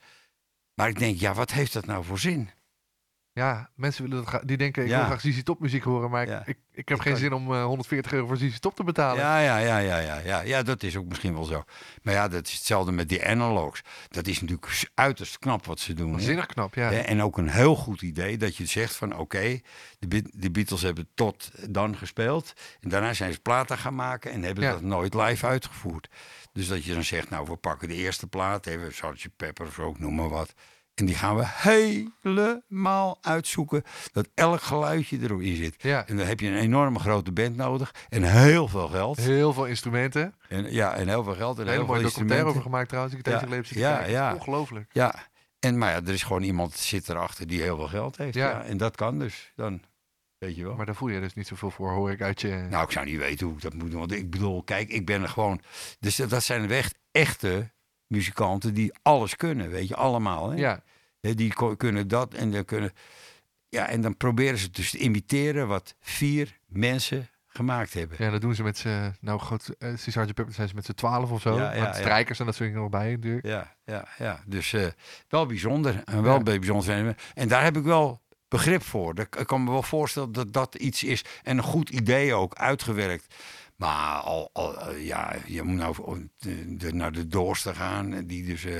Maar 0.73 0.89
ik 0.89 0.99
denk, 0.99 1.19
ja, 1.19 1.33
wat 1.33 1.51
heeft 1.51 1.73
dat 1.73 1.85
nou 1.85 2.03
voor 2.03 2.19
zin? 2.19 2.49
Ja, 3.37 3.69
mensen 3.75 4.09
willen 4.09 4.25
dat 4.25 4.41
die 4.45 4.57
denken, 4.57 4.83
ik 4.83 4.89
Ja. 4.89 4.97
wil 4.97 5.05
graag 5.05 5.21
ZZ 5.21 5.43
Top 5.43 5.59
muziek 5.59 5.83
horen, 5.83 6.09
maar 6.09 6.23
ik, 6.23 6.29
ik, 6.45 6.57
ik 6.71 6.87
heb 6.89 6.97
Ik 6.97 7.03
geen 7.03 7.11
kan- 7.11 7.21
zin 7.21 7.33
om 7.33 7.53
eh, 7.53 7.63
140 7.65 8.11
euro 8.13 8.27
voor 8.27 8.37
ZZ 8.37 8.59
Top 8.59 8.75
te 8.75 8.83
betalen. 8.83 9.23
Ja, 9.23 9.39
ja, 9.39 9.57
ja, 9.57 9.77
ja, 9.77 9.97
ja, 9.97 10.17
ja. 10.19 10.39
Ja, 10.41 10.63
dat 10.63 10.83
is 10.83 10.95
ook 10.97 11.05
misschien 11.07 11.33
wel 11.33 11.43
zo. 11.43 11.63
Maar 12.01 12.13
ja, 12.13 12.27
dat 12.27 12.47
is 12.47 12.53
hetzelfde 12.53 12.91
met 12.91 13.09
die 13.09 13.25
analogs. 13.25 13.81
Dat 14.09 14.27
is 14.27 14.41
natuurlijk 14.41 14.89
uiterst 14.93 15.39
knap 15.39 15.65
wat 15.65 15.79
ze 15.79 15.93
doen. 15.93 16.05
hè. 16.07 16.11
Waanzinnig 16.13 16.45
knap, 16.45 16.73
ja. 16.75 16.91
En 16.91 17.21
ook 17.21 17.37
een 17.37 17.49
heel 17.49 17.75
goed 17.75 18.01
idee 18.01 18.37
dat 18.37 18.55
je 18.55 18.65
zegt 18.65 18.95
van 18.95 19.17
oké, 19.17 19.59
de, 19.99 20.23
de 20.33 20.51
Beatles 20.51 20.81
hebben 20.81 21.07
tot 21.13 21.51
dan 21.69 21.97
gespeeld. 21.97 22.53
En 22.79 22.89
daarna 22.89 23.13
zijn 23.13 23.33
ze 23.33 23.39
platen 23.39 23.77
gaan 23.77 23.95
maken 23.95 24.31
en 24.31 24.43
hebben 24.43 24.63
Ja. 24.63 24.71
dat 24.71 24.81
nooit 24.81 25.13
live 25.13 25.45
uitgevoerd. 25.47 26.07
Dus 26.53 26.67
dat 26.67 26.83
je 26.83 26.93
dan 26.93 27.03
zegt, 27.03 27.29
nou 27.29 27.45
we 27.49 27.55
pakken 27.55 27.87
de 27.87 27.95
eerste 27.95 28.27
plaat, 28.27 28.65
even 28.65 28.93
Sgt. 28.93 29.29
Pepper 29.35 29.67
of 29.67 29.73
zo, 29.73 29.95
noem 29.97 30.15
maar 30.15 30.29
wat. 30.29 30.53
En 30.97 31.05
die 31.05 31.15
gaan 31.15 31.35
we 31.35 31.43
helemaal 31.45 33.17
uitzoeken. 33.21 33.83
Dat 34.11 34.29
elk 34.33 34.61
geluidje 34.61 35.19
erin 35.21 35.55
zit. 35.55 35.75
Ja. 35.77 36.07
En 36.07 36.17
dan 36.17 36.27
heb 36.27 36.39
je 36.39 36.47
een 36.47 36.57
enorme 36.57 36.99
grote 36.99 37.31
band 37.31 37.55
nodig. 37.55 37.93
En 38.09 38.23
heel 38.23 38.67
veel 38.67 38.87
geld. 38.87 39.17
Heel 39.17 39.53
veel 39.53 39.65
instrumenten. 39.65 40.35
En, 40.49 40.73
ja, 40.73 40.93
en 40.93 41.07
heel 41.07 41.23
veel 41.23 41.35
geld. 41.35 41.55
En 41.55 41.61
Een 41.61 41.67
hele 41.67 41.83
heel 41.83 41.93
mooie 41.93 42.03
documentaire 42.03 42.47
over 42.47 42.61
gemaakt 42.61 42.87
trouwens. 42.87 43.15
Ik 43.15 43.25
heb 43.25 43.33
Ja, 43.41 43.63
zitten 43.63 43.79
ja, 43.79 44.03
ja. 44.05 44.33
Ongelooflijk. 44.33 44.89
Ja, 44.91 45.15
en 45.59 45.77
maar 45.77 45.89
ja, 45.91 45.95
er 45.95 46.13
is 46.13 46.23
gewoon 46.23 46.43
iemand 46.43 46.73
zit 46.73 47.09
erachter 47.09 47.47
die 47.47 47.61
heel 47.61 47.75
veel 47.75 47.87
geld 47.87 48.17
heeft. 48.17 48.35
Ja. 48.35 48.49
Ja. 48.49 48.63
en 48.63 48.77
dat 48.77 48.95
kan 48.95 49.19
dus. 49.19 49.51
Dan 49.55 49.81
weet 50.37 50.55
je 50.55 50.63
wel. 50.63 50.75
Maar 50.75 50.85
daar 50.85 50.95
voel 50.95 51.09
je 51.09 51.19
dus 51.19 51.33
niet 51.33 51.47
zoveel 51.47 51.71
voor, 51.71 51.91
hoor 51.91 52.11
ik 52.11 52.21
uit 52.21 52.41
je... 52.41 52.65
Nou, 52.69 52.83
ik 52.83 52.91
zou 52.91 53.05
niet 53.05 53.19
weten 53.19 53.45
hoe 53.45 53.55
ik 53.55 53.61
dat 53.61 53.73
moet 53.73 53.91
doen. 53.91 53.99
Want 53.99 54.11
ik 54.11 54.29
bedoel, 54.29 54.63
kijk, 54.63 54.89
ik 54.89 55.05
ben 55.05 55.21
er 55.21 55.29
gewoon. 55.29 55.61
Dus 55.99 56.15
dat 56.15 56.43
zijn 56.43 56.71
echt 56.71 56.95
echte 57.11 57.71
muzikanten 58.07 58.73
die 58.73 58.93
alles 59.01 59.35
kunnen, 59.35 59.69
weet 59.69 59.87
je, 59.87 59.95
allemaal. 59.95 60.49
Hè? 60.49 60.57
ja, 60.57 60.83
Die 61.19 61.53
kunnen 61.77 62.07
dat 62.07 62.33
en 62.33 62.51
dan 62.51 62.65
kunnen. 62.65 62.91
Ja, 63.69 63.87
en 63.87 64.01
dan 64.01 64.17
proberen 64.17 64.57
ze 64.57 64.69
dus 64.69 64.89
te 64.89 64.97
imiteren 64.97 65.67
wat 65.67 65.95
vier 65.99 66.59
mensen 66.65 67.29
gemaakt 67.47 67.93
hebben. 67.93 68.17
ja, 68.19 68.29
dat 68.29 68.41
doen 68.41 68.55
ze 68.55 68.63
met 68.63 68.77
z'n... 68.77 69.15
Nou, 69.21 69.39
goed, 69.39 69.69
uh, 69.79 69.89
Sgt. 69.95 70.33
Pepper 70.33 70.53
zijn 70.53 70.67
ze 70.67 70.75
met 70.75 70.85
z'n 70.85 70.93
twaalf 70.93 71.31
of 71.31 71.41
zo. 71.41 71.57
Ja, 71.57 71.73
ja, 71.73 71.93
strijkers 71.93 72.39
en 72.39 72.45
dat 72.45 72.55
soort 72.55 72.67
dingen 72.67 72.83
nog 72.83 72.91
bij 72.91 73.11
natuurlijk. 73.11 73.45
Ja, 73.45 73.75
ja, 73.85 74.07
ja. 74.17 74.43
Dus 74.45 74.73
eh, 74.73 74.85
wel 75.27 75.45
bijzonder. 75.45 76.01
En 76.03 76.23
wel 76.23 76.43
bijzonder 76.43 76.83
zijn. 76.83 77.17
En 77.33 77.47
daar 77.47 77.63
heb 77.63 77.77
ik 77.77 77.83
wel 77.83 78.21
begrip 78.47 78.83
voor. 78.83 79.19
Ik 79.19 79.29
kan 79.29 79.63
me 79.63 79.71
wel 79.71 79.83
voorstellen 79.83 80.31
dat 80.31 80.53
dat 80.53 80.75
iets 80.75 81.03
is. 81.03 81.25
En 81.43 81.57
een 81.57 81.63
goed 81.63 81.89
idee 81.89 82.33
ook, 82.33 82.55
uitgewerkt. 82.55 83.35
Maar 83.77 84.17
al, 84.19 84.49
al, 84.53 84.79
eh, 84.89 85.05
ja, 85.05 85.35
je 85.45 85.63
moet 85.63 85.75
nou 85.77 86.27
de- 86.37 86.93
naar 86.93 87.11
de 87.11 87.27
Doors 87.27 87.61
te 87.61 87.75
gaan. 87.75 88.25
Die 88.25 88.45
dus, 88.45 88.65
eh, 88.65 88.73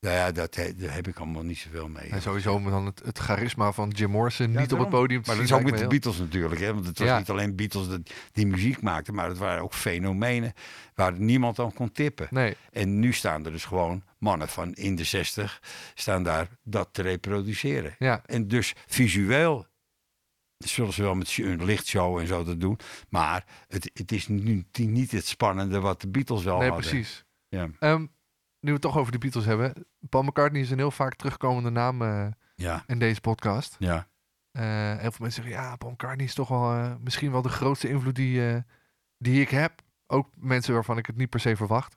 Nou 0.00 0.14
ja, 0.14 0.32
dat, 0.32 0.54
he- 0.54 0.74
daar 0.74 0.94
heb 0.94 1.08
ik 1.08 1.18
allemaal 1.18 1.42
niet 1.42 1.58
zoveel 1.58 1.88
mee. 1.88 2.08
En 2.10 2.22
sowieso 2.22 2.60
dan 2.70 2.86
het, 2.86 3.00
het 3.04 3.18
charisma 3.18 3.72
van 3.72 3.88
Jim 3.88 4.10
Morrison 4.10 4.52
Ja, 4.52 4.60
niet 4.60 4.72
op 4.72 4.78
het 4.78 4.88
podium 4.88 5.22
te 5.22 5.28
Maar 5.28 5.36
dat 5.36 5.44
is 5.44 5.52
ook 5.52 5.62
met 5.62 5.72
de 5.72 5.78
heel- 5.78 5.88
Beatles 5.88 6.18
natuurlijk. 6.18 6.60
Hè? 6.60 6.74
Want 6.74 6.86
het 6.86 6.98
was 6.98 7.08
Ja. 7.08 7.18
niet 7.18 7.30
alleen 7.30 7.56
Beatles 7.56 7.88
dat 7.88 8.00
die 8.32 8.46
muziek 8.46 8.82
maakten, 8.82 9.14
maar 9.14 9.28
het 9.28 9.38
waren 9.38 9.62
ook 9.62 9.74
fenomenen 9.74 10.52
waar 10.94 11.12
niemand 11.18 11.58
aan 11.58 11.72
kon 11.72 11.92
tippen. 11.92 12.26
Nee, 12.30 12.56
En 12.70 12.98
nu 12.98 13.12
staan 13.12 13.44
er 13.44 13.52
dus 13.52 13.64
gewoon 13.64 14.02
mannen 14.18 14.48
van 14.48 14.72
in 14.74 14.94
de 14.96 15.04
60 15.04 15.62
staan 15.94 16.22
daar 16.22 16.48
dat 16.62 16.88
te 16.92 17.02
reproduceren. 17.02 17.94
En 18.26 18.48
dus 18.48 18.74
visueel 18.86 19.66
zullen 20.64 20.92
ze 20.92 21.02
wel 21.02 21.14
met 21.14 21.38
een 21.38 21.64
lichtshow 21.64 22.18
en 22.18 22.26
zo 22.26 22.44
dat 22.44 22.60
doen. 22.60 22.78
Maar 23.08 23.44
het, 23.68 23.90
het 23.94 24.12
is 24.12 24.28
nu 24.28 24.64
niet 24.72 25.10
het 25.10 25.26
spannende 25.26 25.80
wat 25.80 26.00
de 26.00 26.08
Beatles 26.08 26.44
wel 26.44 26.58
Nee, 26.58 26.68
hadden. 26.70 26.88
precies. 26.90 27.24
Ja. 27.48 27.68
Ehm, 27.78 28.00
nu 28.00 28.08
we 28.60 28.72
het 28.72 28.80
toch 28.80 28.96
over 28.96 29.12
de 29.12 29.18
Beatles 29.18 29.44
hebben. 29.44 29.86
Paul 30.08 30.22
McCartney 30.22 30.60
is 30.60 30.70
een 30.70 30.78
heel 30.78 30.90
vaak 30.90 31.14
terugkomende 31.14 31.70
naam 31.70 32.02
eh, 32.02 32.26
Ja, 32.54 32.84
in 32.86 32.98
deze 32.98 33.20
podcast. 33.20 33.76
ja. 33.78 34.08
Eh, 34.50 34.62
heel 34.98 35.10
veel 35.10 35.20
mensen 35.20 35.42
zeggen, 35.42 35.62
ja, 35.62 35.76
Paul 35.76 35.92
McCartney 35.92 36.24
is 36.26 36.34
toch 36.34 36.48
wel 36.48 36.72
eh, 36.72 36.94
misschien 37.00 37.30
wel 37.30 37.42
de 37.42 37.48
grootste 37.48 37.88
invloed 37.88 38.14
die, 38.14 38.62
die 39.18 39.40
ik 39.40 39.48
heb. 39.50 39.82
Ook 40.06 40.28
mensen 40.34 40.74
waarvan 40.74 40.98
ik 40.98 41.06
het 41.06 41.16
niet 41.16 41.30
per 41.30 41.40
se 41.40 41.56
verwacht. 41.56 41.96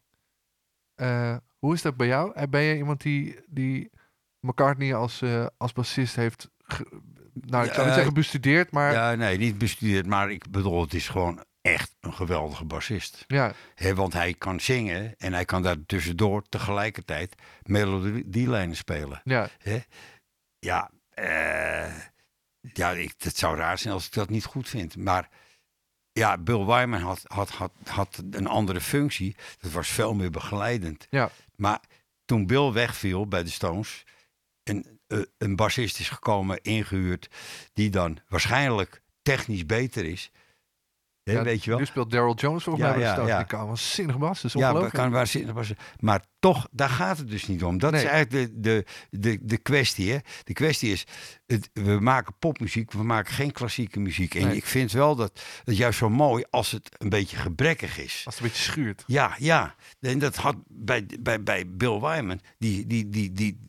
Hoe 1.58 1.74
is 1.74 1.82
dat 1.82 1.98
bij 1.98 2.08
jou? 2.08 2.48
Ben 2.48 2.62
je 2.62 2.76
iemand 2.76 3.02
die, 3.02 3.40
die 3.48 3.92
McCartney 4.40 4.96
als, 4.96 5.24
als 5.58 5.74
bassist 5.74 6.16
heeft, 6.16 6.50
nou 7.34 7.66
ik 7.66 7.74
zou 7.74 7.80
niet 7.80 7.90
Ja, 7.90 7.94
zeggen 7.94 8.14
bestudeerd, 8.14 8.72
maar 8.72 8.94
ja, 8.94 9.12
ja, 9.12 9.18
nee, 9.18 9.38
niet 9.38 9.58
bestudeerd, 9.58 10.06
maar 10.06 10.32
ik 10.32 10.52
bedoel, 10.52 10.82
het 10.82 10.94
is 10.94 11.08
gewoon 11.10 11.44
echt 11.62 11.96
een 12.00 12.14
geweldige 12.14 12.66
bassist. 12.66 13.26
Hè, 13.76 13.96
want 13.96 14.14
hij 14.14 14.34
kan 14.34 14.60
zingen 14.60 15.16
en 15.18 15.34
hij 15.34 15.46
kan 15.46 15.62
daar 15.62 15.86
tussendoor 15.86 16.44
tegelijkertijd 16.50 17.36
melodielijnen 17.64 18.76
spelen. 18.76 19.22
ja, 19.24 19.50
Hè? 19.58 19.80
Ja, 20.60 20.92
eh, 21.10 21.96
ja 22.74 22.92
ik, 22.92 23.14
het 23.18 23.38
zou 23.38 23.58
raar 23.58 23.78
zijn 23.78 23.94
als 23.94 24.06
ik 24.06 24.14
dat 24.14 24.30
niet 24.30 24.46
goed 24.46 24.70
vind. 24.70 24.98
Maar 24.98 25.30
ja, 26.12 26.38
Bill 26.38 26.66
Wyman 26.66 27.02
had, 27.02 27.22
had, 27.24 27.50
had, 27.50 27.72
had 27.86 28.24
een 28.32 28.48
andere 28.48 28.82
functie. 28.82 29.36
Dat 29.58 29.72
was 29.72 29.88
veel 29.88 30.14
meer 30.14 30.30
begeleidend. 30.32 31.08
Ja. 31.10 31.30
Maar 31.56 31.80
toen 32.26 32.48
Bill 32.48 32.72
wegviel 32.72 33.28
bij 33.28 33.44
de 33.44 33.50
Stones... 33.50 34.04
en 34.64 34.86
eh, 34.86 34.94
een 35.38 35.56
bassist 35.56 36.00
is 36.00 36.10
gekomen, 36.10 36.60
ingehuurd... 36.62 37.30
die 37.74 37.90
dan 37.90 38.18
waarschijnlijk 38.28 39.02
technisch 39.22 39.66
beter 39.66 40.06
is... 40.06 40.32
Ja, 41.24 41.44
weet 41.44 41.64
je 41.64 41.70
wel? 41.70 41.80
Nu 41.80 41.86
speelt 41.86 42.12
Daryl 42.12 42.36
Jones 42.36 42.64
volgens 42.64 42.86
Ja, 42.86 42.92
mij 42.92 43.02
ja, 43.02 43.28
ja. 43.28 43.38
Die 43.38 43.46
kan 43.46 43.66
wel 43.66 43.78
zinnig 43.78 44.18
bas, 44.18 44.42
dat 44.42 44.56
is 44.56 44.60
Ja, 44.62 44.90
kan 44.90 45.12
waanzinnig 45.12 45.54
was. 45.54 45.72
Maar 46.00 46.26
toch, 46.40 46.68
daar 46.72 46.90
gaat 46.90 47.18
het 47.18 47.30
dus 47.30 47.48
niet 47.48 47.64
om. 47.64 47.78
Dat 47.78 47.94
is 47.94 48.04
eigenlijk 48.04 48.52
de, 48.54 48.60
de, 48.62 48.86
de, 49.10 49.40
de 49.42 49.58
kwestie. 49.58 50.12
Hè? 50.12 50.18
De 50.44 50.54
kwestie 50.54 50.92
is, 50.92 51.06
het, 51.46 51.70
we 51.74 52.00
maken 52.00 52.36
popmuziek, 52.40 52.92
we 52.92 53.04
maken 53.04 53.34
geen 53.34 53.52
klassieke 53.52 54.00
muziek. 54.00 54.36
En 54.36 54.48
Nee. 54.48 54.56
ik 54.56 54.66
vind 54.66 54.92
wel 54.92 55.16
dat 55.16 55.42
het 55.64 55.78
juist 55.78 55.98
zo 55.98 56.10
mooi 56.10 56.44
als 56.50 56.72
het 56.72 56.96
een 56.98 57.10
beetje 57.10 57.38
gebrekkig 57.38 57.98
is. 57.98 58.22
Als 58.26 58.36
het 58.36 58.44
een 58.44 58.50
beetje 58.50 58.72
schuurt. 58.72 59.04
Ja, 59.08 59.36
ja. 59.38 59.76
En 60.00 60.20
dat 60.20 60.36
had 60.36 60.56
bij, 60.68 61.06
bij, 61.20 61.44
bij 61.44 61.68
Bill 61.68 62.00
Wyman, 62.00 62.42
die, 62.58 62.88
die, 62.88 63.10
die, 63.10 63.32
die, 63.32 63.60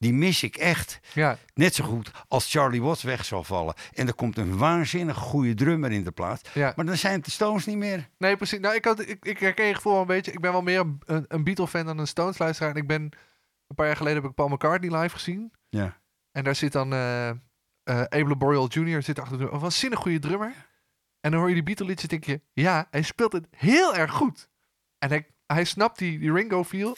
die 0.00 0.12
mis 0.12 0.42
ik 0.42 0.56
echt. 0.56 1.00
Ja, 1.14 1.38
Net 1.54 1.74
zo 1.74 1.84
goed 1.84 2.10
als 2.28 2.50
Charlie 2.50 2.82
Watts 2.82 3.02
weg 3.02 3.24
zal 3.24 3.44
vallen. 3.44 3.74
En 3.92 4.06
er 4.06 4.14
komt 4.14 4.36
een 4.36 4.58
waanzinnig 4.58 5.16
goede 5.16 5.54
drummer 5.54 5.92
in 5.92 6.04
de 6.04 6.10
plaats. 6.10 6.50
ja. 6.54 6.72
Maar 6.76 6.84
dan 6.84 6.96
zijn 6.96 7.14
het 7.14 7.24
de 7.24 7.30
Stones 7.30 7.66
niet 7.66 7.76
meer. 7.76 8.08
Nee, 8.18 8.36
precies. 8.36 8.58
Nou, 8.58 8.74
ik, 8.74 8.84
had, 8.84 9.00
ik, 9.08 9.24
ik 9.24 9.38
herken 9.38 9.66
je 9.66 9.74
gevoel 9.74 10.00
een 10.00 10.06
beetje. 10.06 10.32
Ik 10.32 10.40
ben 10.40 10.52
wel 10.52 10.62
meer 10.62 10.80
een, 11.04 11.24
een, 11.28 11.44
Beatle-fan 11.44 11.86
dan 11.86 11.98
een 11.98 12.06
Stones-luisteraar. 12.06 12.74
En 12.74 12.80
ik 12.80 12.86
ben... 12.86 13.02
Een 13.02 13.76
paar 13.76 13.86
jaar 13.86 13.96
geleden 13.96 14.20
heb 14.20 14.30
ik 14.30 14.36
Paul 14.36 14.48
McCartney 14.48 15.00
live 15.00 15.14
gezien. 15.14 15.52
Ja. 15.68 16.00
En 16.32 16.44
daar 16.44 16.54
zit 16.54 16.72
dan... 16.72 16.92
eh 16.92 17.28
eh 17.28 17.36
Abel 18.02 18.36
Boreal 18.36 18.68
Jr. 18.68 19.02
zit 19.02 19.18
achter 19.18 19.38
de... 19.38 19.50
Een 19.50 19.58
waanzinnig 19.58 19.98
goede 19.98 20.18
drummer. 20.18 20.52
En 21.20 21.30
dan 21.30 21.40
hoor 21.40 21.48
je 21.48 21.54
die 21.54 21.64
Beatle-liedjes 21.64 22.08
denk 22.08 22.24
je... 22.24 22.40
Ja, 22.52 22.86
hij 22.90 23.02
speelt 23.02 23.32
het 23.32 23.46
heel 23.50 23.94
erg 23.94 24.12
goed. 24.12 24.48
En 24.98 25.08
hij, 25.08 25.26
hij 25.46 25.64
snapt 25.64 25.98
die, 25.98 26.18
die 26.18 26.32
Ringo-feel. 26.32 26.96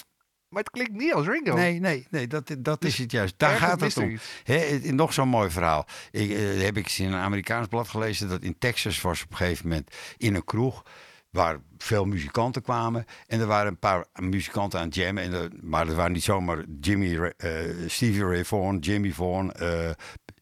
Maar 0.53 0.63
het 0.63 0.71
klinkt 0.71 0.93
niet 0.93 1.13
als 1.15 1.27
Ringo. 1.27 1.55
Nee, 1.55 1.81
nee, 1.81 2.07
nee, 2.11 2.27
dat, 2.27 2.55
dat 2.59 2.81
Dus 2.81 2.93
is 2.93 2.99
het 2.99 3.11
juist. 3.11 3.35
Daar 3.37 3.57
gaat 3.57 3.81
het 3.81 3.97
om. 3.97 4.19
het- 4.45 4.93
nog 4.95 5.13
zo'n 5.13 5.29
mooi 5.29 5.51
verhaal. 5.51 5.87
Ik, 6.11 6.31
eh, 6.31 6.61
heb 6.63 6.77
ik 6.77 6.85
eens 6.85 6.99
in 6.99 7.13
een 7.13 7.19
Amerikaans 7.21 7.67
blad 7.67 7.89
gelezen 7.89 8.29
dat 8.29 8.43
in 8.43 8.59
Texas 8.59 9.01
was 9.01 9.23
op 9.23 9.31
een 9.31 9.37
gegeven 9.37 9.69
moment 9.69 9.97
in 10.17 10.35
een 10.35 10.45
kroeg 10.45 10.83
waar 11.31 11.59
veel 11.79 12.05
muzikanten 12.05 12.63
kwamen. 12.63 13.05
En 13.27 13.41
er 13.41 13.47
waren 13.47 13.67
een 13.69 13.79
paar 13.79 14.05
muzikanten 14.21 14.79
aan 14.81 14.87
het 14.87 14.95
jammen. 14.95 15.23
En 15.23 15.33
er- 15.33 15.51
maar 15.61 15.89
er 15.89 15.95
waren 15.95 16.13
niet 16.13 16.23
zomaar 16.23 16.65
Jimmy, 16.81 17.17
eh, 17.37 17.51
Stevie 17.87 18.25
Ray 18.25 18.45
Vaughan, 18.45 18.79
Jimmy 18.79 19.11
Vaughan, 19.13 19.53
eh, 19.53 19.91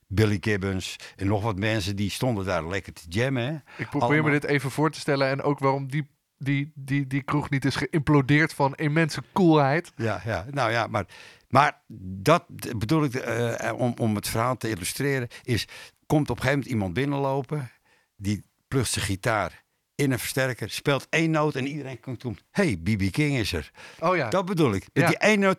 Billy 0.06 0.38
Gibbons 0.40 0.96
en 1.16 1.26
nog 1.26 1.42
wat 1.42 1.58
mensen 1.58 1.96
die 1.96 2.10
stonden 2.10 2.44
daar 2.44 2.66
lekker 2.68 2.92
te 2.92 3.02
jammen. 3.08 3.42
Hè. 3.44 3.54
Ik 3.82 3.88
probeer 3.90 4.08
Allemaal. 4.08 4.24
me 4.32 4.40
dit 4.40 4.44
even 4.50 4.70
voor 4.70 4.90
te 4.90 5.00
stellen. 5.00 5.28
En 5.28 5.42
ook 5.42 5.58
waarom 5.58 5.90
die, 5.90 6.06
die, 6.42 6.72
die, 6.74 7.06
die 7.06 7.22
kroeg 7.22 7.50
niet 7.50 7.64
is 7.64 7.76
geïmplodeerd 7.76 8.52
van 8.52 8.74
immense 8.74 9.22
coolheid. 9.32 9.92
Ja, 9.96 10.20
ja, 10.24 10.46
nou 10.50 10.70
ja, 10.70 10.86
maar, 10.86 11.06
maar 11.48 11.80
dat 12.22 12.44
bedoel 12.76 13.04
ik, 13.04 13.14
eh, 13.14 13.72
om, 13.76 13.94
om 13.98 14.14
het 14.14 14.28
verhaal 14.28 14.56
te 14.56 14.68
illustreren, 14.70 15.28
is, 15.42 15.68
komt 16.06 16.30
op 16.30 16.36
een 16.36 16.42
gegeven 16.42 16.58
moment 16.58 16.66
iemand 16.66 16.94
binnenlopen, 16.94 17.70
die 18.16 18.44
plukt 18.68 18.88
zijn 18.88 19.04
gitaar 19.04 19.64
in 20.00 20.12
een 20.12 20.18
versterker, 20.18 20.70
speelt 20.70 21.06
één 21.10 21.30
noot 21.30 21.54
en 21.54 21.66
iedereen 21.66 22.00
komt 22.00 22.24
om, 22.24 22.36
hey, 22.50 22.76
B.B. 22.84 23.10
King 23.12 23.36
is 23.36 23.52
er. 23.52 23.70
Oh 23.98 24.16
ja. 24.16 24.28
Dat 24.28 24.44
bedoel 24.44 24.72
ik. 24.74 24.86
Met 24.92 25.02
Ja. 25.02 25.08
die 25.08 25.18
één 25.18 25.38
noot, 25.40 25.58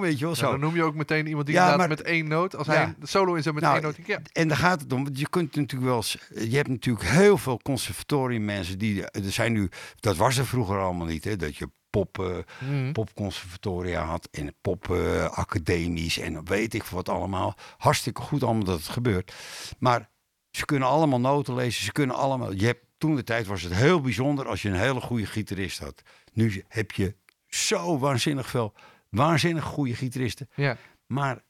weet 0.00 0.18
je 0.18 0.24
wel, 0.24 0.34
zo. 0.34 0.50
dan 0.50 0.60
noem 0.60 0.74
je 0.74 0.82
ook 0.82 0.94
meteen 0.94 1.26
iemand 1.26 1.46
die 1.46 1.54
Ja, 1.54 1.76
maar- 1.76 1.88
met 1.88 2.02
één 2.02 2.28
noot, 2.28 2.56
als 2.56 2.66
hij 2.66 2.82
een 3.00 3.08
solo 3.08 3.34
inzet 3.34 3.54
met 3.54 3.62
Nou, 3.62 3.74
één 3.74 3.82
noot. 3.82 3.96
Ja. 4.06 4.20
En 4.32 4.48
daar 4.48 4.56
gaat 4.56 4.80
het 4.80 4.92
om. 4.92 5.04
Want 5.04 5.18
je 5.18 5.28
kunt 5.28 5.56
natuurlijk 5.56 5.88
wel 5.88 5.96
eens. 5.96 6.18
Je 6.34 6.56
hebt 6.56 6.68
natuurlijk 6.68 7.06
heel 7.08 7.38
veel 7.38 7.60
conservatoriummensen 7.62 8.78
die. 8.78 9.04
Er 9.10 9.32
zijn 9.32 9.52
nu. 9.52 9.68
Dat 10.00 10.16
was 10.16 10.36
er 10.38 10.46
vroeger 10.46 10.78
allemaal 10.78 11.06
niet. 11.06 11.24
Hè, 11.24 11.36
dat 11.36 11.56
je 11.56 11.70
pop, 11.90 12.18
eh, 12.18 12.36
Mhm. 12.68 12.92
popconservatoria 12.92 14.04
had. 14.04 14.28
En 14.30 14.54
popacademies. 14.60 16.18
en 16.18 16.44
weet 16.44 16.74
ik 16.74 16.82
wat 16.84 17.08
allemaal. 17.08 17.54
Hartstikke 17.76 18.20
goed 18.20 18.42
allemaal 18.42 18.64
dat 18.64 18.78
het 18.78 18.88
gebeurt. 18.88 19.32
Maar 19.78 20.08
ze 20.50 20.64
kunnen 20.64 20.88
allemaal 20.88 21.20
noten 21.20 21.54
lezen. 21.54 21.84
Ze 21.84 21.92
kunnen 21.92 22.16
allemaal. 22.16 22.52
Je 22.52 22.66
hebt, 22.66 22.84
toen 22.98 23.16
de 23.16 23.24
tijd 23.24 23.46
was 23.46 23.62
het 23.62 23.74
heel 23.74 24.00
bijzonder 24.00 24.48
als 24.48 24.62
je 24.62 24.68
een 24.68 24.74
hele 24.78 25.00
goede 25.00 25.26
gitarist 25.26 25.78
had. 25.78 26.02
Nu 26.32 26.64
heb 26.68 26.92
je 26.92 27.16
zo 27.46 27.98
waanzinnig 27.98 28.48
veel. 28.48 28.74
Waanzinnig 29.08 29.64
goede 29.64 29.94
gitaristen. 29.94 30.48
ja. 30.54 30.76
Maar 31.06 31.42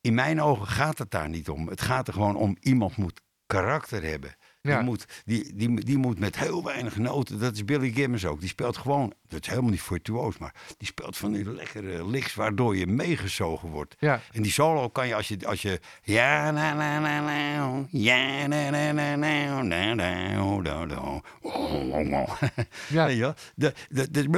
in 0.00 0.14
mijn 0.14 0.42
ogen 0.42 0.66
gaat 0.66 0.98
het 0.98 1.10
daar 1.10 1.28
niet 1.28 1.48
om. 1.48 1.68
Het 1.68 1.80
gaat 1.80 2.06
er 2.06 2.12
gewoon 2.12 2.36
om, 2.36 2.56
iemand 2.60 2.96
moet 2.96 3.20
karakter 3.46 4.02
hebben. 4.02 4.36
Ja. 4.66 4.76
Die, 4.76 4.84
moet, 4.84 5.04
die, 5.24 5.52
die, 5.54 5.84
die 5.84 5.98
moet 5.98 6.18
met 6.18 6.38
heel 6.38 6.64
weinig 6.64 6.96
noten, 6.96 7.38
dat 7.38 7.54
is 7.54 7.64
Billy 7.64 7.92
Gibbons 7.92 8.24
ook. 8.24 8.40
Die 8.40 8.48
speelt 8.48 8.76
gewoon, 8.76 9.12
dat 9.28 9.42
is 9.42 9.48
helemaal 9.48 9.70
niet 9.70 9.82
virtuoos, 9.82 10.38
maar 10.38 10.54
die 10.78 10.86
speelt 10.86 11.16
van 11.16 11.32
die 11.32 11.52
lekkere 11.52 12.08
licks 12.08 12.34
waardoor 12.34 12.76
je 12.76 12.86
meegezogen 12.86 13.68
wordt. 13.68 13.96
Ja. 13.98 14.20
En 14.32 14.42
die 14.42 14.52
solo 14.52 14.88
kan 14.88 15.08
je 15.08 15.14
als 15.14 15.28
je, 15.28 15.46
als 15.46 15.62
je 15.62 15.80
ja 16.02 16.50
na 16.50 16.74
na 16.74 16.98
na 16.98 17.20
na, 17.20 17.86
ja 17.90 18.46
na 18.46 18.70
na 18.70 18.92
na 18.92 19.14
na, 19.14 19.62
na 19.62 19.62
na 19.62 19.94
na 19.94 19.94
na, 19.94 20.42
oh, 20.42 21.20
oh, 21.42 22.12
oh. 22.12 22.42
Ja. 22.88 23.06
Wel? 23.06 23.34
De, 23.54 23.72
de, 23.88 24.10
de, 24.10 24.28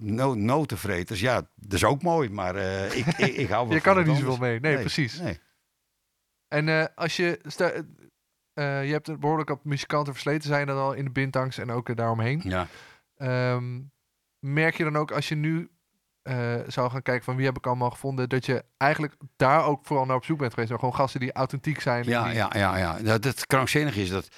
no, 0.00 0.34
notenvreters, 0.34 1.20
ja, 1.20 1.34
dat 1.54 1.72
is 1.72 1.84
ook 1.84 2.02
mooi, 2.02 2.30
maar 2.30 2.56
eh, 2.56 2.96
ik, 2.96 3.06
ik, 3.06 3.36
ik 3.36 3.48
hou 3.48 3.66
wel 3.66 3.76
Je 3.76 3.82
kan 3.82 3.96
er 3.96 4.06
niet 4.06 4.16
zoveel 4.16 4.36
mee. 4.36 4.60
Nee, 4.60 4.78
precies. 4.78 5.20
Nee. 5.20 5.38
En 6.50 6.68
eh, 6.68 6.84
als 6.94 7.16
je... 7.16 7.40
Stel, 7.46 7.70
eh, 8.52 8.84
je 8.86 8.92
hebt 8.92 9.20
behoorlijk 9.20 9.50
op 9.50 9.64
muzikanten 9.64 10.12
versleten 10.12 10.48
zijn 10.48 10.66
dat 10.66 10.76
al 10.78 10.92
in 10.92 11.04
de 11.04 11.10
bintangs 11.10 11.58
en 11.58 11.70
ook 11.70 11.88
eh, 11.88 11.96
daaromheen. 11.96 12.40
Ja. 12.44 12.66
Ehm, 13.16 13.80
merk 14.38 14.76
je 14.76 14.84
dan 14.84 14.96
ook 14.96 15.10
als 15.12 15.28
je 15.28 15.34
nu 15.34 15.70
eh, 16.22 16.54
zou 16.66 16.90
gaan 16.90 17.02
kijken 17.02 17.24
van 17.24 17.36
wie 17.36 17.46
heb 17.46 17.56
ik 17.56 17.66
allemaal 17.66 17.90
gevonden, 17.90 18.28
dat 18.28 18.46
je 18.46 18.64
eigenlijk 18.76 19.14
daar 19.36 19.64
ook 19.64 19.84
vooral 19.86 20.06
naar 20.06 20.16
op 20.16 20.24
zoek 20.24 20.38
bent 20.38 20.54
geweest. 20.54 20.72
Gewoon 20.72 20.94
gasten 20.94 21.20
die 21.20 21.32
authentiek 21.32 21.80
zijn. 21.80 22.04
Ja, 22.04 22.24
die- 22.24 22.34
ja, 22.34 22.50
ja, 22.52 22.76
ja. 22.76 22.98
Dat 22.98 23.24
het 23.24 23.46
krankzinnig 23.46 23.96
is 23.96 24.08
dat 24.10 24.28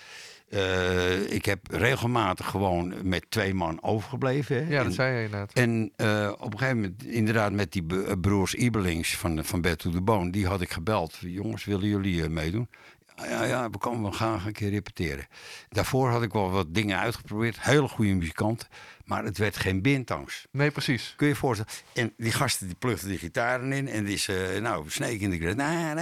eh, 0.52 1.32
ik 1.32 1.44
heb 1.44 1.70
regelmatig 1.70 2.46
gewoon 2.46 2.94
met 3.02 3.26
twee 3.28 3.54
man 3.54 3.82
overgebleven. 3.82 4.56
Hè. 4.56 4.70
Ja, 4.72 4.78
En- 4.78 4.84
dat 4.84 4.94
zei 4.94 5.16
je 5.16 5.24
inderdaad. 5.24 5.52
En 5.52 5.92
eh, 5.96 6.32
op 6.38 6.52
een 6.52 6.58
gegeven 6.58 6.80
moment, 6.80 7.04
inderdaad, 7.04 7.52
met 7.52 7.72
die 7.72 7.82
be- 7.82 8.18
broers 8.20 8.54
Ibelings 8.54 9.16
van, 9.16 9.44
van 9.44 9.60
Bed 9.60 9.78
to 9.78 9.90
the 9.90 10.00
Bone, 10.02 10.30
die 10.30 10.46
had 10.46 10.60
ik 10.60 10.70
gebeld. 10.70 11.16
Jongens, 11.20 11.64
willen 11.64 11.88
jullie 11.88 12.22
eh, 12.22 12.28
meedoen? 12.28 12.68
Ja, 13.16 13.44
ja, 13.44 13.70
we 13.70 13.78
komen 13.78 14.10
we 14.10 14.16
gaan 14.16 14.40
een 14.46 14.52
keer 14.52 14.70
repeteren. 14.70 15.26
Daarvoor 15.68 16.08
had 16.10 16.22
ik 16.22 16.32
wel 16.32 16.50
wat 16.50 16.74
dingen 16.74 16.98
uitgeprobeerd. 16.98 17.60
Hele 17.60 17.88
goede 17.88 18.14
muzikanten. 18.14 18.68
Maar 19.04 19.24
het 19.24 19.38
werd 19.38 19.56
geen 19.56 19.82
bintangs. 19.82 20.46
Nee, 20.50 20.70
precies. 20.70 21.14
Kun 21.16 21.26
je 21.26 21.32
je 21.32 21.38
voorstellen? 21.38 21.72
En 21.94 22.12
die 22.16 22.32
gasten 22.32 22.66
die 22.66 22.76
plugden 22.76 23.08
die 23.08 23.18
gitaren 23.18 23.72
in. 23.72 23.88
En 23.88 24.04
die 24.04 24.14
is, 24.14 24.28
eh, 24.28 24.60
nou, 24.60 24.90
Snake 24.90 25.16
in 25.18 25.56
na. 25.56 25.96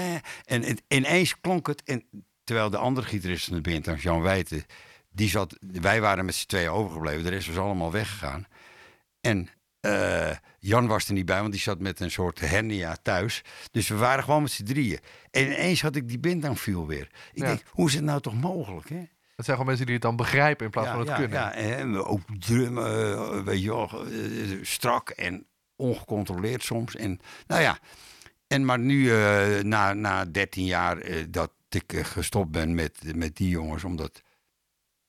En, 0.44 0.62
en 0.62 0.78
ineens 0.88 1.40
klonk 1.40 1.66
het. 1.66 1.82
En 1.84 2.04
terwijl 2.50 2.70
de 2.70 2.76
andere 2.76 3.06
gitarist 3.06 3.44
van 3.44 3.54
de 3.54 3.60
bintangs, 3.60 4.02
Jan 4.02 4.20
Wijten, 4.20 4.64
die 5.12 5.28
zat, 5.28 5.56
wij 5.60 6.00
waren 6.00 6.24
met 6.24 6.34
z'n 6.34 6.46
tweeën 6.46 6.68
overgebleven. 6.70 7.22
De 7.22 7.30
rest 7.30 7.46
was 7.46 7.56
allemaal 7.56 7.92
weggegaan. 7.92 8.46
En 9.20 9.48
Eh, 9.80 10.30
Jan 10.58 10.86
was 10.86 11.06
er 11.08 11.12
niet 11.14 11.24
bij, 11.26 11.40
want 11.40 11.52
die 11.52 11.60
zat 11.60 11.78
met 11.78 12.00
een 12.00 12.10
soort 12.10 12.40
hernia 12.40 12.96
thuis. 13.02 13.42
Dus 13.70 13.88
we 13.88 13.94
waren 13.96 14.24
gewoon 14.24 14.42
met 14.42 14.50
z'n 14.50 14.64
drieën. 14.64 14.98
En 15.30 15.44
ineens 15.44 15.82
had 15.82 15.96
ik 15.96 16.08
die 16.08 16.18
bindang 16.18 16.60
viel 16.60 16.86
weer. 16.86 17.08
Ik 17.32 17.42
Ja. 17.42 17.46
denk, 17.46 17.62
hoe 17.70 17.88
is 17.88 17.94
het 17.94 18.04
nou 18.04 18.20
toch 18.20 18.34
mogelijk, 18.40 18.88
hè? 18.88 18.96
Dat 19.36 19.44
zijn 19.44 19.46
gewoon 19.56 19.66
mensen 19.66 19.84
die 19.86 19.94
het 19.94 20.02
dan 20.04 20.16
begrijpen 20.16 20.64
in 20.64 20.70
plaats 20.70 20.86
ja, 20.88 20.92
van 20.94 21.00
het 21.02 21.10
ja, 21.10 21.16
kunnen. 21.16 21.38
Ja, 21.38 21.52
en 21.52 21.96
ook 22.04 22.20
drummen, 22.38 23.12
eh, 23.12 23.42
weet 23.42 23.62
je 23.62 23.68
wel, 23.68 23.88
eh, 24.06 24.58
strak 24.62 25.10
en 25.10 25.46
ongecontroleerd 25.76 26.62
soms. 26.62 26.96
En 26.96 27.20
nou 27.46 27.60
ja, 27.62 27.78
en 28.46 28.64
maar 28.64 28.78
nu 28.78 29.10
na, 29.62 29.92
na 29.92 30.24
13 30.24 30.64
jaar 30.64 30.98
dat 31.30 31.50
ik 31.74 31.92
eh, 31.92 32.04
gestopt 32.04 32.50
ben 32.50 32.74
met, 32.74 33.16
met 33.16 33.36
die 33.36 33.48
jongens, 33.48 33.84
omdat 33.84 34.22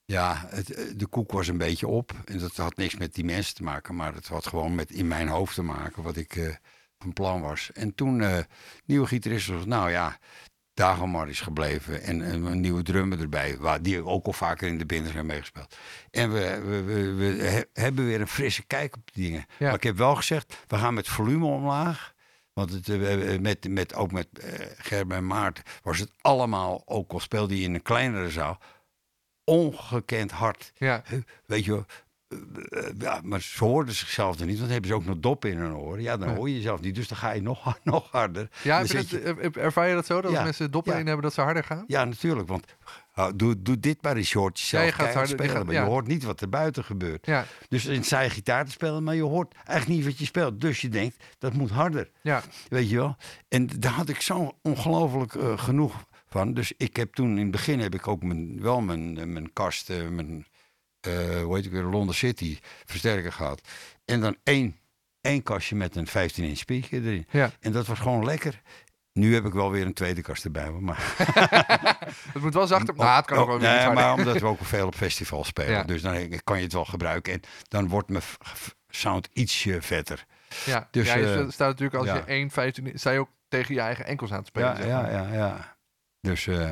ja, 0.04 0.46
het, 0.48 0.70
eh, 0.70 0.84
de 0.96 1.06
koek 1.06 1.32
was 1.32 1.48
een 1.48 1.58
beetje 1.58 1.88
op. 1.88 2.12
En 2.24 2.38
dat 2.38 2.56
had 2.56 2.76
niks 2.76 2.96
met 2.96 3.14
die 3.14 3.24
mensen 3.24 3.54
te 3.54 3.62
maken, 3.62 3.94
maar 3.94 4.14
het 4.14 4.28
had 4.28 4.46
gewoon 4.46 4.74
met 4.74 4.90
in 4.90 5.08
mijn 5.08 5.28
hoofd 5.28 5.54
te 5.54 5.62
maken 5.62 6.02
wat 6.02 6.16
ik 6.16 6.36
eh, 6.36 6.54
van 6.98 7.12
plan 7.12 7.40
was. 7.40 7.70
En 7.72 7.94
toen 7.94 8.44
nieuwe 8.84 9.06
gitarist 9.06 9.46
was, 9.48 9.64
nou 9.64 9.90
ja, 9.90 10.18
Dagomar 10.74 11.28
is 11.28 11.40
gebleven 11.40 12.02
en, 12.02 12.22
en 12.22 12.44
een 12.44 12.60
nieuwe 12.60 12.82
drummer 12.82 13.20
erbij, 13.20 13.56
waar, 13.58 13.82
die 13.82 14.04
ook 14.04 14.26
al 14.26 14.32
vaker 14.32 14.68
in 14.68 14.78
de 14.78 14.86
binnen 14.86 15.12
zijn 15.12 15.26
meegespeeld. 15.26 15.76
En 16.10 16.32
we, 16.32 16.60
we, 16.60 16.82
we, 16.82 17.12
we 17.12 17.42
he- 17.42 17.82
hebben 17.82 18.06
weer 18.06 18.20
een 18.20 18.28
frisse 18.28 18.66
kijk 18.66 18.96
op 18.96 19.12
die 19.12 19.24
dingen. 19.24 19.46
Ja. 19.58 19.66
Maar 19.66 19.74
ik 19.74 19.82
heb 19.82 19.96
wel 19.96 20.14
gezegd, 20.14 20.64
we 20.66 20.76
gaan 20.76 20.94
met 20.94 21.08
volume 21.08 21.44
omlaag. 21.44 22.11
Want 22.52 22.72
het, 22.72 22.88
eh, 22.88 22.96
we- 22.98 23.38
met, 23.40 23.68
met, 23.68 23.94
ook 23.94 24.12
met 24.12 24.28
eh 24.38 24.66
Gerben 24.76 25.16
en 25.16 25.26
Maarten 25.26 25.64
was 25.82 25.98
het 25.98 26.10
allemaal, 26.20 26.82
ook 26.84 27.12
al 27.12 27.20
speelde 27.20 27.54
hij 27.54 27.62
in 27.62 27.74
een 27.74 27.82
kleinere 27.82 28.30
zaal, 28.30 28.58
ongekend 29.44 30.30
hard. 30.30 30.72
Ja. 30.76 31.02
Weet 31.46 31.64
je 31.64 31.70
wel, 31.70 31.84
eh, 32.28 32.38
eh, 32.88 32.92
ja, 32.98 33.20
maar 33.24 33.40
ze 33.40 33.64
hoorden 33.64 33.94
zichzelf 33.94 34.40
er 34.40 34.46
niet, 34.46 34.58
want 34.58 34.70
hebben 34.70 34.88
ze 34.88 34.94
ook 34.96 35.04
nog 35.04 35.18
dop 35.18 35.44
in 35.44 35.56
hun 35.58 35.74
oren. 35.76 36.02
Ja, 36.02 36.16
dan 36.16 36.34
hoor 36.34 36.48
je 36.48 36.54
jezelf 36.54 36.80
niet, 36.80 36.94
dus 36.94 37.08
dan 37.08 37.18
ga 37.18 37.30
je 37.30 37.42
nog, 37.42 37.78
nog 37.84 38.10
harder. 38.10 38.48
Ja, 38.62 38.78
je 38.80 38.94
dat, 38.94 39.10
er- 39.10 39.58
ervaar 39.58 39.88
je 39.88 39.94
dat 39.94 40.06
zo? 40.06 40.14
Dat 40.14 40.24
als 40.24 40.34
Ja, 40.34 40.42
mensen 40.42 40.70
doppen 40.70 40.92
ja. 40.92 40.98
in 40.98 41.06
hebben 41.06 41.24
dat 41.24 41.34
ze 41.34 41.40
harder 41.40 41.64
gaan? 41.64 41.84
Ja, 41.86 42.04
natuurlijk, 42.04 42.48
want 42.48 42.66
uh, 42.66 42.88
doe, 43.36 43.62
doe 43.62 43.80
dit 43.80 44.02
maar 44.02 44.16
eens 44.16 44.28
shortjes 44.28 44.68
zelf 44.68 44.82
Ja, 44.82 44.88
je 44.88 44.94
gaat 44.94 45.04
harder- 45.14 45.22
je 45.22 45.28
spelen, 45.34 45.56
gaat- 45.56 45.64
maar 45.66 45.74
je 45.74 45.80
hoort 45.80 46.06
niet 46.06 46.22
wat 46.24 46.40
er 46.40 46.48
buiten 46.48 46.84
gebeurt. 46.84 47.26
Ja, 47.26 47.44
Dus 47.68 47.84
in 47.86 48.04
zij 48.04 48.30
gitaar 48.30 48.64
te 48.64 48.70
spelen, 48.70 49.02
maar 49.04 49.14
je 49.14 49.22
hoort 49.22 49.54
eigenlijk 49.54 49.88
niet 49.88 50.04
wat 50.04 50.18
je 50.18 50.24
speelt. 50.24 50.60
Dus 50.60 50.80
je 50.80 50.88
denkt, 50.88 51.24
dat 51.38 51.52
moet 51.52 51.70
harder. 51.70 52.10
ja. 52.22 52.42
Weet 52.68 52.90
je 52.90 52.96
wel? 52.96 53.16
En 53.48 53.66
daar 53.78 53.92
had 53.92 54.08
ik 54.08 54.20
zo 54.20 54.58
ongelooflijk 54.62 55.34
eh, 55.34 55.58
genoeg 55.58 56.04
van. 56.26 56.54
Dus 56.54 56.72
ik 56.76 56.96
heb 56.96 57.14
toen, 57.14 57.30
in 57.30 57.42
het 57.42 57.50
begin 57.50 57.80
heb 57.80 57.94
ik 57.94 58.08
ook 58.08 58.22
mijn, 58.22 58.62
wel 58.62 58.80
mijn, 58.80 59.18
eh, 59.18 59.24
mijn 59.26 59.52
kast, 59.52 59.88
mijn, 59.88 60.46
eh 61.00 61.42
hoe 61.42 61.56
heet 61.56 61.64
ik 61.64 61.70
weer, 61.72 61.82
London 61.82 62.14
City 62.14 62.58
versterker 62.84 63.32
gehad. 63.32 63.60
En 64.04 64.20
dan 64.20 64.36
één, 64.44 64.76
één 65.20 65.42
kastje 65.42 65.76
met 65.76 65.96
een 65.96 66.06
15-inch 66.08 66.56
speaker 66.58 67.02
erin. 67.06 67.26
Ja. 67.30 67.50
En 67.60 67.72
dat 67.72 67.86
was 67.86 67.98
gewoon 67.98 68.24
lekker. 68.24 68.60
Nu 69.12 69.34
heb 69.34 69.44
ik 69.44 69.52
wel 69.52 69.70
weer 69.70 69.86
een 69.86 69.92
tweede 69.92 70.22
kast 70.22 70.44
erbij. 70.44 70.70
Maar, 70.70 71.14
Het 72.32 72.42
moet 72.42 72.54
wel 72.54 72.66
zachter. 72.66 72.94
Nou, 72.94 73.16
het 73.16 73.26
kan 73.26 73.38
ook 73.38 73.60
nee, 73.60 73.90
maar 73.90 74.12
omdat 74.18 74.38
we 74.38 74.46
ook 74.46 74.64
veel 74.64 74.86
op 74.86 74.94
festivals 74.94 75.46
spelen. 75.46 75.70
Ja. 75.72 75.82
Dus 75.82 76.02
dan 76.02 76.40
kan 76.44 76.56
je 76.56 76.62
het 76.62 76.72
wel 76.72 76.84
gebruiken. 76.84 77.32
En 77.32 77.40
dan 77.68 77.88
wordt 77.88 78.08
mijn 78.08 78.22
sound 78.88 79.28
ietsje 79.32 79.82
vetter. 79.82 80.24
Ja, 80.64 80.88
Dus, 80.90 81.06
ja 81.06 81.16
je 81.16 81.34
eh, 81.34 81.48
staat 81.48 81.68
natuurlijk 81.68 81.94
als 81.94 82.06
ja. 82.06 82.14
je 82.14 82.22
1, 82.22 82.50
15... 82.50 82.90
sta 82.94 83.10
je 83.10 83.18
ook 83.18 83.30
tegen 83.48 83.74
je 83.74 83.80
eigen 83.80 84.06
enkels 84.06 84.30
aan 84.30 84.38
het 84.38 84.46
spelen. 84.46 84.68
Ja, 84.68 84.76
zeg 84.76 84.86
ja, 84.86 85.00
maar. 85.02 85.12
ja, 85.12 85.32
ja. 85.32 85.76
Dus... 86.20 86.46
eh, 86.46 86.70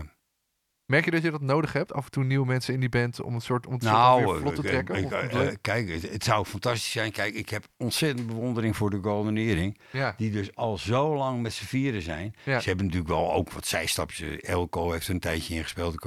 Merk 0.90 1.04
je 1.04 1.10
dat 1.10 1.22
je 1.22 1.30
dat 1.30 1.40
nodig 1.40 1.72
hebt? 1.72 1.92
Af 1.92 2.04
en 2.04 2.10
toe 2.10 2.24
nieuwe 2.24 2.46
mensen 2.46 2.74
in 2.74 2.80
die 2.80 2.88
band 2.88 3.20
om 3.20 3.34
het 3.34 3.42
soort, 3.42 3.66
om 3.66 3.72
het 3.72 3.82
soort 3.82 3.94
Nou, 3.94 4.26
weer 4.26 4.40
vlot 4.40 4.54
te 4.54 4.62
trekken? 4.62 4.94
ik- 4.96 5.10
eh, 5.12 5.48
kijk, 5.60 5.88
het, 5.88 6.10
het 6.12 6.24
zou 6.24 6.44
fantastisch 6.44 6.90
zijn. 6.90 7.12
Kijk, 7.12 7.34
ik 7.34 7.48
heb 7.48 7.64
ontzettend 7.76 8.26
bewondering 8.26 8.76
voor 8.76 8.90
de 8.90 8.98
Golden 9.02 9.36
Earring. 9.36 9.78
ja, 9.90 10.14
Die 10.16 10.30
dus 10.30 10.54
al 10.54 10.78
zo 10.78 11.16
lang 11.16 11.42
met 11.42 11.52
z'n 11.52 11.64
vieren 11.64 12.02
zijn. 12.02 12.34
Ja. 12.44 12.60
Ze 12.60 12.68
hebben 12.68 12.86
natuurlijk 12.86 13.12
wel 13.12 13.32
ook 13.32 13.50
wat 13.52 13.66
zijstapjes. 13.66 14.40
Elko 14.40 14.90
heeft 14.92 15.08
er 15.08 15.14
een 15.14 15.20
tijdje 15.20 15.54
ingespeeld. 15.54 16.04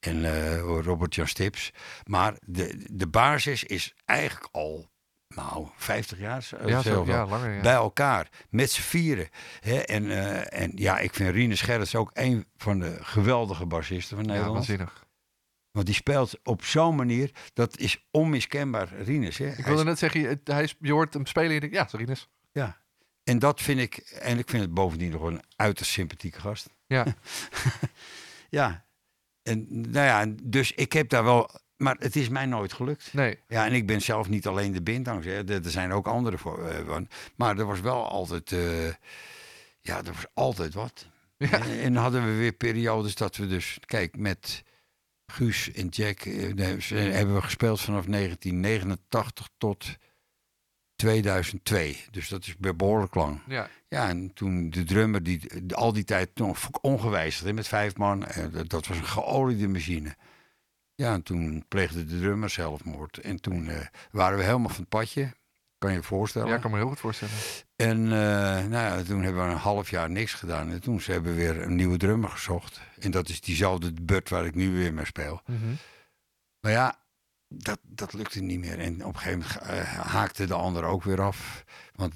En 0.00 0.24
eh, 0.24 0.58
Robert 0.60 1.14
Jan 1.14 1.26
Stips. 1.28 1.70
Maar 2.04 2.34
de, 2.46 2.86
de 2.92 3.06
basis 3.08 3.64
is 3.64 3.94
eigenlijk 4.04 4.48
al, 4.52 4.90
nou, 5.34 5.68
50 5.76 6.18
jaar. 6.18 6.48
eh, 6.58 6.68
ja, 6.68 6.82
zo, 6.82 7.04
ja, 7.06 7.26
langer. 7.26 7.50
Ja. 7.54 7.60
bij 7.60 7.72
elkaar, 7.74 8.28
met 8.50 8.70
z'n 8.70 8.80
vieren. 8.80 9.28
Hè? 9.60 9.78
En, 9.78 10.10
eh, 10.10 10.62
en 10.62 10.72
ja, 10.74 10.98
ik 10.98 11.14
vind 11.14 11.34
Rinus 11.34 11.60
Gerrits 11.60 11.94
ook 11.94 12.10
een 12.14 12.46
van 12.56 12.78
de 12.78 12.96
geweldige 13.00 13.66
bassisten 13.66 14.16
van 14.16 14.24
ja, 14.24 14.30
Nederland. 14.30 14.56
waanzinnig. 14.56 15.04
Want 15.70 15.86
die 15.86 15.94
speelt 15.94 16.38
op 16.44 16.64
zo'n 16.64 16.96
manier, 16.96 17.30
dat 17.54 17.78
is 17.78 18.06
onmiskenbaar 18.10 18.88
Rinus. 19.02 19.38
Hè? 19.38 19.46
Ik 19.46 19.64
wilde 19.64 19.84
net 19.84 19.98
zeggen, 19.98 20.40
hij 20.44 20.62
is, 20.62 20.74
je 20.80 20.92
hoort 20.92 21.14
hem 21.14 21.26
spelen 21.26 21.48
en 21.48 21.54
je 21.54 21.60
denkt, 21.60 21.74
ja, 21.76 21.86
Sarines. 21.86 22.28
ja. 22.52 22.80
En 23.24 23.38
dat 23.38 23.60
vind 23.60 23.80
ik, 23.80 23.96
en 23.96 24.38
ik 24.38 24.50
vind 24.50 24.62
het 24.62 24.74
bovendien 24.74 25.10
nog 25.10 25.22
een 25.22 25.42
uiterst 25.56 25.90
sympathieke 25.90 26.40
gast. 26.40 26.68
Ja. 26.86 27.06
Ja, 28.48 28.84
en 29.42 29.66
nou 29.70 30.06
ja, 30.06 30.34
dus 30.42 30.72
ik 30.72 30.92
heb 30.92 31.08
daar 31.08 31.24
wel, 31.24 31.50
maar 31.82 31.96
het 31.98 32.16
is 32.16 32.28
mij 32.28 32.46
nooit 32.46 32.72
gelukt. 32.72 33.12
Nee, 33.12 33.38
Ja, 33.48 33.66
en 33.66 33.72
ik 33.72 33.86
ben 33.86 34.00
zelf 34.00 34.28
niet 34.28 34.46
alleen 34.46 34.72
de 34.72 34.92
hè. 35.24 35.48
Er, 35.48 35.64
er 35.64 35.70
zijn 35.70 35.92
ook 35.92 36.06
andere 36.06 36.38
voor. 36.38 36.68
eh, 36.68 36.96
maar 37.36 37.58
er 37.58 37.64
was 37.66 37.80
wel 37.80 38.08
altijd, 38.08 38.52
eh, 38.52 38.88
ja, 39.80 39.96
er 39.98 40.12
was 40.12 40.26
altijd 40.34 40.74
wat. 40.74 41.06
Ja. 41.36 41.50
En, 41.50 41.80
en 41.80 41.96
hadden 41.96 42.24
we 42.24 42.36
weer 42.36 42.52
periodes 42.52 43.14
dat 43.14 43.36
we 43.36 43.46
dus, 43.46 43.78
kijk, 43.86 44.16
met 44.16 44.62
Guus 45.26 45.72
en 45.72 45.88
Jack 45.88 46.20
eh, 46.20 46.56
hebben 46.88 47.34
we 47.34 47.42
gespeeld 47.42 47.80
vanaf 47.80 48.04
1989 48.04 49.48
tot 49.58 49.96
2002. 50.96 52.04
Dus 52.10 52.28
dat 52.28 52.46
is 52.46 52.56
behoorlijk 52.56 53.14
lang. 53.14 53.40
ja. 53.48 53.68
Ja, 53.88 54.08
en 54.08 54.32
toen 54.34 54.70
de 54.70 54.84
drummer, 54.84 55.22
die 55.22 55.40
al 55.74 55.92
die 55.92 56.04
tijd 56.04 56.30
nog 56.34 56.68
ongewijzigd 56.80 57.54
met 57.54 57.68
vijf 57.68 57.96
man, 57.96 58.24
dat, 58.52 58.68
dat 58.68 58.86
was 58.86 58.96
een 58.96 59.04
geoliede 59.04 59.68
machine. 59.68 60.16
Ja, 61.02 61.12
en 61.12 61.22
toen 61.22 61.64
pleegde 61.68 62.04
de 62.04 62.18
drummer 62.18 62.50
zelfmoord. 62.50 63.18
En 63.18 63.40
toen 63.40 63.68
eh, 63.68 63.86
waren 64.10 64.38
we 64.38 64.44
helemaal 64.44 64.68
van 64.68 64.80
het 64.80 64.88
padje, 64.88 65.32
kan 65.78 65.90
je 65.90 65.96
je 65.96 66.02
voorstellen. 66.02 66.48
ja, 66.48 66.54
ik 66.54 66.60
kan 66.60 66.70
me 66.70 66.76
heel 66.76 66.88
goed 66.88 67.00
voorstellen. 67.00 67.34
En 67.76 68.04
eh, 68.04 68.10
nou 68.68 68.70
ja, 68.70 69.02
toen 69.02 69.22
hebben 69.22 69.46
we 69.46 69.50
een 69.52 69.56
half 69.58 69.90
jaar 69.90 70.10
niks 70.10 70.34
gedaan. 70.34 70.70
En 70.70 70.80
toen 70.80 71.00
ze 71.00 71.12
hebben 71.12 71.34
we 71.34 71.38
weer 71.38 71.62
een 71.62 71.74
nieuwe 71.76 71.96
drummer 71.96 72.28
gezocht. 72.30 72.80
En 73.00 73.10
dat 73.10 73.28
is 73.28 73.40
diezelfde 73.40 73.92
Bud 74.02 74.28
waar 74.28 74.46
ik 74.46 74.54
nu 74.54 74.72
weer 74.72 74.94
mee 74.94 75.04
speel. 75.04 75.40
Mhm. 75.46 75.72
Maar 76.60 76.72
ja, 76.72 76.98
dat, 77.48 77.78
dat 77.82 78.12
lukte 78.12 78.40
niet 78.40 78.58
meer. 78.58 78.78
En 78.78 79.04
op 79.04 79.14
een 79.14 79.20
gegeven 79.20 79.38
moment 79.38 79.56
eh, 79.58 79.84
haakte 79.98 80.46
de 80.46 80.54
ander 80.54 80.84
ook 80.84 81.02
weer 81.02 81.20
af. 81.22 81.64
Want 81.94 82.14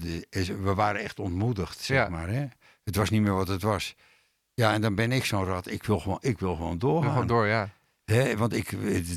we 0.63 0.75
waren 0.75 1.01
echt 1.01 1.19
ontmoedigd, 1.19 1.79
zeg 1.81 1.97
Ja. 1.97 2.09
maar. 2.09 2.29
Hè? 2.29 2.47
Het 2.85 2.97
was 2.97 3.11
niet 3.11 3.23
meer 3.23 3.35
wat 3.35 3.49
het 3.49 3.63
was. 3.63 3.95
Ja, 4.55 4.73
en 4.73 4.81
dan 4.81 4.95
ben 4.95 5.13
ik 5.13 5.25
zo'n 5.25 5.45
rat. 5.45 5.71
Ik 5.71 5.85
wil 5.85 5.99
gewoon, 5.99 6.19
ik 6.21 6.39
wil 6.39 6.55
gewoon 6.55 6.79
doorgaan. 6.79 7.03
gaan 7.03 7.13
gewoon 7.13 7.27
door, 7.27 7.47
ja. 7.47 7.71
Hè? 8.13 8.37
Want 8.37 8.53
ik, 8.55 8.71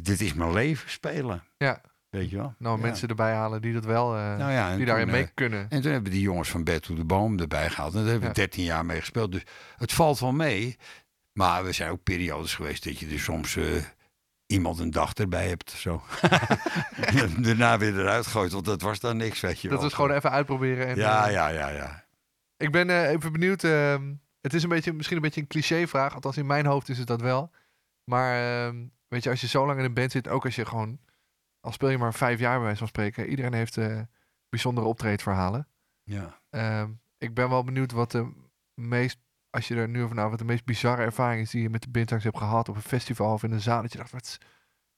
dit 0.06 0.22
is 0.22 0.34
mijn 0.34 0.54
leven, 0.54 0.90
spelen. 0.90 1.44
Ja, 1.58 1.82
Weet 2.10 2.30
je 2.30 2.36
wel? 2.36 2.54
nou 2.58 2.78
Ja. 2.78 2.82
mensen 2.86 3.08
erbij 3.08 3.34
halen 3.34 3.62
die 3.62 3.74
dat 3.74 3.86
wel, 3.86 4.16
eh, 4.16 4.38
Nou 4.38 4.52
ja, 4.52 4.76
die 4.76 4.86
daarin 4.86 5.06
toen, 5.06 5.14
mee 5.16 5.24
eh, 5.24 5.30
kunnen. 5.34 5.60
En 5.70 5.82
toen 5.82 5.92
hebben 5.92 6.12
we 6.12 6.18
die 6.18 6.26
jongens 6.26 6.50
van 6.50 6.64
Bed 6.64 6.82
to 6.84 6.96
de 6.96 7.04
Boom 7.06 7.40
erbij 7.40 7.70
gehaald. 7.70 7.94
En 7.94 8.00
daar 8.02 8.10
hebben 8.12 8.22
we 8.30 8.36
Ja. 8.42 8.46
13 8.46 8.64
jaar 8.64 8.86
mee 8.86 9.00
gespeeld. 9.00 9.32
Dus 9.32 9.44
het 9.78 9.94
valt 9.94 10.20
wel 10.20 10.32
mee. 10.32 10.78
Maar 11.34 11.66
er 11.66 11.74
zijn 11.74 11.92
ook 11.92 12.04
periodes 12.04 12.56
geweest 12.56 12.84
dat 12.84 13.00
je 13.00 13.08
dus 13.08 13.24
soms 13.24 13.56
eh, 13.56 13.66
iemand 14.46 14.80
een 14.80 14.92
dag 14.92 15.14
erbij 15.14 15.48
hebt. 15.48 15.72
Zo. 15.72 16.02
En 17.16 17.42
Daarna 17.44 17.78
weer 17.78 18.00
eruit 18.00 18.28
gooit, 18.28 18.52
want 18.52 18.66
dat 18.66 18.82
was 18.82 19.00
dan 19.00 19.18
niks, 19.18 19.40
weet 19.40 19.62
je 19.62 19.68
Dat 19.70 19.78
wel. 19.78 19.88
is 19.88 19.94
gewoon 19.94 20.12
even 20.12 20.32
uitproberen. 20.32 20.88
En, 20.88 20.96
Ja, 20.96 21.28
ja, 21.28 21.48
ja, 21.48 21.70
ja. 21.70 22.06
Ik 22.58 22.72
ben 22.72 23.08
even 23.10 23.32
benieuwd. 23.32 23.64
ehm, 23.64 24.14
het 24.42 24.54
is 24.54 24.64
een 24.64 24.70
beetje, 24.70 24.94
misschien 24.94 25.16
een 25.18 25.22
beetje 25.24 25.42
een 25.42 25.48
cliché-vraag. 25.48 26.14
Althans, 26.14 26.38
in 26.38 26.46
mijn 26.46 26.66
hoofd 26.66 26.90
is 26.90 26.98
het 26.98 27.08
dat 27.08 27.22
wel. 27.22 27.52
Maar 28.10 28.66
ehm, 28.68 28.86
weet 29.08 29.24
je, 29.24 29.30
als 29.30 29.42
je 29.42 29.48
zo 29.48 29.66
lang 29.66 29.80
in 29.80 29.86
een 29.86 29.94
band 29.94 30.12
zit, 30.12 30.28
ook 30.28 30.46
als 30.46 30.56
je 30.56 30.66
gewoon. 30.66 31.00
Al 31.62 31.72
speel 31.72 31.90
je 31.90 31.98
maar 31.98 32.14
vijf 32.14 32.40
jaar 32.40 32.54
bij 32.56 32.64
wijze 32.64 32.78
van 32.78 32.88
spreken. 32.88 33.28
Iedereen 33.30 33.54
heeft 33.54 33.78
eh, 33.78 34.00
bijzondere 34.50 34.88
optreedverhalen. 34.88 35.68
ja. 36.04 36.40
Ehm, 36.50 36.90
ik 37.18 37.34
ben 37.34 37.50
wel 37.50 37.64
benieuwd 37.64 37.92
wat 37.92 38.12
de 38.12 38.32
meest. 38.74 39.18
Als 39.50 39.68
je 39.68 39.76
er 39.76 39.90
nu 39.90 40.04
over 40.04 40.16
na, 40.16 40.30
wat 40.30 40.40
de 40.40 40.46
meest 40.46 40.66
bizarre 40.66 41.02
ervaring 41.04 41.42
is 41.42 41.50
die 41.50 41.62
je 41.62 41.70
met 41.70 41.82
de 41.82 41.90
Bintangs 41.90 42.24
hebt 42.24 42.38
gehad 42.38 42.70
op 42.70 42.76
een 42.76 42.82
festival 42.82 43.34
of 43.34 43.44
in 43.44 43.52
een 43.52 43.62
zaal. 43.62 43.82
Dat 43.82 43.92
je 43.92 43.98
dacht, 43.98 44.12
wat, 44.12 44.38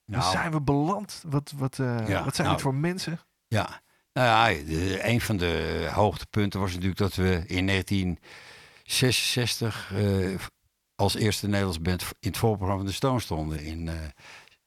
Nou, 0.06 0.32
zijn 0.32 0.52
we 0.52 0.62
beland? 0.62 1.24
Wat, 1.28 1.54
wat, 1.56 1.80
eh, 1.80 2.08
Ja, 2.08 2.24
wat 2.24 2.36
zijn 2.36 2.48
nou, 2.48 2.60
dit 2.60 2.62
voor 2.62 2.76
mensen? 2.76 3.20
ja. 3.48 3.82
Nou 4.14 4.28
ja, 4.28 4.48
de- 4.66 5.08
een 5.08 5.22
van 5.22 5.38
de 5.38 5.88
hoogtepunten 5.94 6.60
was 6.60 6.70
natuurlijk 6.72 7.00
dat 7.00 7.16
we 7.16 7.44
in 7.48 7.66
1966 7.66 9.92
eh, 9.94 10.34
als 11.02 11.16
eerste 11.16 11.48
Nederlands 11.48 11.82
band 11.82 12.02
in 12.02 12.30
het 12.30 12.38
voorprogramma 12.38 12.82
van 12.82 12.86
de 12.86 12.96
Stones 12.96 13.24
stonden. 13.24 13.64
In 13.64 13.88
uh, 13.88 13.94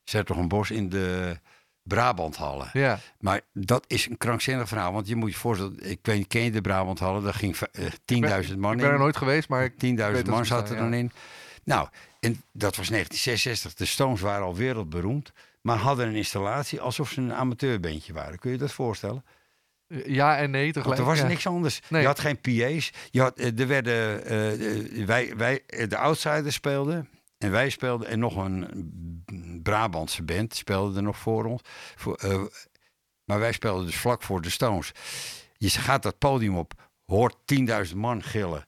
Zertogenbos 0.04 0.70
in 0.70 0.88
de 0.88 1.38
Brabanthallen. 1.82 2.70
Ja, 2.72 2.98
Maar 3.18 3.40
dat 3.52 3.84
is 3.86 4.08
een 4.08 4.16
krankzinnig 4.16 4.68
verhaal. 4.68 4.92
Want 4.92 5.08
je 5.08 5.16
moet 5.16 5.30
je 5.30 5.36
voorstellen, 5.36 5.90
ik 5.90 5.98
weet 6.02 6.26
ken 6.26 6.42
je 6.42 6.50
de 6.50 6.60
Brabanthallen? 6.60 7.22
Daar 7.22 7.34
ging 7.34 7.56
eh, 7.56 7.84
10.000 7.84 8.56
man 8.56 8.72
ik 8.72 8.78
ben 8.78 8.86
er 8.86 8.92
in. 8.92 9.00
nooit 9.00 9.16
geweest, 9.16 9.48
maar 9.48 9.64
ik, 9.64 9.72
10.000 9.72 9.78
weet 9.78 9.96
dat 9.96 10.26
man 10.26 10.46
zaten 10.46 10.76
er 10.76 10.82
dan 10.82 10.94
in. 10.94 11.10
Nou, 11.64 11.88
en 12.20 12.42
dat 12.52 12.76
was 12.76 12.88
1966. 12.88 13.74
De 13.74 13.84
Stones 13.84 14.20
waren 14.20 14.44
al 14.44 14.54
wereldberoemd. 14.54 15.32
Maar 15.60 15.76
hadden 15.76 16.08
een 16.08 16.14
installatie 16.14 16.80
alsof 16.80 17.10
ze 17.10 17.20
een 17.20 17.34
amateurbandje 17.34 18.12
waren. 18.12 18.38
Kun 18.38 18.50
je 18.50 18.58
dat 18.58 18.72
voorstellen? 18.72 19.24
Ja 20.06 20.36
en 20.36 20.50
nee 20.50 20.72
tegelijk. 20.72 20.86
Want 20.86 20.98
er 20.98 21.04
was 21.14 21.18
ja. 21.18 21.26
niks 21.26 21.46
anders. 21.46 21.80
Nee. 21.88 22.00
Je 22.00 22.06
had 22.06 22.20
geen 22.20 22.40
PA's. 22.40 22.90
Je 23.10 23.20
had, 23.20 23.38
eh, 23.38 23.58
er 23.58 23.66
werden, 23.66 24.24
eh, 24.26 25.00
eh, 25.00 25.06
wij, 25.06 25.36
wij, 25.36 25.62
eh, 25.66 25.88
de 25.88 25.96
outsiders 25.96 26.54
speelden. 26.54 27.08
En 27.38 27.50
wij 27.50 27.70
speelden. 27.70 28.08
En 28.08 28.18
nog 28.18 28.36
een 28.36 29.62
Brabantse 29.62 30.22
band 30.22 30.54
speelde 30.54 30.96
er 30.96 31.02
nog 31.02 31.18
voor 31.18 31.44
ons. 31.44 31.62
Voor, 31.94 32.16
eh, 32.16 32.42
maar 33.24 33.38
wij 33.38 33.52
speelden 33.52 33.86
dus 33.86 33.96
vlak 33.96 34.22
voor 34.22 34.40
de 34.40 34.50
Stones. 34.50 34.92
Je 35.56 35.70
gaat 35.70 36.02
dat 36.02 36.18
podium 36.18 36.56
op, 36.56 36.72
hoort 37.04 37.36
10.000 37.44 37.96
man 37.96 38.22
gillen. 38.22 38.64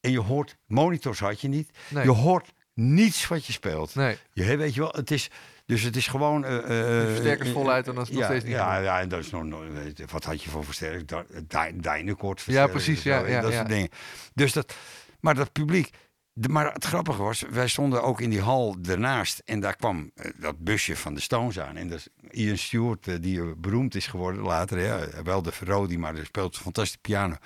En 0.00 0.10
je 0.10 0.20
hoort, 0.20 0.56
monitors 0.66 1.18
had 1.18 1.40
je 1.40 1.48
niet. 1.48 1.70
Nee. 1.88 2.04
Je 2.04 2.10
hoort 2.10 2.52
niets 2.74 3.26
wat 3.26 3.46
je 3.46 3.52
speelt. 3.52 3.94
Nee, 3.94 4.18
Je 4.32 4.56
weet 4.56 4.74
je 4.74 4.80
wel, 4.80 4.92
het 4.92 5.10
is, 5.10 5.30
dus 5.66 5.82
het 5.82 5.96
is 5.96 6.06
gewoon... 6.06 6.44
eh, 6.44 6.56
eh, 6.56 6.62
de 6.66 7.04
versterkers 7.08 7.48
eh, 7.48 7.54
voluit 7.54 7.88
en 7.88 7.94
dan 7.94 8.02
is 8.02 8.08
het 8.08 8.18
nog 8.18 8.26
ja, 8.26 8.30
steeds 8.30 8.44
niet 8.44 8.54
ja, 8.54 8.78
ja, 8.78 9.00
en 9.00 9.08
dat 9.08 9.20
is 9.20 9.30
nog, 9.30 9.64
wat 10.10 10.24
had 10.24 10.42
je 10.42 10.50
voor 10.50 10.64
versterkers? 10.64 11.06
Da- 11.06 11.24
Dy- 11.48 11.80
Dynacord 11.80 12.42
Ja, 12.46 12.66
precies, 12.66 12.92
versterkers 13.00 13.28
ja, 13.30 13.36
ja, 13.36 13.42
dat 13.42 13.52
soort 13.52 13.68
dingen. 13.68 13.88
Dus 14.34 14.52
dat, 14.52 14.74
maar 15.20 15.34
dat 15.34 15.52
publiek, 15.52 15.90
de, 16.32 16.48
maar 16.48 16.72
het 16.72 16.84
grappige 16.84 17.22
was, 17.22 17.44
wij 17.50 17.68
stonden 17.68 18.02
ook 18.02 18.20
in 18.20 18.30
die 18.30 18.40
hal 18.40 18.76
ernaast 18.88 19.42
en 19.44 19.60
daar 19.60 19.76
kwam 19.76 20.10
eh, 20.14 20.30
dat 20.36 20.58
busje 20.58 20.96
van 20.96 21.14
de 21.14 21.20
Stones 21.20 21.60
aan. 21.60 21.76
En 21.76 21.88
dat 21.88 21.98
is 21.98 22.08
Ian 22.30 22.58
Stewart, 22.58 23.08
eh, 23.08 23.14
die 23.20 23.40
eh, 23.40 23.46
beroemd 23.56 23.94
is 23.94 24.06
geworden 24.06 24.42
later, 24.42 24.78
ja, 24.80 25.06
wel 25.24 25.42
de 25.42 25.52
Rodi, 25.64 25.98
maar 25.98 26.14
die 26.14 26.24
speelt 26.24 26.56
fantastische 26.56 26.98
piano. 27.00 27.36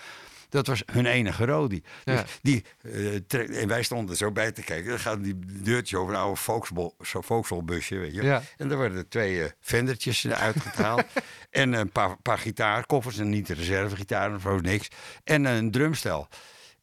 Dat 0.50 0.66
was 0.66 0.82
hun 0.92 1.06
enige 1.06 1.44
Rodi. 1.46 1.82
Ja. 2.04 2.14
Dus 2.22 2.38
die, 2.42 2.64
eh, 2.82 3.62
en 3.62 3.68
wij 3.68 3.82
stonden 3.82 4.16
zo 4.16 4.30
bij 4.32 4.52
te 4.52 4.62
kijken. 4.62 4.88
Dan 4.88 4.98
gaat 4.98 5.22
die 5.24 5.38
deurtje 5.46 5.98
over 5.98 6.14
een 6.14 6.20
oude 6.20 6.40
Vauxhall- 6.40 6.92
zo 7.02 7.20
Vauxhall 7.20 7.62
busje, 7.62 7.96
weet 7.96 8.14
je. 8.14 8.22
Ja. 8.22 8.42
En 8.56 8.70
er 8.70 8.78
werden 8.78 9.08
twee 9.08 9.42
eh, 9.42 9.50
vendertjes 9.60 10.28
uitgehaald. 10.28 11.04
en 11.50 11.72
een 11.72 11.90
paar, 11.90 12.16
paar 12.22 12.38
gitaarkoffers. 12.38 13.18
En 13.18 13.28
niet 13.28 13.46
de 13.46 13.54
reservegitaar 13.54 14.34
of 14.34 14.60
niks. 14.60 14.88
En 15.24 15.44
een 15.44 15.70
drumstel. 15.70 16.28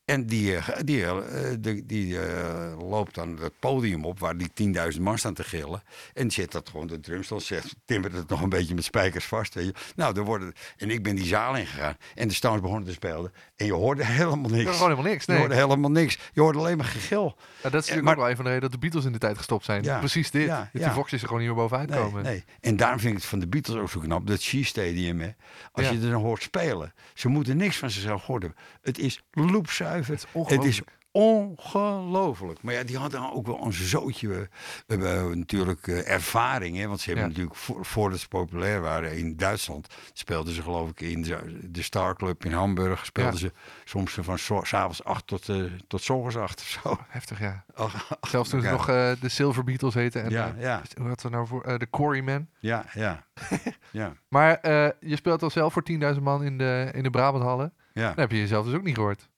En 0.08 0.26
die, 0.26 0.56
eh, 0.56 0.68
die, 0.84 1.06
eh, 1.06 1.16
die, 1.60 1.86
die 1.86 2.20
eh, 2.20 2.90
loopt 2.90 3.16
dan 3.16 3.38
het 3.42 3.60
podium 3.60 4.06
op 4.06 4.20
waar 4.20 4.38
die 4.38 4.52
10.000 4.94 5.02
man 5.02 5.18
staan 5.18 5.34
te 5.34 5.44
gillen. 5.44 5.84
En 6.14 6.32
zet 6.32 6.52
dat 6.52 6.70
gewoon 6.70 6.88
de 6.88 7.00
drumstel, 7.00 7.40
zegt, 7.40 7.76
timmert 7.86 8.14
het 8.14 8.30
nog 8.30 8.42
een 8.42 8.50
beetje 8.50 8.76
met 8.76 8.84
spijkers 8.84 9.26
vast. 9.26 9.54
Weet 9.54 9.66
je. 9.66 9.74
Nou, 9.96 10.14
dan 10.14 10.24
worden, 10.26 10.54
en 10.78 10.90
ik 10.90 11.04
ben 11.04 11.16
die 11.16 11.26
zaal 11.26 11.56
ingegaan. 11.56 11.98
En 12.16 12.28
de 12.28 12.34
Stones 12.34 12.62
begonnen 12.62 12.88
te 12.88 12.94
spelen. 12.94 13.34
En 13.56 13.66
je 13.66 13.74
hoorde 13.74 14.06
helemaal 14.06 14.50
niks. 14.50 14.72
Gewoon 14.72 14.90
helemaal 14.90 15.12
niks. 15.12 15.26
Je 15.26 15.34
hoorde 15.34 15.56
helemaal 15.56 15.92
niks. 15.92 16.18
Je 16.34 16.42
hoorde 16.42 16.60
alleen 16.60 16.78
maar 16.78 16.86
gegil. 16.86 17.36
Ja, 17.38 17.70
dat 17.70 17.74
is 17.82 17.90
natuurlijk 17.90 18.04
maar- 18.04 18.14
ook 18.14 18.20
wel 18.20 18.30
een 18.30 18.36
van 18.36 18.46
de 18.46 18.52
redenen 18.52 18.72
dat 18.72 18.72
de 18.82 18.88
Beatles 18.88 19.06
in 19.06 19.12
de 19.12 19.18
tijd 19.18 19.38
gestopt 19.38 19.66
zijn. 19.66 19.84
Ja. 19.84 20.00
Precies 20.00 20.32
dit. 20.32 20.46
Ja, 20.46 20.60
dat 20.60 20.70
die 20.72 20.82
ja. 20.82 20.94
Foxjes 20.94 21.22
er 21.22 21.28
gewoon 21.28 21.42
niet 21.44 21.52
meer 21.52 21.62
bovenuit 21.62 21.90
Nee, 21.90 22.00
komen. 22.00 22.24
nee. 22.24 22.44
En 22.60 22.76
daarom 22.76 23.00
vind 23.00 23.14
ik 23.14 23.20
het 23.20 23.30
van 23.30 23.40
de 23.40 23.48
Beatles 23.48 23.78
ook 23.78 23.90
zo 23.90 24.00
knap. 24.00 24.28
Dat 24.28 24.42
Shea 24.42 24.64
Stadium, 24.64 25.20
hè. 25.20 25.30
Als 25.72 25.90
je 25.90 25.94
er 25.94 26.10
dan 26.10 26.22
hoort 26.22 26.42
spelen. 26.42 26.94
Ze 27.14 27.28
moeten 27.28 27.58
niks 27.58 27.78
van 27.78 27.90
zichzelf 27.90 28.26
horen. 28.26 28.56
Het 28.82 29.00
is 29.00 29.24
loepzuiver. 29.32 29.97
Het 30.06 30.10
is 30.10 30.26
Het 30.56 30.64
is 30.64 30.82
ongelooflijk. 31.12 32.62
Maar 32.62 32.74
ja, 32.74 32.84
die 32.84 32.98
hadden 32.98 33.34
ook 33.34 33.46
wel 33.48 33.66
een 33.66 33.74
zootje. 33.74 34.28
We 34.28 34.48
hebben 34.88 35.38
natuurlijk 35.40 35.88
eh, 35.88 36.10
ervaring. 36.12 36.78
Hè, 36.78 36.88
want 36.88 37.00
ze 37.00 37.06
hebben 37.06 37.24
Ja. 37.24 37.30
natuurlijk, 37.30 37.56
voor, 37.60 37.86
voordat 37.86 38.20
ze 38.20 38.28
populair 38.28 38.82
waren 38.82 39.18
in 39.18 39.36
Duitsland... 39.38 39.88
speelden 40.14 40.54
ze 40.54 40.62
geloof 40.62 40.90
ik 40.90 41.02
in 41.02 41.22
de, 41.22 41.60
de 41.70 41.82
Star 41.82 42.16
Club 42.16 42.46
in 42.46 42.52
Hamburg. 42.52 43.06
Speelden 43.06 43.34
Ja. 43.34 43.40
ze 43.40 43.52
soms 43.86 44.18
van 44.22 44.38
s'avonds 44.66 45.04
acht 45.04 45.28
tot, 45.28 45.50
eh 45.50 45.64
tot 45.88 46.02
's 46.02 46.10
ochtends 46.10 46.38
acht 46.38 46.60
of 46.60 46.68
zo. 46.84 46.98
Heftig, 47.08 47.40
ja. 47.40 47.66
Ach, 47.76 48.10
ach, 48.20 48.30
Zelfs 48.30 48.50
toen 48.50 48.62
ze 48.62 48.70
nog 48.70 48.90
eh, 48.90 49.12
de 49.22 49.30
Silver 49.30 49.64
Beatles 49.64 49.94
heten. 49.94 50.24
En, 50.24 50.30
Ja, 50.30 50.56
ja. 50.58 50.82
Hoe 50.98 51.08
had 51.08 51.22
ze 51.22 51.30
nou 51.30 51.48
voor? 51.48 51.80
de 51.80 51.86
Quarrymen. 51.86 52.50
Ja, 52.60 52.86
ja. 52.94 53.26
ja, 53.92 54.14
Maar 54.28 54.60
je 55.00 55.16
speelt 55.16 55.44
al 55.44 55.50
zelf 55.50 55.74
voor 55.74 55.84
10.000 56.16 56.22
man 56.22 56.44
in 56.44 56.58
de, 56.58 56.90
in 56.94 57.04
de 57.04 57.10
Brabanthallen. 57.10 57.74
ja. 57.94 58.08
Dan 58.08 58.20
heb 58.20 58.32
je 58.32 58.38
jezelf 58.38 58.66
dus 58.66 58.76
ook 58.76 58.84
niet 58.84 58.96
gehoord. 58.96 59.30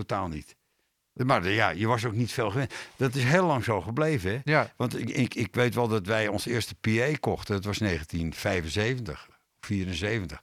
Totaal 0.00 0.28
niet. 0.28 0.56
Maar 1.12 1.50
ja, 1.50 1.68
je 1.70 1.86
was 1.86 2.04
ook 2.04 2.12
niet 2.14 2.32
veel 2.32 2.50
gewend. 2.50 2.74
Dat 2.96 3.14
is 3.14 3.24
heel 3.24 3.46
lang 3.46 3.64
zo 3.64 3.80
gebleven. 3.80 4.30
Hè? 4.30 4.38
Ja, 4.44 4.72
Want 4.76 4.98
ik, 4.98 5.10
ik, 5.10 5.34
ik 5.34 5.54
weet 5.54 5.74
wel 5.74 5.88
dat 5.88 6.06
wij 6.06 6.28
ons 6.28 6.46
eerste 6.46 6.74
PA 6.74 7.16
kochten. 7.20 7.54
Dat 7.54 7.64
was 7.64 7.78
1975, 7.78 9.28
74. 9.60 10.42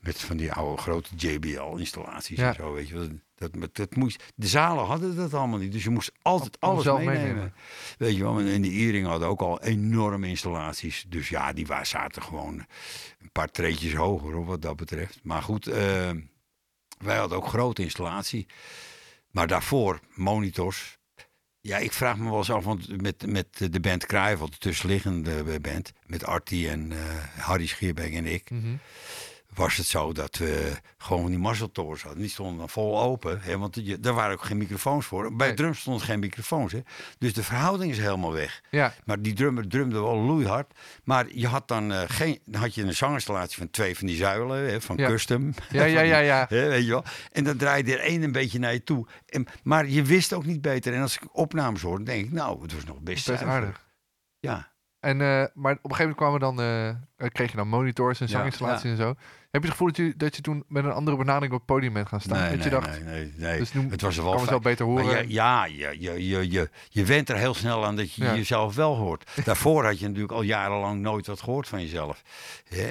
Met 0.00 0.20
van 0.20 0.36
die 0.36 0.52
oude 0.52 0.82
grote 0.82 1.08
JBL-installaties 1.16 2.38
Ja. 2.38 2.48
en 2.48 2.54
zo. 2.54 2.72
Weet 2.72 2.88
je. 2.88 2.94
wel. 2.94 3.08
Dat, 3.34 3.50
dat, 3.54 3.76
dat 3.76 3.94
moest, 3.96 4.22
de 4.34 4.46
zalen 4.46 4.84
hadden 4.84 5.16
dat 5.16 5.34
allemaal 5.34 5.58
niet. 5.58 5.72
Dus 5.72 5.84
je 5.84 5.90
moest 5.90 6.12
altijd 6.22 6.60
alles 6.60 6.84
meenemen. 6.84 7.12
meenemen. 7.12 7.54
Weet 7.98 8.16
je 8.16 8.22
wel. 8.22 8.38
En 8.38 8.62
de 8.62 8.70
Iering 8.70 9.06
hadden 9.06 9.28
ook 9.28 9.40
al 9.40 9.62
enorme 9.62 10.28
installaties. 10.28 11.04
Dus 11.08 11.28
ja, 11.28 11.52
die 11.52 11.66
zaten 11.82 12.22
gewoon 12.22 12.54
een 13.20 13.30
paar 13.32 13.50
treetjes 13.50 13.94
hoger 13.94 14.32
hoor, 14.32 14.44
wat 14.44 14.62
dat 14.62 14.76
betreft. 14.76 15.20
Maar 15.22 15.42
goed, 15.42 15.66
eh, 15.66 16.10
wij 17.02 17.16
hadden 17.16 17.38
ook 17.38 17.46
grote 17.46 17.82
installatie. 17.82 18.46
Maar 19.30 19.46
daarvoor 19.46 20.00
monitors. 20.14 20.98
Ja, 21.60 21.78
ik 21.78 21.92
vraag 21.92 22.16
me 22.16 22.28
wel 22.28 22.38
eens 22.38 22.50
af, 22.50 22.64
want 22.64 23.02
met, 23.02 23.26
met 23.26 23.72
de 23.72 23.80
band 23.80 24.06
Kruijvel, 24.06 24.50
de 24.50 24.58
tussenliggende 24.58 25.60
band, 25.60 25.92
met 26.06 26.24
Artie 26.24 26.68
en 26.68 26.92
eh, 26.92 26.98
Harry 27.38 27.66
Schierbeek 27.66 28.14
en 28.14 28.26
ik, 28.26 28.50
mhm. 28.50 28.74
Was 29.54 29.76
het 29.76 29.86
zo 29.86 30.12
dat 30.12 30.36
we 30.36 30.72
gewoon 30.98 31.26
die 31.26 31.38
mazzeltoors 31.38 32.02
hadden. 32.02 32.20
Die 32.20 32.30
stonden 32.30 32.58
dan 32.58 32.68
vol 32.68 33.00
open, 33.02 33.40
hè, 33.40 33.58
want 33.58 33.78
je, 33.82 34.00
daar 34.00 34.14
waren 34.14 34.32
ook 34.32 34.44
geen 34.44 34.56
microfoons 34.56 35.06
voor. 35.06 35.36
Bij 35.36 35.46
Nee. 35.46 35.56
drums 35.56 35.80
stonden 35.80 36.02
geen 36.02 36.18
microfoons. 36.18 36.72
Hè. 36.72 36.80
Dus 37.18 37.34
de 37.34 37.42
verhouding 37.42 37.90
is 37.92 37.98
helemaal 37.98 38.32
weg. 38.32 38.60
ja, 38.70 38.94
Maar 39.04 39.22
die 39.22 39.32
drummer 39.32 39.68
drumde 39.68 40.00
wel 40.00 40.16
loeihard. 40.18 40.74
Maar 41.04 41.26
je 41.34 41.46
had 41.46 41.68
dan 41.68 41.92
eh, 41.92 42.02
geen. 42.06 42.40
Dan 42.44 42.60
had 42.60 42.74
je 42.74 42.82
een 42.82 42.94
zanginstallatie 42.94 43.58
van 43.58 43.70
twee 43.70 43.96
van 43.98 44.06
die 44.06 44.16
zuilen, 44.16 44.70
hè, 44.70 44.80
van 44.80 44.96
Ja. 44.96 45.08
custom. 45.08 45.54
ja, 45.70 45.84
ja, 45.84 46.00
ja, 46.14 46.18
ja. 46.18 46.46
Hè, 46.48 46.68
weet 46.68 46.84
je 46.84 46.90
wel? 46.90 47.04
En 47.32 47.44
dan 47.44 47.56
draaide 47.56 47.92
er 47.92 48.00
één 48.00 48.22
een 48.22 48.32
beetje 48.32 48.58
naar 48.58 48.72
je 48.72 48.82
toe. 48.84 49.06
En, 49.26 49.46
maar 49.62 49.86
je 49.88 50.02
wist 50.02 50.32
ook 50.32 50.44
niet 50.44 50.60
beter. 50.62 50.94
En 50.94 51.02
als 51.02 51.14
ik 51.16 51.36
opnames 51.36 51.82
hoorde, 51.82 52.04
denk 52.04 52.24
ik, 52.24 52.32
nou, 52.32 52.62
het 52.62 52.74
was 52.74 52.84
nog 52.84 53.00
best, 53.00 53.26
Best 53.26 53.42
aardig. 53.42 53.86
Ja. 54.40 54.70
En, 55.00 55.20
eh, 55.20 55.26
maar 55.54 55.72
op 55.82 55.90
een 55.90 55.94
gegeven 55.94 55.98
moment 55.98 56.16
kwamen 56.16 56.40
dan, 56.40 56.60
eh, 56.60 57.28
kreeg 57.30 57.50
je 57.50 57.56
dan 57.56 57.68
monitors 57.68 58.20
en 58.20 58.28
zanginstallaties 58.28 58.90
en 58.90 58.96
zo. 58.96 59.14
Heb 59.52 59.62
je 59.62 59.68
het 59.68 59.76
gevoel 59.78 59.92
dat 59.92 59.96
je, 59.96 60.14
dat 60.16 60.36
je 60.36 60.42
toen 60.42 60.64
met 60.68 60.84
een 60.84 60.92
andere 60.92 61.16
benadering 61.16 61.52
op 61.52 61.58
het 61.58 61.66
podium 61.66 61.92
bent 61.92 62.08
gaan 62.08 62.20
staan? 62.20 62.38
Nee, 62.38 62.48
dat 62.48 62.58
nee, 62.58 62.64
je 62.64 62.70
dacht, 62.70 63.04
nee, 63.04 63.14
nee, 63.14 63.32
nee. 63.36 63.58
dus 63.58 63.72
nu 63.72 63.90
het 63.90 64.00
was 64.00 64.16
er 64.16 64.24
wel 64.24 64.44
kan 64.44 64.62
beter 64.62 64.84
horen. 64.84 65.04
je- 65.28 65.32
ja, 65.32 65.64
je, 65.64 65.96
je, 66.00 66.28
je, 66.28 66.50
je, 66.50 66.70
je 66.88 67.04
went 67.04 67.28
er 67.28 67.36
heel 67.36 67.54
snel 67.54 67.84
aan 67.86 67.96
dat 67.96 68.12
je 68.12 68.24
Ja. 68.24 68.34
jezelf 68.34 68.74
wel 68.74 68.96
hoort. 68.96 69.30
Daarvoor 69.44 69.84
had 69.84 69.98
je 69.98 70.06
natuurlijk 70.06 70.32
al 70.32 70.42
jarenlang 70.42 71.00
nooit 71.00 71.26
wat 71.26 71.40
gehoord 71.40 71.68
van 71.68 71.80
jezelf. 71.80 72.22
Eh, 72.70 72.86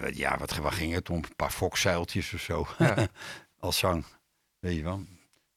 wat- 0.00 0.16
ja, 0.16 0.38
wat, 0.38 0.56
waar 0.56 0.72
ging 0.72 0.92
het 0.94 1.10
om? 1.10 1.16
Een 1.16 1.36
paar 1.36 1.50
fokzeiltjes 1.50 2.32
of 2.32 2.40
zo. 2.40 2.66
Ja. 2.78 2.94
Als 3.60 3.78
zang. 3.78 4.04
Weet 4.58 4.76
je 4.76 4.82
wel. 4.82 5.04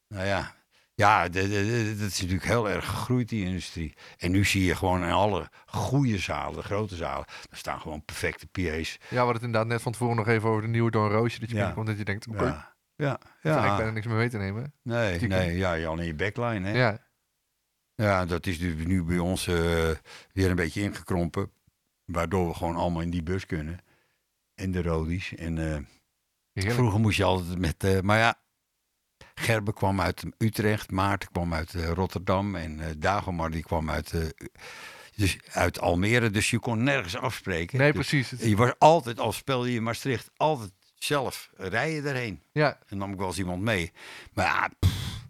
Nou 0.07 0.25
ja. 0.25 0.55
Ja, 0.99 1.29
dat 1.29 1.43
is 1.43 2.21
natuurlijk 2.21 2.43
heel 2.45 2.69
erg 2.69 2.85
gegroeid, 2.89 3.29
die 3.29 3.45
industrie. 3.45 3.93
En 4.17 4.31
nu 4.31 4.45
zie 4.45 4.63
je 4.65 4.75
gewoon 4.75 5.03
in 5.03 5.11
alle 5.11 5.49
goede 5.65 6.17
zalen, 6.17 6.55
de 6.55 6.63
grote 6.63 6.95
zalen, 6.95 7.25
daar 7.27 7.59
staan 7.59 7.79
gewoon 7.81 8.05
perfecte 8.05 8.47
PA's. 8.47 8.97
Ja, 9.01 9.07
we 9.09 9.15
hadden 9.15 9.33
het 9.35 9.43
inderdaad 9.43 9.67
net 9.69 9.81
van 9.81 9.91
tevoren 9.91 10.15
nog 10.15 10.27
even 10.27 10.49
over 10.49 10.61
de 10.61 10.67
nieuwe 10.67 10.91
Don 10.91 11.09
Roosje. 11.09 11.39
Dat 11.39 11.49
je 11.49 11.55
Ja. 11.55 11.59
binnenkomt 11.61 11.87
dat 11.87 11.97
je 11.97 12.05
denkt, 12.05 12.27
oké, 12.27 12.43
Ja, 12.43 12.73
ja, 12.95 13.13
ik 13.13 13.19
ja. 13.41 13.75
bijna 13.75 13.91
niks 13.91 14.05
meer 14.05 14.15
mee 14.15 14.29
te 14.29 14.37
nemen. 14.37 14.73
Nee, 14.83 15.19
nee, 15.19 15.57
ja, 15.57 15.73
je 15.73 15.87
al 15.87 15.99
in 15.99 16.05
je 16.05 16.15
backline. 16.15 16.67
Hè? 16.69 16.77
Ja, 16.77 17.07
Ja, 17.95 18.25
dat 18.25 18.45
is 18.45 18.59
dus 18.59 18.73
nu 18.85 19.03
bij 19.03 19.17
ons 19.17 19.47
eh, 19.47 19.55
weer 20.33 20.49
een 20.49 20.55
beetje 20.55 20.81
ingekrompen. 20.81 21.51
Waardoor 22.05 22.47
we 22.47 22.53
gewoon 22.53 22.75
allemaal 22.75 23.01
in 23.01 23.09
die 23.09 23.23
bus 23.23 23.45
kunnen. 23.45 23.79
En 24.55 24.71
de 24.71 24.81
Rodies. 24.81 25.35
En 25.35 25.85
eh, 26.53 26.71
vroeger 26.73 26.99
moest 26.99 27.17
je 27.17 27.23
altijd 27.23 27.59
met... 27.59 27.83
eh, 27.83 27.99
maar 27.99 28.17
ja, 28.17 28.35
Gerbe 29.39 29.73
kwam 29.73 30.01
uit 30.01 30.23
Utrecht. 30.37 30.91
Maarten 30.91 31.29
kwam 31.31 31.53
uit 31.53 31.73
eh, 31.73 31.89
Rotterdam. 31.89 32.55
En 32.55 32.79
eh 32.79 32.87
Dagomar 32.97 33.51
die 33.51 33.63
kwam 33.63 33.89
uit, 33.89 34.13
eh, 34.13 34.21
dus 35.15 35.37
uit 35.51 35.79
Almere. 35.79 36.29
Dus 36.29 36.49
je 36.49 36.59
kon 36.59 36.83
nergens 36.83 37.15
afspreken. 37.17 37.77
Nee, 37.79 37.93
Dus 37.93 38.07
precies. 38.07 38.41
Je 38.41 38.55
was 38.55 38.73
altijd, 38.77 39.19
als 39.19 39.35
speelde 39.35 39.69
je 39.69 39.75
in 39.77 39.83
Maastricht, 39.83 40.29
altijd 40.37 40.71
zelf 40.95 41.49
rijden 41.57 42.05
erheen. 42.05 42.43
Ja, 42.51 42.79
En 42.87 42.97
nam 42.97 43.11
ik 43.11 43.17
wel 43.17 43.27
eens 43.27 43.37
iemand 43.37 43.61
mee. 43.61 43.91
Maar 44.33 44.45
ja, 44.45 44.69
pff, 44.79 45.25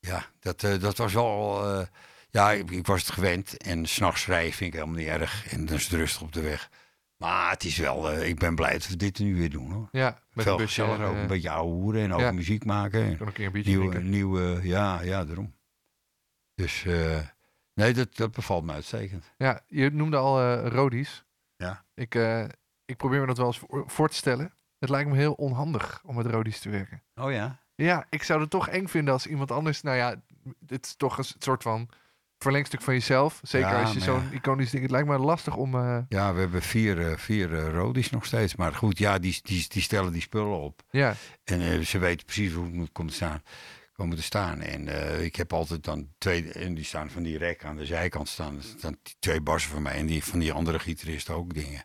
ja 0.00 0.26
dat, 0.40 0.60
dat 0.60 0.96
was 0.96 1.12
wel... 1.12 1.66
ja, 2.30 2.52
ik, 2.52 2.70
ik 2.70 2.86
was 2.86 3.00
het 3.00 3.10
gewend. 3.10 3.56
En 3.56 3.86
s'nachts 3.86 4.26
rijden 4.26 4.52
vind 4.52 4.74
ik 4.74 4.80
helemaal 4.80 5.00
niet 5.00 5.08
erg. 5.20 5.52
En 5.52 5.66
dan 5.66 5.76
is 5.76 5.82
het 5.84 5.92
rustig 5.92 6.22
op 6.22 6.32
de 6.32 6.40
weg. 6.40 6.70
Maar 7.18 7.50
het 7.50 7.64
is 7.64 7.76
wel... 7.76 8.10
eh, 8.10 8.28
ik 8.28 8.38
ben 8.38 8.54
blij 8.54 8.72
dat 8.72 8.88
we 8.88 8.96
dit 8.96 9.18
nu 9.18 9.36
weer 9.36 9.50
doen, 9.50 9.70
hoor. 9.70 9.88
ja, 9.92 10.18
met 10.32 10.44
Veel 10.44 10.94
en, 10.94 11.02
Ook 11.02 11.14
eh, 11.14 11.20
een 11.20 11.26
beetje 11.26 11.50
ouwe 11.50 11.72
hoeren 11.72 12.02
en 12.02 12.12
ook 12.12 12.20
ja. 12.20 12.32
muziek 12.32 12.64
maken. 12.64 13.02
En 13.02 13.26
een 13.26 13.32
keer 13.32 13.96
een 13.96 14.10
nieuwe. 14.10 14.60
Ja, 14.62 15.00
ja, 15.00 15.24
daarom. 15.24 15.54
Dus... 16.54 16.84
eh, 16.84 17.18
nee, 17.74 17.92
dat, 17.92 18.16
dat 18.16 18.32
bevalt 18.32 18.64
me 18.64 18.72
uitstekend. 18.72 19.32
Ja, 19.36 19.60
je 19.66 19.90
noemde 19.90 20.16
al 20.16 20.54
Rodies. 20.66 21.24
Ja. 21.56 21.84
Ik, 21.94 22.14
ik 22.84 22.96
probeer 22.96 23.20
me 23.20 23.26
dat 23.26 23.36
wel 23.36 23.46
eens 23.46 23.58
voor, 23.58 23.84
voor 23.86 24.08
te 24.08 24.16
stellen. 24.16 24.52
Het 24.78 24.88
lijkt 24.88 25.10
me 25.10 25.16
heel 25.16 25.32
onhandig 25.32 26.02
om 26.04 26.14
met 26.16 26.26
Rodies 26.26 26.60
te 26.60 26.68
werken. 26.70 27.02
Oh 27.14 27.32
ja? 27.32 27.58
Ja, 27.74 28.06
ik 28.10 28.22
zou 28.22 28.40
het 28.40 28.50
toch 28.50 28.68
eng 28.68 28.86
vinden 28.86 29.12
als 29.12 29.26
iemand 29.26 29.50
anders... 29.50 29.82
Nou 29.82 29.96
ja, 29.96 30.22
het 30.66 30.86
is 30.86 30.94
toch 30.96 31.18
een 31.18 31.24
soort 31.38 31.62
van 31.62 31.88
verlengstuk 32.38 32.82
van 32.82 32.94
jezelf. 32.94 33.40
Zeker 33.42 33.68
Ja, 33.68 33.80
als 33.82 33.92
je 33.92 34.00
zo'n 34.00 34.32
iconisch 34.32 34.70
ding... 34.70 34.82
Het 34.82 34.90
lijkt 34.90 35.08
me 35.08 35.18
lastig 35.18 35.56
om... 35.56 35.74
eh, 35.74 35.98
Ja, 36.08 36.34
we 36.34 36.40
hebben 36.40 36.62
vier, 36.62 37.06
eh, 37.10 37.16
vier 37.16 37.54
eh, 37.54 37.72
rodies 37.72 38.10
nog 38.10 38.26
steeds. 38.26 38.56
Maar 38.56 38.74
goed, 38.74 38.98
ja, 38.98 39.18
die, 39.18 39.38
die, 39.42 39.64
die 39.68 39.82
stellen 39.82 40.12
die 40.12 40.22
spullen 40.22 40.60
op. 40.60 40.82
ja, 40.90 41.14
En 41.44 41.86
ze 41.86 41.98
weten 41.98 42.26
precies 42.26 42.52
hoe 42.52 42.64
het 42.64 42.74
moet 42.74 42.92
komen 42.92 43.10
te 43.12 43.16
staan. 43.18 43.42
Komen 43.92 44.16
te 44.16 44.22
staan. 44.22 44.60
En 44.60 44.88
ik 45.24 45.36
heb 45.36 45.52
altijd 45.52 45.84
dan 45.84 46.08
twee, 46.18 46.52
en 46.52 46.74
die 46.74 46.84
staan 46.84 47.10
van 47.10 47.22
die 47.22 47.38
rek 47.38 47.64
aan 47.64 47.76
de 47.76 47.86
zijkant 47.86 48.28
staan. 48.28 48.62
Staan 48.78 48.96
die 49.02 49.14
twee 49.18 49.40
bassen 49.40 49.70
van 49.70 49.82
mij 49.82 49.94
en 49.94 50.06
die 50.06 50.24
van 50.24 50.38
die 50.38 50.52
andere 50.52 50.78
gitaristen 50.78 51.34
ook 51.34 51.54
dingen. 51.54 51.84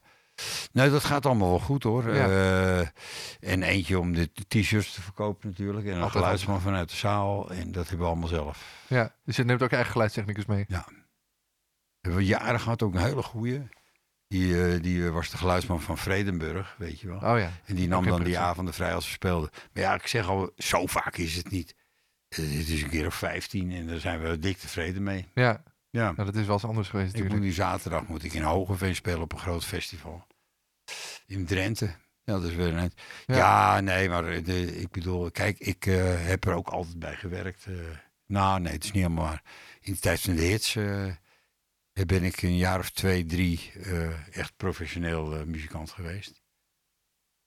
Nee, 0.71 0.89
dat 0.89 1.03
gaat 1.03 1.25
allemaal 1.25 1.49
wel 1.49 1.59
goed 1.59 1.83
hoor. 1.83 2.13
Ja. 2.15 2.27
Eh, 2.27 2.87
en 3.51 3.63
eentje 3.63 3.99
om 3.99 4.13
de 4.13 4.29
t-shirts 4.47 4.93
te 4.93 5.01
verkopen 5.01 5.49
natuurlijk. 5.49 5.85
En 5.85 5.91
een 5.95 6.01
Altijd 6.01 6.11
geluidsman 6.23 6.61
vanuit 6.61 6.89
de 6.89 6.95
zaal. 6.95 7.51
En 7.51 7.71
dat 7.71 7.87
hebben 7.87 8.05
we 8.05 8.11
allemaal 8.11 8.27
zelf. 8.29 8.83
ja. 8.87 9.15
Dus 9.25 9.35
je 9.35 9.43
neemt 9.43 9.61
ook 9.61 9.71
eigen 9.71 9.91
geluidstechnicus 9.91 10.45
mee. 10.45 10.65
Hebben 12.01 12.21
we 12.21 12.25
jaren 12.27 12.59
gehad, 12.59 12.81
ook 12.83 12.93
een 12.93 13.01
hele 13.03 13.23
goeie. 13.23 13.61
Die, 14.27 14.67
eh, 14.73 14.81
die 14.81 15.09
was 15.09 15.29
de 15.29 15.37
geluidsman 15.37 15.81
van 15.81 15.97
Vredenburg, 15.97 16.75
weet 16.77 16.99
je 16.99 17.07
wel. 17.07 17.15
Oh 17.17 17.39
ja. 17.39 17.51
En 17.65 17.75
die 17.75 17.87
nam 17.87 18.03
dan 18.05 18.13
die 18.15 18.23
precies. 18.23 18.39
avonden 18.41 18.73
vrij 18.73 18.93
als 18.93 19.05
we 19.05 19.11
speelden. 19.11 19.49
Maar 19.73 19.83
ja, 19.83 19.93
ik 19.93 20.07
zeg 20.07 20.27
al, 20.27 20.51
zo 20.57 20.85
vaak 20.85 21.17
is 21.17 21.35
het 21.35 21.49
niet. 21.51 21.75
Eh, 22.27 22.37
Het 22.37 22.69
is 22.69 22.81
een 22.81 22.89
keer 22.89 23.05
of 23.05 23.15
15 23.15 23.71
en 23.71 23.87
daar 23.87 23.99
zijn 23.99 24.21
we 24.21 24.39
dik 24.39 24.57
tevreden 24.57 25.03
mee. 25.03 25.27
Ja, 25.33 25.63
Ja. 25.89 26.11
nou, 26.11 26.25
dat 26.25 26.35
is 26.35 26.45
wel 26.45 26.53
eens 26.55 26.65
anders 26.65 26.89
geweest 26.89 27.15
Ik 27.15 27.29
moet 27.29 27.39
nu 27.39 27.51
zaterdag 27.51 28.07
moet 28.07 28.23
ik 28.23 28.33
in 28.33 28.41
Hogeveen 28.41 28.95
spelen 28.95 29.21
op 29.21 29.31
een 29.33 29.39
groot 29.39 29.65
festival. 29.65 30.27
In 31.27 31.45
Drenthe. 31.45 31.85
Ja, 32.25 32.33
dat 32.33 32.43
is 32.43 32.55
weer 32.55 32.73
een... 32.73 32.91
Ja. 33.25 33.35
Ja, 33.35 33.79
nee, 33.79 34.09
maar 34.09 34.25
eh, 34.27 34.45
de, 34.45 34.79
ik 34.79 34.91
bedoel, 34.91 35.31
kijk, 35.31 35.59
ik 35.59 35.85
eh, 35.85 36.25
heb 36.25 36.45
er 36.45 36.53
ook 36.53 36.67
altijd 36.67 36.99
bij 36.99 37.15
gewerkt. 37.15 37.65
eh. 37.65 37.73
nou, 38.25 38.59
nee, 38.59 38.73
het 38.73 38.83
is 38.83 38.91
niet 38.91 39.03
helemaal 39.03 39.23
waar. 39.25 39.43
In 39.81 39.93
de 39.93 39.99
tijd 39.99 40.19
van 40.21 40.35
de 40.35 40.41
hits 40.41 40.73
ben 42.07 42.23
ik 42.23 42.41
een 42.41 42.57
jaar 42.57 42.79
of 42.79 42.89
twee, 42.89 43.25
drie 43.25 43.71
echt 44.31 44.55
professioneel 44.57 45.45
muzikant 45.45 45.91
geweest. 45.91 46.41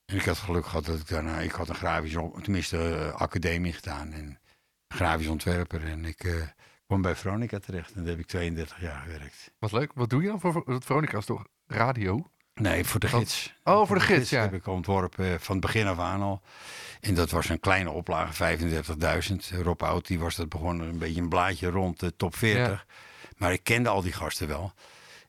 En 0.05 0.17
ik 0.17 0.25
had 0.25 0.37
geluk 0.39 0.65
gehad 0.67 0.85
dat 0.85 0.99
ik 0.99 1.09
daarna, 1.09 1.39
ik 1.39 1.51
had 1.53 1.69
een 1.69 1.75
grafisch, 1.75 2.17
tenminste 2.43 3.13
academie 3.17 3.73
gedaan 3.73 4.13
en 4.13 4.41
grafisch 4.89 5.27
ontwerper. 5.27 5.85
En 5.85 6.05
ik 6.05 6.47
kwam 6.87 7.03
bij 7.03 7.17
Veronica 7.17 7.59
terecht 7.59 7.93
en 7.93 8.01
daar 8.01 8.11
heb 8.11 8.19
ik 8.19 8.27
32 8.27 8.81
jaar 8.81 9.03
gewerkt. 9.03 9.53
Wat 9.59 9.73
leuk. 9.73 9.93
Wat 9.95 10.11
doe 10.11 10.23
je 10.23 10.29
dan 10.29 10.41
voor 10.41 10.53
voor- 10.53 10.83
Veronica 10.83 11.19
is 11.19 11.25
toch 11.25 11.45
radio? 11.67 12.31
Nee, 12.61 12.85
voor 12.85 13.01
de 13.01 13.09
gids. 13.09 13.55
Oh, 13.65 13.87
voor 13.87 13.97
de 13.97 14.03
gids, 14.03 14.31
ja. 14.31 14.41
heb 14.41 14.53
ik 14.53 14.67
ontworpen 14.67 15.33
eh, 15.33 15.39
van 15.39 15.57
het 15.57 15.65
begin 15.65 15.87
af 15.87 15.99
aan 15.99 16.23
al. 16.23 16.43
En 17.01 17.15
dat 17.15 17.31
was 17.31 17.49
een 17.49 17.61
kleine 17.61 17.91
oplage, 17.91 18.59
35.000. 18.59 19.63
Rob 19.63 19.83
Oud, 19.83 20.07
die 20.07 20.19
was 20.19 20.37
dat 20.37 20.49
begonnen 20.49 20.89
een 20.89 20.99
beetje 20.99 21.21
een 21.21 21.29
blaadje 21.29 21.71
rond 21.71 22.01
de 22.01 22.17
top 22.17 22.37
40. 22.37 22.87
Maar 23.37 23.53
ik 23.53 23.63
kende 23.63 23.89
al 23.89 24.03
die 24.03 24.13
gasten 24.13 24.49
wel. 24.49 24.73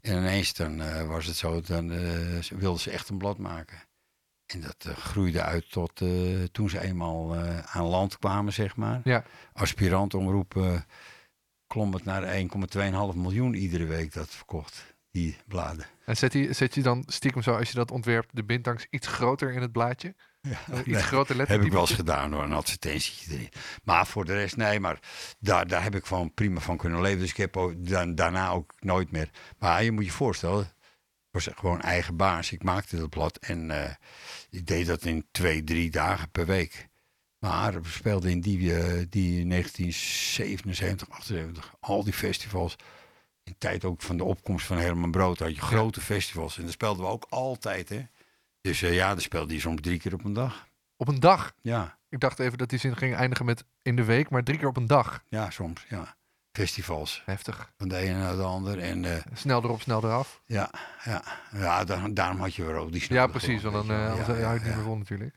En 0.02 0.18
ineens 0.18 0.54
dan 0.54 0.82
eh, 0.82 1.08
was 1.08 1.26
het 1.26 1.36
zo, 1.36 1.62
dan 1.62 1.92
eh, 1.92 2.58
wilden 2.58 2.82
ze 2.82 2.92
echt 2.92 3.10
een 3.10 3.18
blad 3.18 3.38
maken. 3.38 3.78
En 4.46 4.62
dat 4.62 4.98
groeide 4.98 5.42
uit 5.42 5.72
tot 5.72 6.02
toen 6.52 6.70
ze 6.70 6.82
eenmaal 6.82 7.36
aan 7.66 7.86
land 7.86 8.18
kwamen, 8.18 8.54
zeg 8.54 8.76
maar. 8.76 9.02
Ja. 9.04 9.24
Aspirantomroep 9.54 10.82
klom 11.68 11.94
het 11.94 12.06
naar 12.06 12.36
1,2,5 12.36 13.16
miljoen 13.16 13.54
iedere 13.54 13.86
week 13.86 14.14
dat 14.14 14.30
verkocht, 14.30 14.96
die 15.12 15.38
bladen. 15.48 15.86
En 16.06 16.18
zet 16.18 16.34
je, 16.34 16.54
zet 16.54 16.76
je 16.76 16.82
dan 16.82 17.04
stiekem 17.08 17.42
zo, 17.42 17.56
als 17.56 17.70
je 17.70 17.76
dat 17.76 17.92
ontwerpt, 17.92 18.36
de 18.36 18.44
bindtangs 18.44 18.88
iets 18.90 19.08
groter 19.08 19.54
in 19.54 19.62
het 19.62 19.72
blaadje? 19.72 20.16
Ja, 20.42 20.60
iets 20.78 20.86
nee. 20.86 20.96
groter 21.02 21.36
letter. 21.36 21.56
Heb 21.56 21.66
ik 21.66 21.72
wel 21.72 21.82
eens 21.82 21.92
gedaan 21.92 22.32
door 22.32 22.44
een 22.44 22.54
advertentietje 22.54 23.34
erin. 23.34 23.50
Maar 23.84 24.08
voor 24.08 24.26
de 24.26 24.34
rest, 24.34 24.58
nee, 24.58 24.80
maar 24.80 25.00
daar, 25.40 25.68
daar 25.68 25.84
heb 25.84 25.96
ik 25.96 26.06
gewoon 26.06 26.34
prima 26.34 26.60
van 26.60 26.78
kunnen 26.78 27.02
leven. 27.02 27.20
Dus 27.20 27.30
ik 27.30 27.38
heb 27.38 27.58
ook, 27.58 27.88
da- 27.88 28.06
daarna 28.06 28.50
ook 28.50 28.74
nooit 28.80 29.12
meer. 29.12 29.30
Maar 29.60 29.84
je 29.84 29.92
moet 29.92 30.06
je 30.06 30.12
voorstellen, 30.12 30.62
ik 30.62 31.32
was 31.32 31.50
gewoon 31.56 31.82
eigen 31.82 32.16
baas. 32.16 32.52
Ik 32.52 32.64
maakte 32.64 32.98
dat 32.98 33.10
blad 33.10 33.38
en 33.38 33.72
eh, 33.72 33.94
ik 34.50 34.66
deed 34.68 34.86
dat 34.88 35.06
in 35.06 35.28
twee, 35.32 35.64
drie 35.64 35.90
dagen 35.92 36.32
per 36.32 36.46
week. 36.46 36.88
Maar 37.40 37.82
we 37.82 37.90
speelden 37.90 38.32
in 38.32 38.42
die, 38.42 38.76
eh, 38.76 39.06
die 39.10 39.46
1977, 39.46 41.10
78, 41.10 41.74
al 41.80 42.04
die 42.04 42.14
festivals. 42.14 42.76
In 43.48 43.56
tijd 43.58 43.86
ook 43.86 44.02
van 44.02 44.18
de 44.18 44.24
opkomst 44.24 44.66
van 44.66 44.78
Herman 44.78 45.12
Brood 45.12 45.40
had 45.40 45.56
je 45.56 45.62
grote 45.62 46.02
festivals. 46.02 46.58
En 46.58 46.64
daar 46.64 46.72
speelden 46.72 47.06
we 47.06 47.12
ook 47.12 47.26
altijd, 47.30 47.90
hè. 47.90 48.06
Dus 48.62 48.82
eh, 48.82 48.94
ja, 48.94 49.10
dan 49.10 49.22
speelde 49.22 49.54
je 49.54 49.60
soms 49.60 49.82
drie 49.82 50.00
keer 50.00 50.14
op 50.14 50.24
een 50.24 50.34
dag. 50.34 50.68
Op 50.96 51.08
een 51.08 51.20
dag. 51.20 51.54
Ja. 51.62 51.98
Ik 52.10 52.20
dacht 52.20 52.40
even 52.40 52.58
dat 52.58 52.70
die 52.70 52.80
zin 52.80 52.98
ging 52.98 53.16
eindigen 53.16 53.46
met 53.46 53.64
in 53.82 53.96
de 53.96 54.04
week, 54.04 54.30
maar 54.30 54.44
drie 54.44 54.58
keer 54.58 54.68
op 54.68 54.78
een 54.78 54.88
dag. 54.88 55.24
Ja, 55.30 55.50
soms, 55.50 55.86
ja. 55.90 56.16
Festivals, 56.52 57.22
Heftig. 57.26 57.72
van 57.78 57.88
de 57.88 57.96
ene 57.96 58.18
naar 58.18 58.36
de 58.36 58.42
ander. 58.44 58.80
En 58.80 59.06
eh, 59.06 59.22
Snel 59.34 59.64
erop, 59.64 59.82
snel 59.82 60.04
eraf. 60.04 60.42
ja, 60.46 60.70
ja, 61.04 61.24
ja 61.52 61.84
daar- 61.84 62.14
daarom 62.14 62.40
had 62.40 62.56
je 62.56 62.64
wel 62.64 62.82
ook 62.82 62.92
die 62.92 63.00
Ja, 63.00 63.06
snelle 63.06 63.30
precies. 63.30 63.62
Want 63.62 63.88
dan 63.88 64.10
anders 64.10 64.28
Ja, 64.28 64.34
ja, 64.36 64.54
ja. 64.54 64.76
natuurlijk. 64.96 65.36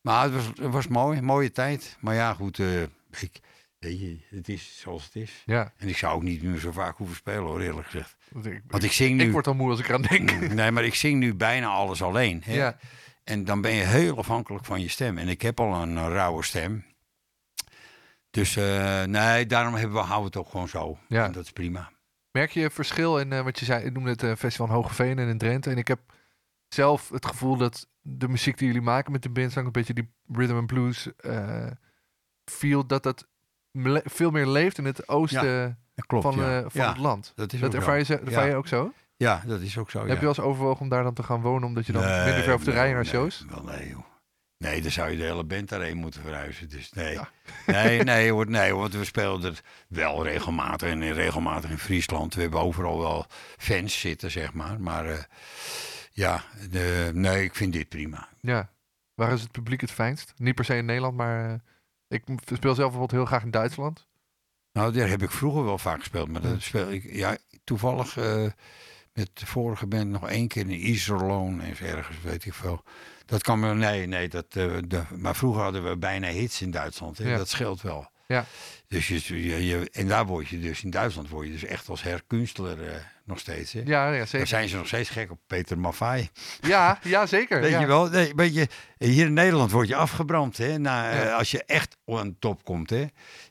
Maar 0.00 0.22
het 0.24 0.32
was, 0.34 0.46
het 0.46 0.72
was 0.72 0.86
mooi, 0.86 1.20
mooie 1.20 1.52
tijd. 1.52 1.96
Maar 2.00 2.14
ja, 2.14 2.34
goed, 2.34 2.58
ik, 3.20 3.40
weet 3.80 4.00
je, 4.00 4.18
het 4.28 4.48
is 4.48 4.80
zoals 4.80 5.04
het 5.04 5.16
is. 5.16 5.42
Ja. 5.46 5.72
En 5.76 5.88
ik 5.88 5.96
zou 5.96 6.14
ook 6.14 6.22
niet 6.22 6.42
meer 6.42 6.58
zo 6.58 6.72
vaak 6.72 6.96
hoeven 6.96 7.16
spelen, 7.16 7.42
hoor, 7.42 7.60
eerlijk 7.60 7.86
gezegd. 7.86 8.16
Want 8.30 8.46
Ik, 8.46 8.62
Want 8.66 8.82
ik 8.82 8.92
zing 8.92 9.16
nu... 9.16 9.24
ik 9.24 9.32
word 9.32 9.46
al 9.46 9.54
moe 9.54 9.70
als 9.70 9.78
ik 9.80 9.88
eraan 9.88 10.02
denk. 10.02 10.40
Nee, 10.54 10.70
maar 10.70 10.84
ik 10.84 10.94
zing 10.94 11.18
nu 11.18 11.34
bijna 11.34 11.66
alles 11.66 12.02
alleen. 12.02 12.42
Hè? 12.44 12.54
Ja. 12.54 12.76
En 13.24 13.44
dan 13.44 13.60
ben 13.60 13.72
je 13.72 13.84
heel 13.84 14.18
afhankelijk 14.18 14.64
van 14.64 14.80
je 14.80 14.88
stem. 14.88 15.18
En 15.18 15.28
ik 15.28 15.42
heb 15.42 15.60
al 15.60 15.82
een, 15.82 15.96
eh, 15.96 16.06
rauwe 16.08 16.42
stem. 16.44 16.84
Dus 18.30 18.56
eh, 18.56 19.02
nee, 19.04 19.46
daarom 19.46 19.74
hebben 19.74 19.96
we, 19.96 20.02
houden 20.02 20.32
we 20.32 20.38
het 20.38 20.46
ook 20.46 20.50
gewoon 20.52 20.68
zo. 20.68 20.98
Ja. 21.08 21.24
En 21.24 21.32
dat 21.32 21.44
is 21.44 21.52
prima. 21.52 21.90
Merk 22.30 22.50
je 22.50 22.70
verschil 22.70 23.18
in 23.18 23.32
eh, 23.32 23.42
wat 23.42 23.58
je 23.58 23.64
zei? 23.64 23.84
Ik 23.84 23.92
noemde 23.92 24.10
het 24.10 24.22
eh, 24.22 24.34
Festival 24.36 24.66
in 24.66 24.72
Hogeveen 24.72 25.18
en 25.18 25.28
in 25.28 25.38
Drenthe. 25.38 25.70
En 25.70 25.78
ik 25.78 25.88
heb 25.88 26.00
zelf 26.68 27.08
het 27.08 27.26
gevoel 27.26 27.56
dat 27.56 27.88
de 28.00 28.28
muziek 28.28 28.58
die 28.58 28.66
jullie 28.66 28.82
maken 28.82 29.12
met 29.12 29.22
de 29.22 29.30
bandzang, 29.30 29.66
een 29.66 29.72
beetje 29.72 29.94
die 29.94 30.10
rhythm 30.32 30.54
and 30.54 30.66
blues 30.66 31.08
feel, 32.44 32.86
dat 32.86 33.02
dat 33.02 33.28
veel 34.04 34.30
meer 34.30 34.46
leeft 34.46 34.78
in 34.78 34.84
het 34.84 35.08
oosten 35.08 35.78
klopt, 36.06 36.24
van, 36.24 36.36
ja. 36.36 36.56
eh, 36.58 36.64
van 36.68 36.80
ja, 36.80 36.88
het 36.88 36.98
land. 36.98 37.32
dat 37.34 37.52
is 37.52 37.60
Dat 37.60 37.74
ervaar 37.74 37.98
je, 37.98 38.04
ervaar 38.18 38.44
Ja. 38.44 38.50
je 38.50 38.54
ook 38.56 38.66
zo? 38.68 38.92
Ja, 39.16 39.42
dat 39.46 39.60
is 39.60 39.78
ook 39.78 39.90
zo, 39.90 39.98
Heb 39.98 40.08
ja. 40.08 40.14
je 40.14 40.20
wel 40.20 40.28
eens 40.28 40.40
overwogen 40.40 40.80
om 40.80 40.88
daar 40.88 41.02
dan 41.02 41.14
te 41.14 41.22
gaan 41.22 41.40
wonen, 41.40 41.68
omdat 41.68 41.86
je 41.86 41.92
dan 41.92 42.02
Nee, 42.02 42.24
minder 42.24 42.42
ver 42.42 42.52
hoeft 42.52 42.64
te 42.64 42.70
nee, 42.70 42.78
rijden 42.78 42.94
naar 42.94 43.04
nee, 43.04 43.12
shows? 43.12 43.44
Wel 43.48 43.62
nee, 43.64 43.88
joh. 43.88 44.04
Nee, 44.58 44.82
dan 44.82 44.90
zou 44.90 45.10
je 45.10 45.16
de 45.16 45.22
hele 45.22 45.44
band 45.44 45.68
daarheen 45.68 45.96
moeten 45.96 46.20
verhuizen. 46.22 46.68
Dus 46.68 46.92
nee. 46.92 47.12
Ja. 47.12 47.28
Nee, 47.66 48.02
nee, 48.12 48.30
hoor, 48.32 48.50
nee, 48.50 48.74
want 48.74 48.94
we 48.94 49.04
spelen 49.04 49.44
er 49.44 49.60
wel 49.88 50.24
regelmatig 50.24 50.88
en 50.88 51.02
in- 51.02 51.12
regelmatig 51.12 51.70
in 51.70 51.78
Friesland. 51.78 52.34
We 52.34 52.40
hebben 52.40 52.60
overal 52.60 52.98
wel 52.98 53.26
fans 53.58 54.00
zitten, 54.00 54.30
zeg 54.30 54.52
maar. 54.52 54.80
Maar 54.80 55.06
eh, 55.06 55.18
ja, 56.12 56.42
de, 56.70 57.10
nee, 57.14 57.44
ik 57.44 57.54
vind 57.54 57.72
dit 57.72 57.88
prima. 57.88 58.28
Ja. 58.40 58.70
Waar 59.14 59.32
is 59.32 59.40
het 59.42 59.50
publiek 59.50 59.80
het 59.80 59.90
fijnst? 59.90 60.32
Niet 60.36 60.54
per 60.54 60.64
se 60.64 60.76
in 60.76 60.84
Nederland, 60.84 61.16
maar 61.16 61.50
eh, 61.50 61.54
ik 62.10 62.22
speel 62.44 62.74
zelf 62.74 62.76
bijvoorbeeld 62.76 63.10
heel 63.10 63.24
graag 63.24 63.42
in 63.42 63.50
Duitsland. 63.50 64.06
Nou, 64.72 64.92
daar 64.92 65.08
heb 65.08 65.22
ik 65.22 65.30
vroeger 65.30 65.64
wel 65.64 65.78
vaak 65.78 65.98
gespeeld. 65.98 66.28
Maar 66.28 66.40
dat 66.40 66.62
speel 66.62 66.90
ik, 66.90 67.12
ja, 67.12 67.36
toevallig 67.64 68.16
eh, 68.16 68.46
met 69.12 69.30
de 69.32 69.46
vorige 69.46 69.86
band 69.86 70.10
nog 70.10 70.28
één 70.28 70.48
keer 70.48 70.62
in 70.62 70.88
Iserlohn 70.88 71.60
en 71.60 71.76
ergens, 71.78 72.20
weet 72.22 72.44
ik 72.44 72.54
veel. 72.54 72.82
Dat 73.26 73.42
kan 73.42 73.60
me, 73.60 73.74
nee, 73.74 74.06
nee, 74.06 74.28
dat, 74.28 74.46
eh, 74.48 74.76
de, 74.86 75.02
maar 75.16 75.36
vroeger 75.36 75.62
hadden 75.62 75.88
we 75.88 75.96
bijna 75.96 76.28
hits 76.28 76.62
in 76.62 76.70
Duitsland. 76.70 77.18
Hè? 77.18 77.30
Ja. 77.30 77.36
Dat 77.36 77.48
scheelt 77.48 77.82
wel. 77.82 78.10
Ja. 78.30 78.44
Dus 78.88 79.08
je, 79.08 79.42
je, 79.46 79.66
je- 79.66 79.88
en 79.92 80.08
daar 80.08 80.26
word 80.26 80.48
je 80.48 80.60
dus, 80.60 80.82
in 80.84 80.90
Duitsland 80.90 81.28
word 81.28 81.46
je 81.46 81.52
dus 81.52 81.64
echt 81.64 81.88
als 81.88 82.02
herkunstler 82.02 82.88
eh, 82.88 82.94
nog 83.24 83.38
steeds. 83.38 83.72
Hè? 83.72 83.80
Ja, 83.84 84.10
ja 84.12 84.18
Daar 84.18 84.26
zeker. 84.26 84.46
zijn 84.46 84.68
ze 84.68 84.76
nog 84.76 84.86
steeds 84.86 85.08
gek 85.10 85.30
op 85.30 85.38
Peter 85.46 85.78
Maffay. 85.78 86.30
Ja, 86.60 86.98
ja, 87.02 87.26
zeker. 87.26 87.60
Weet 87.60 87.70
ja. 87.70 87.80
je 87.80 87.86
wel? 87.86 88.08
Nee, 88.08 88.32
weet 88.36 88.54
je, 88.54 88.68
hier 88.98 89.26
in 89.26 89.32
Nederland 89.32 89.70
word 89.70 89.88
je 89.88 89.96
afgebrand. 89.96 90.56
Hè? 90.56 90.78
Na, 90.78 91.10
eh, 91.10 91.36
als 91.36 91.50
je 91.50 91.64
echt 91.64 91.96
aan 92.06 92.36
top 92.38 92.64
komt. 92.64 92.90
Hè? 92.90 93.04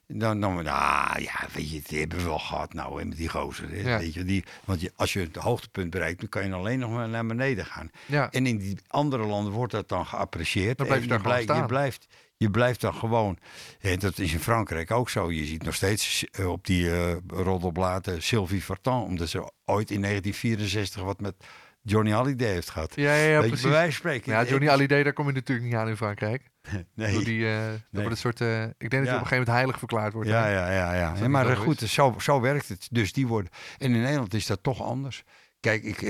Dan, 0.08 0.42
dan 0.42 0.68
ah, 0.68 1.16
ja, 1.18 1.48
weet 1.54 1.72
je, 1.72 1.82
die 1.88 2.00
hebben 2.00 2.18
we 2.18 2.24
wel 2.24 2.40
gehad 2.40 2.74
nou 2.74 3.00
hè, 3.00 3.06
met 3.06 3.18
die 3.18 3.30
gozer. 3.30 3.70
Hè? 3.70 3.98
Weet 4.00 4.14
je, 4.14 4.24
die, 4.24 4.44
want 4.66 4.82
je, 4.82 4.92
als 4.96 5.14
je 5.14 5.20
het 5.20 5.36
hoogtepunt 5.36 5.90
bereikt, 5.90 6.20
dan 6.20 6.30
kan 6.30 6.46
je 6.46 6.54
alleen 6.54 6.80
nog 6.80 6.92
maar 6.92 7.10
naar 7.10 7.26
beneden 7.26 7.66
gaan. 7.66 7.90
Ja. 8.06 8.32
En 8.32 8.46
in 8.46 8.58
die 8.58 8.78
andere 8.88 9.26
landen 9.26 9.54
wordt 9.54 9.72
dat 9.72 9.90
dan 9.90 10.06
geapprecieerd. 10.06 10.78
Dan 10.78 10.88
blijf 10.88 11.04
je 11.46 11.54
En 11.54 11.56
je 11.56 11.66
blijft, 11.66 12.08
je 12.40 12.50
blijft 12.50 12.82
dan 12.82 12.94
gewoon. 12.94 13.38
En 13.80 14.00
dat 14.00 14.18
is 14.18 14.34
in 14.34 14.40
Frankrijk 14.40 14.92
ook 14.92 15.10
zo. 15.10 15.32
Je 15.32 15.46
ziet 15.46 15.64
nog 15.64 15.76
steeds 15.76 16.26
eh, 16.32 16.52
op 16.52 16.66
die 16.66 16.92
eh 16.92 17.16
roddelbladen 17.28 18.24
Sylvie 18.24 18.64
Vartan. 18.64 19.04
Omdat 19.04 19.30
ze 19.30 19.52
ooit 19.66 19.92
in 19.92 20.02
1964 20.02 21.04
wat 21.04 21.20
met 21.20 21.36
Johnny 21.82 22.12
Hallyday 22.12 22.48
heeft 22.48 22.70
gehad. 22.70 22.96
Ja, 22.96 23.14
ja, 23.16 23.24
ja, 23.24 23.34
Weet 23.34 23.42
je, 23.42 23.48
precies. 23.48 23.62
bij 23.62 23.72
wijze 23.72 23.92
van 23.92 24.00
spreken. 24.00 24.32
Ja, 24.32 24.44
Johnny 24.44 24.68
Hallyday, 24.68 25.04
daar 25.04 25.14
kom 25.14 25.28
je 25.28 25.34
natuurlijk 25.34 25.68
niet 25.68 25.76
aan 25.76 25.88
in 25.88 25.98
Frankrijk. 25.98 26.44
Nee. 26.96 27.14
Door 27.14 27.24
die, 27.24 27.44
dat 27.44 27.82
wordt 27.92 28.12
een 28.12 28.18
soort, 28.18 28.40
ik 28.78 28.90
denk 28.90 28.92
dat 28.92 28.92
je 28.92 28.98
op 28.98 29.06
een 29.06 29.10
gegeven 29.10 29.30
moment 29.30 29.48
heilig 29.48 29.78
verklaard 29.78 30.14
wordt. 30.14 30.30
Ja, 30.30 30.48
ja, 30.48 30.72
ja. 30.72 30.94
ja. 30.94 31.16
ja 31.20 31.28
maar 31.28 31.58
goed, 31.58 31.82
is. 31.82 31.94
zo, 31.94 32.16
zo 32.20 32.42
werkt 32.42 32.70
het. 32.70 32.88
Dus 32.92 33.14
die 33.14 33.28
worden. 33.28 33.52
En 33.78 33.94
in 33.94 34.02
Nederland 34.02 34.34
is 34.34 34.46
dat 34.46 34.64
toch 34.64 34.82
anders. 34.82 35.24
Kijk, 35.60 35.84
ik, 35.84 36.02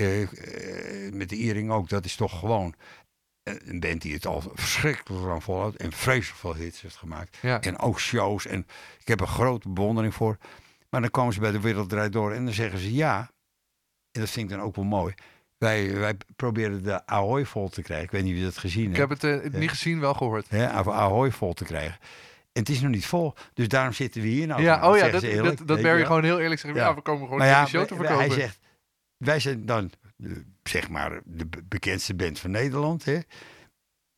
met 1.13 1.29
de 1.29 1.35
Iering 1.35 1.71
ook, 1.71 1.89
dat 1.89 2.05
is 2.05 2.15
toch 2.15 2.39
gewoon 2.39 2.73
een 3.65 3.79
band 3.79 4.01
die 4.01 4.13
het 4.13 4.25
al 4.25 4.43
verschrikkelijk 4.53 5.25
lang 5.25 5.43
volhoudt. 5.43 5.75
En 5.77 5.91
vreselijk 5.91 6.39
veel 6.39 6.53
hits 6.55 6.81
heeft 6.81 6.95
gemaakt. 6.95 7.37
Ja. 7.41 7.61
En 7.61 7.79
ook 7.79 7.99
shows. 7.99 8.45
En 8.45 8.67
ik 8.99 9.07
heb 9.07 9.21
er 9.21 9.27
grote 9.27 9.69
bewondering 9.69 10.13
voor. 10.13 10.37
Maar 10.89 11.01
dan 11.01 11.09
komen 11.11 11.33
ze 11.33 11.39
bij 11.39 11.51
de 11.51 11.59
Wereld 11.59 11.89
Draait 11.89 12.13
Door 12.13 12.33
en 12.33 12.43
dan 12.45 12.53
zeggen 12.53 12.79
ze 12.79 12.93
ja. 12.93 13.31
En 14.11 14.21
dat 14.21 14.29
vind 14.29 14.49
ik 14.51 14.57
dan 14.57 14.65
ook 14.65 14.75
wel 14.75 14.85
mooi. 14.85 15.13
Wij, 15.57 15.95
wij 15.97 16.17
proberen 16.35 16.83
de 16.83 17.05
Ahoy 17.05 17.45
vol 17.45 17.69
te 17.69 17.81
krijgen. 17.81 18.05
Ik 18.05 18.11
weet 18.11 18.23
niet 18.23 18.33
wie 18.33 18.43
dat 18.43 18.57
gezien 18.57 18.89
Ik 18.91 18.95
heeft. 18.97 19.21
heb 19.21 19.21
het 19.21 19.53
eh, 19.53 19.59
niet 19.59 19.69
gezien, 19.69 19.99
wel 19.99 20.13
gehoord. 20.13 20.45
Of 20.51 20.87
Ahoy 20.87 21.31
vol 21.31 21.53
te 21.53 21.63
krijgen. 21.63 21.97
En 22.51 22.61
het 22.65 22.69
is 22.69 22.81
nog 22.81 22.91
niet 22.91 23.05
vol. 23.05 23.33
Dus 23.53 23.67
daarom 23.67 23.93
zitten 23.93 24.21
we 24.21 24.27
hier 24.27 24.47
nou. 24.47 24.61
ja, 24.61 24.89
oh 24.89 24.97
ja, 24.97 25.19
zeggen 25.19 25.43
dat, 25.43 25.57
dat, 25.57 25.67
dat 25.67 25.77
je 25.77 25.83
Barry 25.83 26.05
gewoon 26.05 26.23
heel 26.23 26.39
eerlijk 26.39 26.61
zegt. 26.61 26.75
Ja, 26.75 26.81
Ja. 26.87 26.95
we 26.95 27.01
komen 27.01 27.23
gewoon 27.23 27.37
Maar 27.37 27.47
ja, 27.47 27.63
de 27.63 27.69
show 27.69 27.85
te 27.85 27.95
wij- 27.95 28.05
verkopen. 28.05 28.27
hij 28.29 28.39
zegt, 28.39 28.59
wij 29.17 29.39
zijn 29.39 29.65
dan 29.65 29.91
zeg 30.63 30.89
maar 30.89 31.21
de 31.25 31.45
be- 31.45 31.63
bekendste 31.63 32.15
band 32.15 32.39
van 32.39 32.51
Nederland. 32.51 33.05
Hè? 33.05 33.19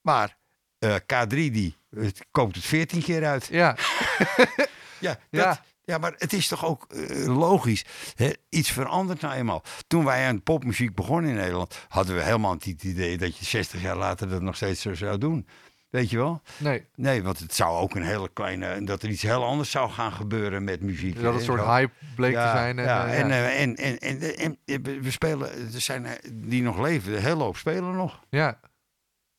Maar 0.01 0.37
eh, 0.79 0.95
K3 0.95 1.27
die 1.29 1.75
eh, 1.89 2.07
koopt 2.31 2.55
het 2.55 2.65
14 2.65 3.01
keer 3.01 3.25
uit. 3.25 3.45
Ja, 3.51 3.75
Ja, 4.99 5.19
Ja. 5.29 5.45
dat, 5.47 5.61
ja. 5.83 5.97
maar 5.97 6.13
het 6.17 6.33
is 6.33 6.47
toch 6.47 6.65
ook 6.65 6.85
eh, 6.93 7.25
logisch. 7.37 7.85
Hè? 8.15 8.31
Iets 8.49 8.71
verandert 8.71 9.21
nou 9.21 9.33
eenmaal. 9.33 9.63
Toen 9.87 10.05
wij 10.05 10.27
aan 10.27 10.43
popmuziek 10.43 10.95
begonnen 10.95 11.29
in 11.31 11.37
Nederland, 11.37 11.85
hadden 11.89 12.15
we 12.15 12.21
helemaal 12.21 12.53
niet 12.53 12.63
het 12.65 12.83
idee 12.83 13.17
dat 13.17 13.37
je 13.37 13.45
60 13.45 13.81
jaar 13.81 13.97
later 13.97 14.29
dat 14.29 14.41
nog 14.41 14.55
steeds 14.55 14.81
zo 14.81 14.93
zou 14.95 15.17
doen. 15.17 15.47
Weet 15.91 16.09
je 16.09 16.17
wel? 16.17 16.41
nee. 16.57 16.85
Nee, 16.95 17.23
want 17.23 17.39
het 17.39 17.53
zou 17.53 17.77
ook 17.77 17.95
een 17.95 18.03
hele 18.03 18.29
kleine. 18.33 18.83
dat 18.83 19.03
er 19.03 19.09
iets 19.09 19.21
heel 19.21 19.43
anders 19.45 19.71
zou 19.71 19.89
gaan 19.89 20.11
gebeuren 20.11 20.63
met 20.63 20.81
muziek. 20.81 21.21
Dat 21.21 21.33
een 21.33 21.41
soort 21.41 21.61
hype 21.61 21.93
bleek 22.15 22.33
te 22.33 22.39
zijn. 22.53 22.75
Ja, 22.77 23.07
eh, 23.07 23.19
en, 23.19 23.31
eh, 23.31 23.61
en, 23.61 23.75
en, 23.75 23.99
en, 23.99 24.57
en, 24.65 24.81
we- 25.01 25.11
spelen, 25.11 25.49
er 25.73 25.81
zijn 25.81 26.05
eh, 26.05 26.29
die 26.33 26.63
nog 26.63 26.79
leven, 26.79 27.13
een 27.15 27.21
hele 27.21 27.43
hoop 27.43 27.57
spelen 27.57 27.95
nog. 27.95 28.23
ja. 28.29 28.59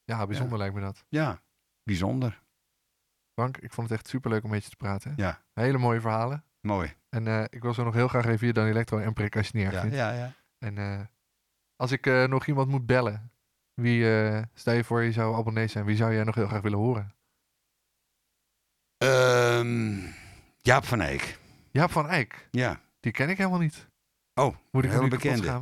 ja, 0.04 0.26
bijzonder 0.26 0.58
lijkt 0.58 0.74
me 0.74 0.80
dat. 0.80 1.04
Ja, 1.08 1.40
bijzonder. 1.82 2.42
Frank, 3.34 3.56
ik 3.56 3.72
vond 3.72 3.88
het 3.88 3.98
echt 3.98 4.08
superleuk 4.08 4.44
om 4.44 4.50
met 4.50 4.64
je 4.64 4.70
te 4.70 4.76
praten. 4.76 5.12
Ja, 5.16 5.42
Hele 5.54 5.78
mooie 5.78 6.00
verhalen. 6.00 6.44
mooi. 6.60 6.94
En 7.08 7.46
ik 7.50 7.62
wil 7.62 7.74
zo 7.74 7.84
nog 7.84 7.94
heel 7.94 8.08
graag 8.08 8.26
even 8.26 8.44
hier 8.44 8.52
Dan 8.54 8.66
Electro 8.66 8.98
en 8.98 9.12
Prik 9.12 9.36
als 9.36 9.48
je 9.48 9.52
het 9.52 9.56
niet 9.56 9.64
erg 9.66 9.74
Ja, 9.74 9.80
vindt. 9.80 9.96
ja, 9.96 10.12
ja. 10.12 10.32
En 10.58 11.10
als 11.76 11.92
ik 11.92 12.06
nog 12.28 12.46
iemand 12.46 12.68
moet 12.68 12.86
bellen, 12.86 13.31
wie, 13.74 14.16
eh, 14.26 14.42
stel 14.54 14.74
je 14.74 14.84
voor 14.84 15.02
je 15.02 15.12
zou 15.12 15.36
abonnee 15.36 15.66
zijn, 15.66 15.84
wie 15.84 15.96
zou 15.96 16.14
jij 16.14 16.24
nog 16.24 16.34
heel 16.34 16.46
graag 16.46 16.60
willen 16.62 16.78
horen? 16.78 17.14
Ehm, 18.98 19.96
Jaap 20.60 20.84
van 20.84 21.00
Eyck. 21.00 21.38
Jaap 21.70 21.90
van 21.90 22.08
Eyck, 22.08 22.48
Ja. 22.50 22.80
die 23.00 23.12
ken 23.12 23.28
ik 23.30 23.36
helemaal 23.36 23.58
niet. 23.58 23.86
Oh, 24.34 24.56
Moet 24.70 24.84
ik 24.84 24.90
heel 24.90 25.08
bekende. 25.08 25.60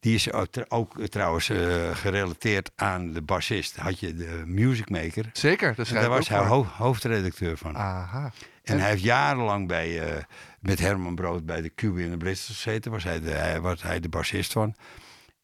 Die 0.00 0.14
is 0.14 0.32
ook, 0.68 0.98
eh, 0.98 1.04
trouwens 1.06 1.48
eh, 1.48 1.96
gerelateerd 1.96 2.70
aan 2.76 3.12
de 3.12 3.22
bassist. 3.22 3.76
Had 3.76 4.00
je 4.00 4.14
de 4.14 4.42
Music 4.46 4.90
Maker. 4.90 5.30
Zeker, 5.32 5.74
schrijf 5.74 5.90
daar 5.90 6.08
was 6.08 6.28
hij 6.28 6.38
ho- 6.46 6.64
hoofdredacteur 6.64 7.56
van. 7.56 7.76
Aha. 7.76 8.32
En 8.62 8.78
hij 8.78 8.88
heeft 8.90 9.02
jarenlang 9.02 9.68
bij, 9.68 10.24
met 10.60 10.78
Herman 10.78 11.14
Brood 11.14 11.46
bij 11.46 11.60
de 11.60 11.74
Cube 11.74 12.02
in 12.02 12.10
de 12.10 12.16
Blisters 12.16 12.56
gezeten. 12.62 12.90
Was 12.90 13.04
hij 13.04 13.20
de, 13.20 13.30
hij, 13.30 13.60
was 13.60 13.82
hij 13.82 14.00
de 14.00 14.08
bassist 14.08 14.52
van. 14.52 14.74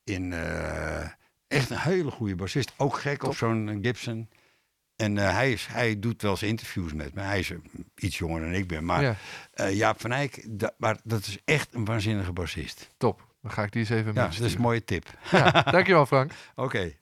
In, 0.05 0.35
echt 1.51 1.71
een 1.71 1.79
hele 1.79 2.11
goede 2.11 2.35
bassist. 2.37 2.73
Ook 2.77 2.99
gek 2.99 3.23
op 3.23 3.35
zo'n 3.37 3.79
Gibson. 3.83 4.29
En 4.97 5.19
eh, 5.19 5.33
hij, 5.35 5.53
is, 5.53 5.67
hij 5.67 5.99
doet 5.99 6.23
wel 6.23 6.31
eens 6.31 6.43
interviews 6.43 6.93
met 6.93 7.15
me. 7.15 7.21
Hij 7.21 7.39
is 7.39 7.51
eh, 7.51 7.57
iets 7.97 8.19
jonger 8.19 8.41
dan 8.41 8.53
ik 8.53 8.67
ben. 8.69 8.85
Maar 8.85 9.03
Ja, 9.03 9.17
eh, 9.53 9.77
Jaap 9.77 10.01
van 10.01 10.13
Eyck, 10.13 10.47
da- 10.49 10.75
maar 10.79 10.99
dat 11.05 11.27
is 11.27 11.39
echt 11.45 11.75
een 11.75 11.85
waanzinnige 11.85 12.33
bassist. 12.33 12.91
top. 12.97 13.29
Dan 13.43 13.51
ga 13.51 13.63
ik 13.63 13.73
die 13.73 13.81
eens 13.81 13.91
even 13.91 14.15
Ja, 14.15 14.27
dat 14.29 14.41
is 14.41 14.55
een 14.55 14.61
mooie 14.61 14.85
tip. 14.85 15.19
Ja, 15.31 15.51
dankjewel 15.63 16.07
Frank. 16.07 16.33
Oké. 16.55 16.93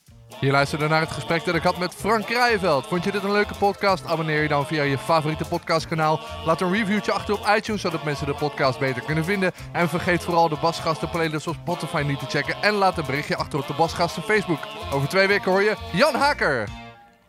Je 0.40 0.50
luisterde 0.50 0.88
naar 0.88 1.00
het 1.00 1.10
gesprek 1.10 1.44
dat 1.44 1.54
ik 1.54 1.62
had 1.62 1.78
met 1.78 1.94
Frank 1.94 2.26
Krijveld. 2.26 2.86
Vond 2.86 3.04
je 3.04 3.12
dit 3.12 3.22
een 3.22 3.32
leuke 3.32 3.54
podcast? 3.54 4.06
Abonneer 4.06 4.42
je 4.42 4.48
dan 4.48 4.66
via 4.66 4.82
je 4.82 4.98
favoriete 4.98 5.44
podcastkanaal. 5.44 6.20
Laat 6.44 6.60
een 6.60 6.72
reviewtje 6.72 7.12
achter 7.12 7.34
op 7.34 7.48
iTunes, 7.56 7.80
zodat 7.80 8.04
mensen 8.04 8.26
de 8.26 8.34
podcast 8.34 8.78
beter 8.78 9.02
kunnen 9.02 9.24
vinden. 9.24 9.52
En 9.72 9.88
vergeet 9.88 10.24
vooral 10.24 10.48
de 10.48 10.56
Basgasten 10.60 11.10
playlist 11.10 11.46
op 11.46 11.54
Spotify 11.54 12.02
niet 12.06 12.18
te 12.18 12.26
checken. 12.26 12.62
En 12.62 12.74
laat 12.74 12.98
een 12.98 13.06
berichtje 13.06 13.36
achter 13.36 13.58
op 13.58 13.66
de 13.66 13.74
Basgasten 13.74 14.22
Facebook. 14.22 14.60
Over 14.92 15.08
twee 15.08 15.26
weken 15.26 15.50
hoor 15.50 15.62
je 15.62 15.76
Jan 15.92 16.14
Haker. 16.14 16.68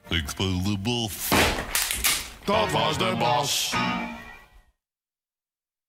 Ik 0.09 0.29
speel 0.29 0.63
de. 0.63 1.09
Dat 2.43 2.71
was 2.71 2.97
de 2.97 3.15
bas. 3.19 3.73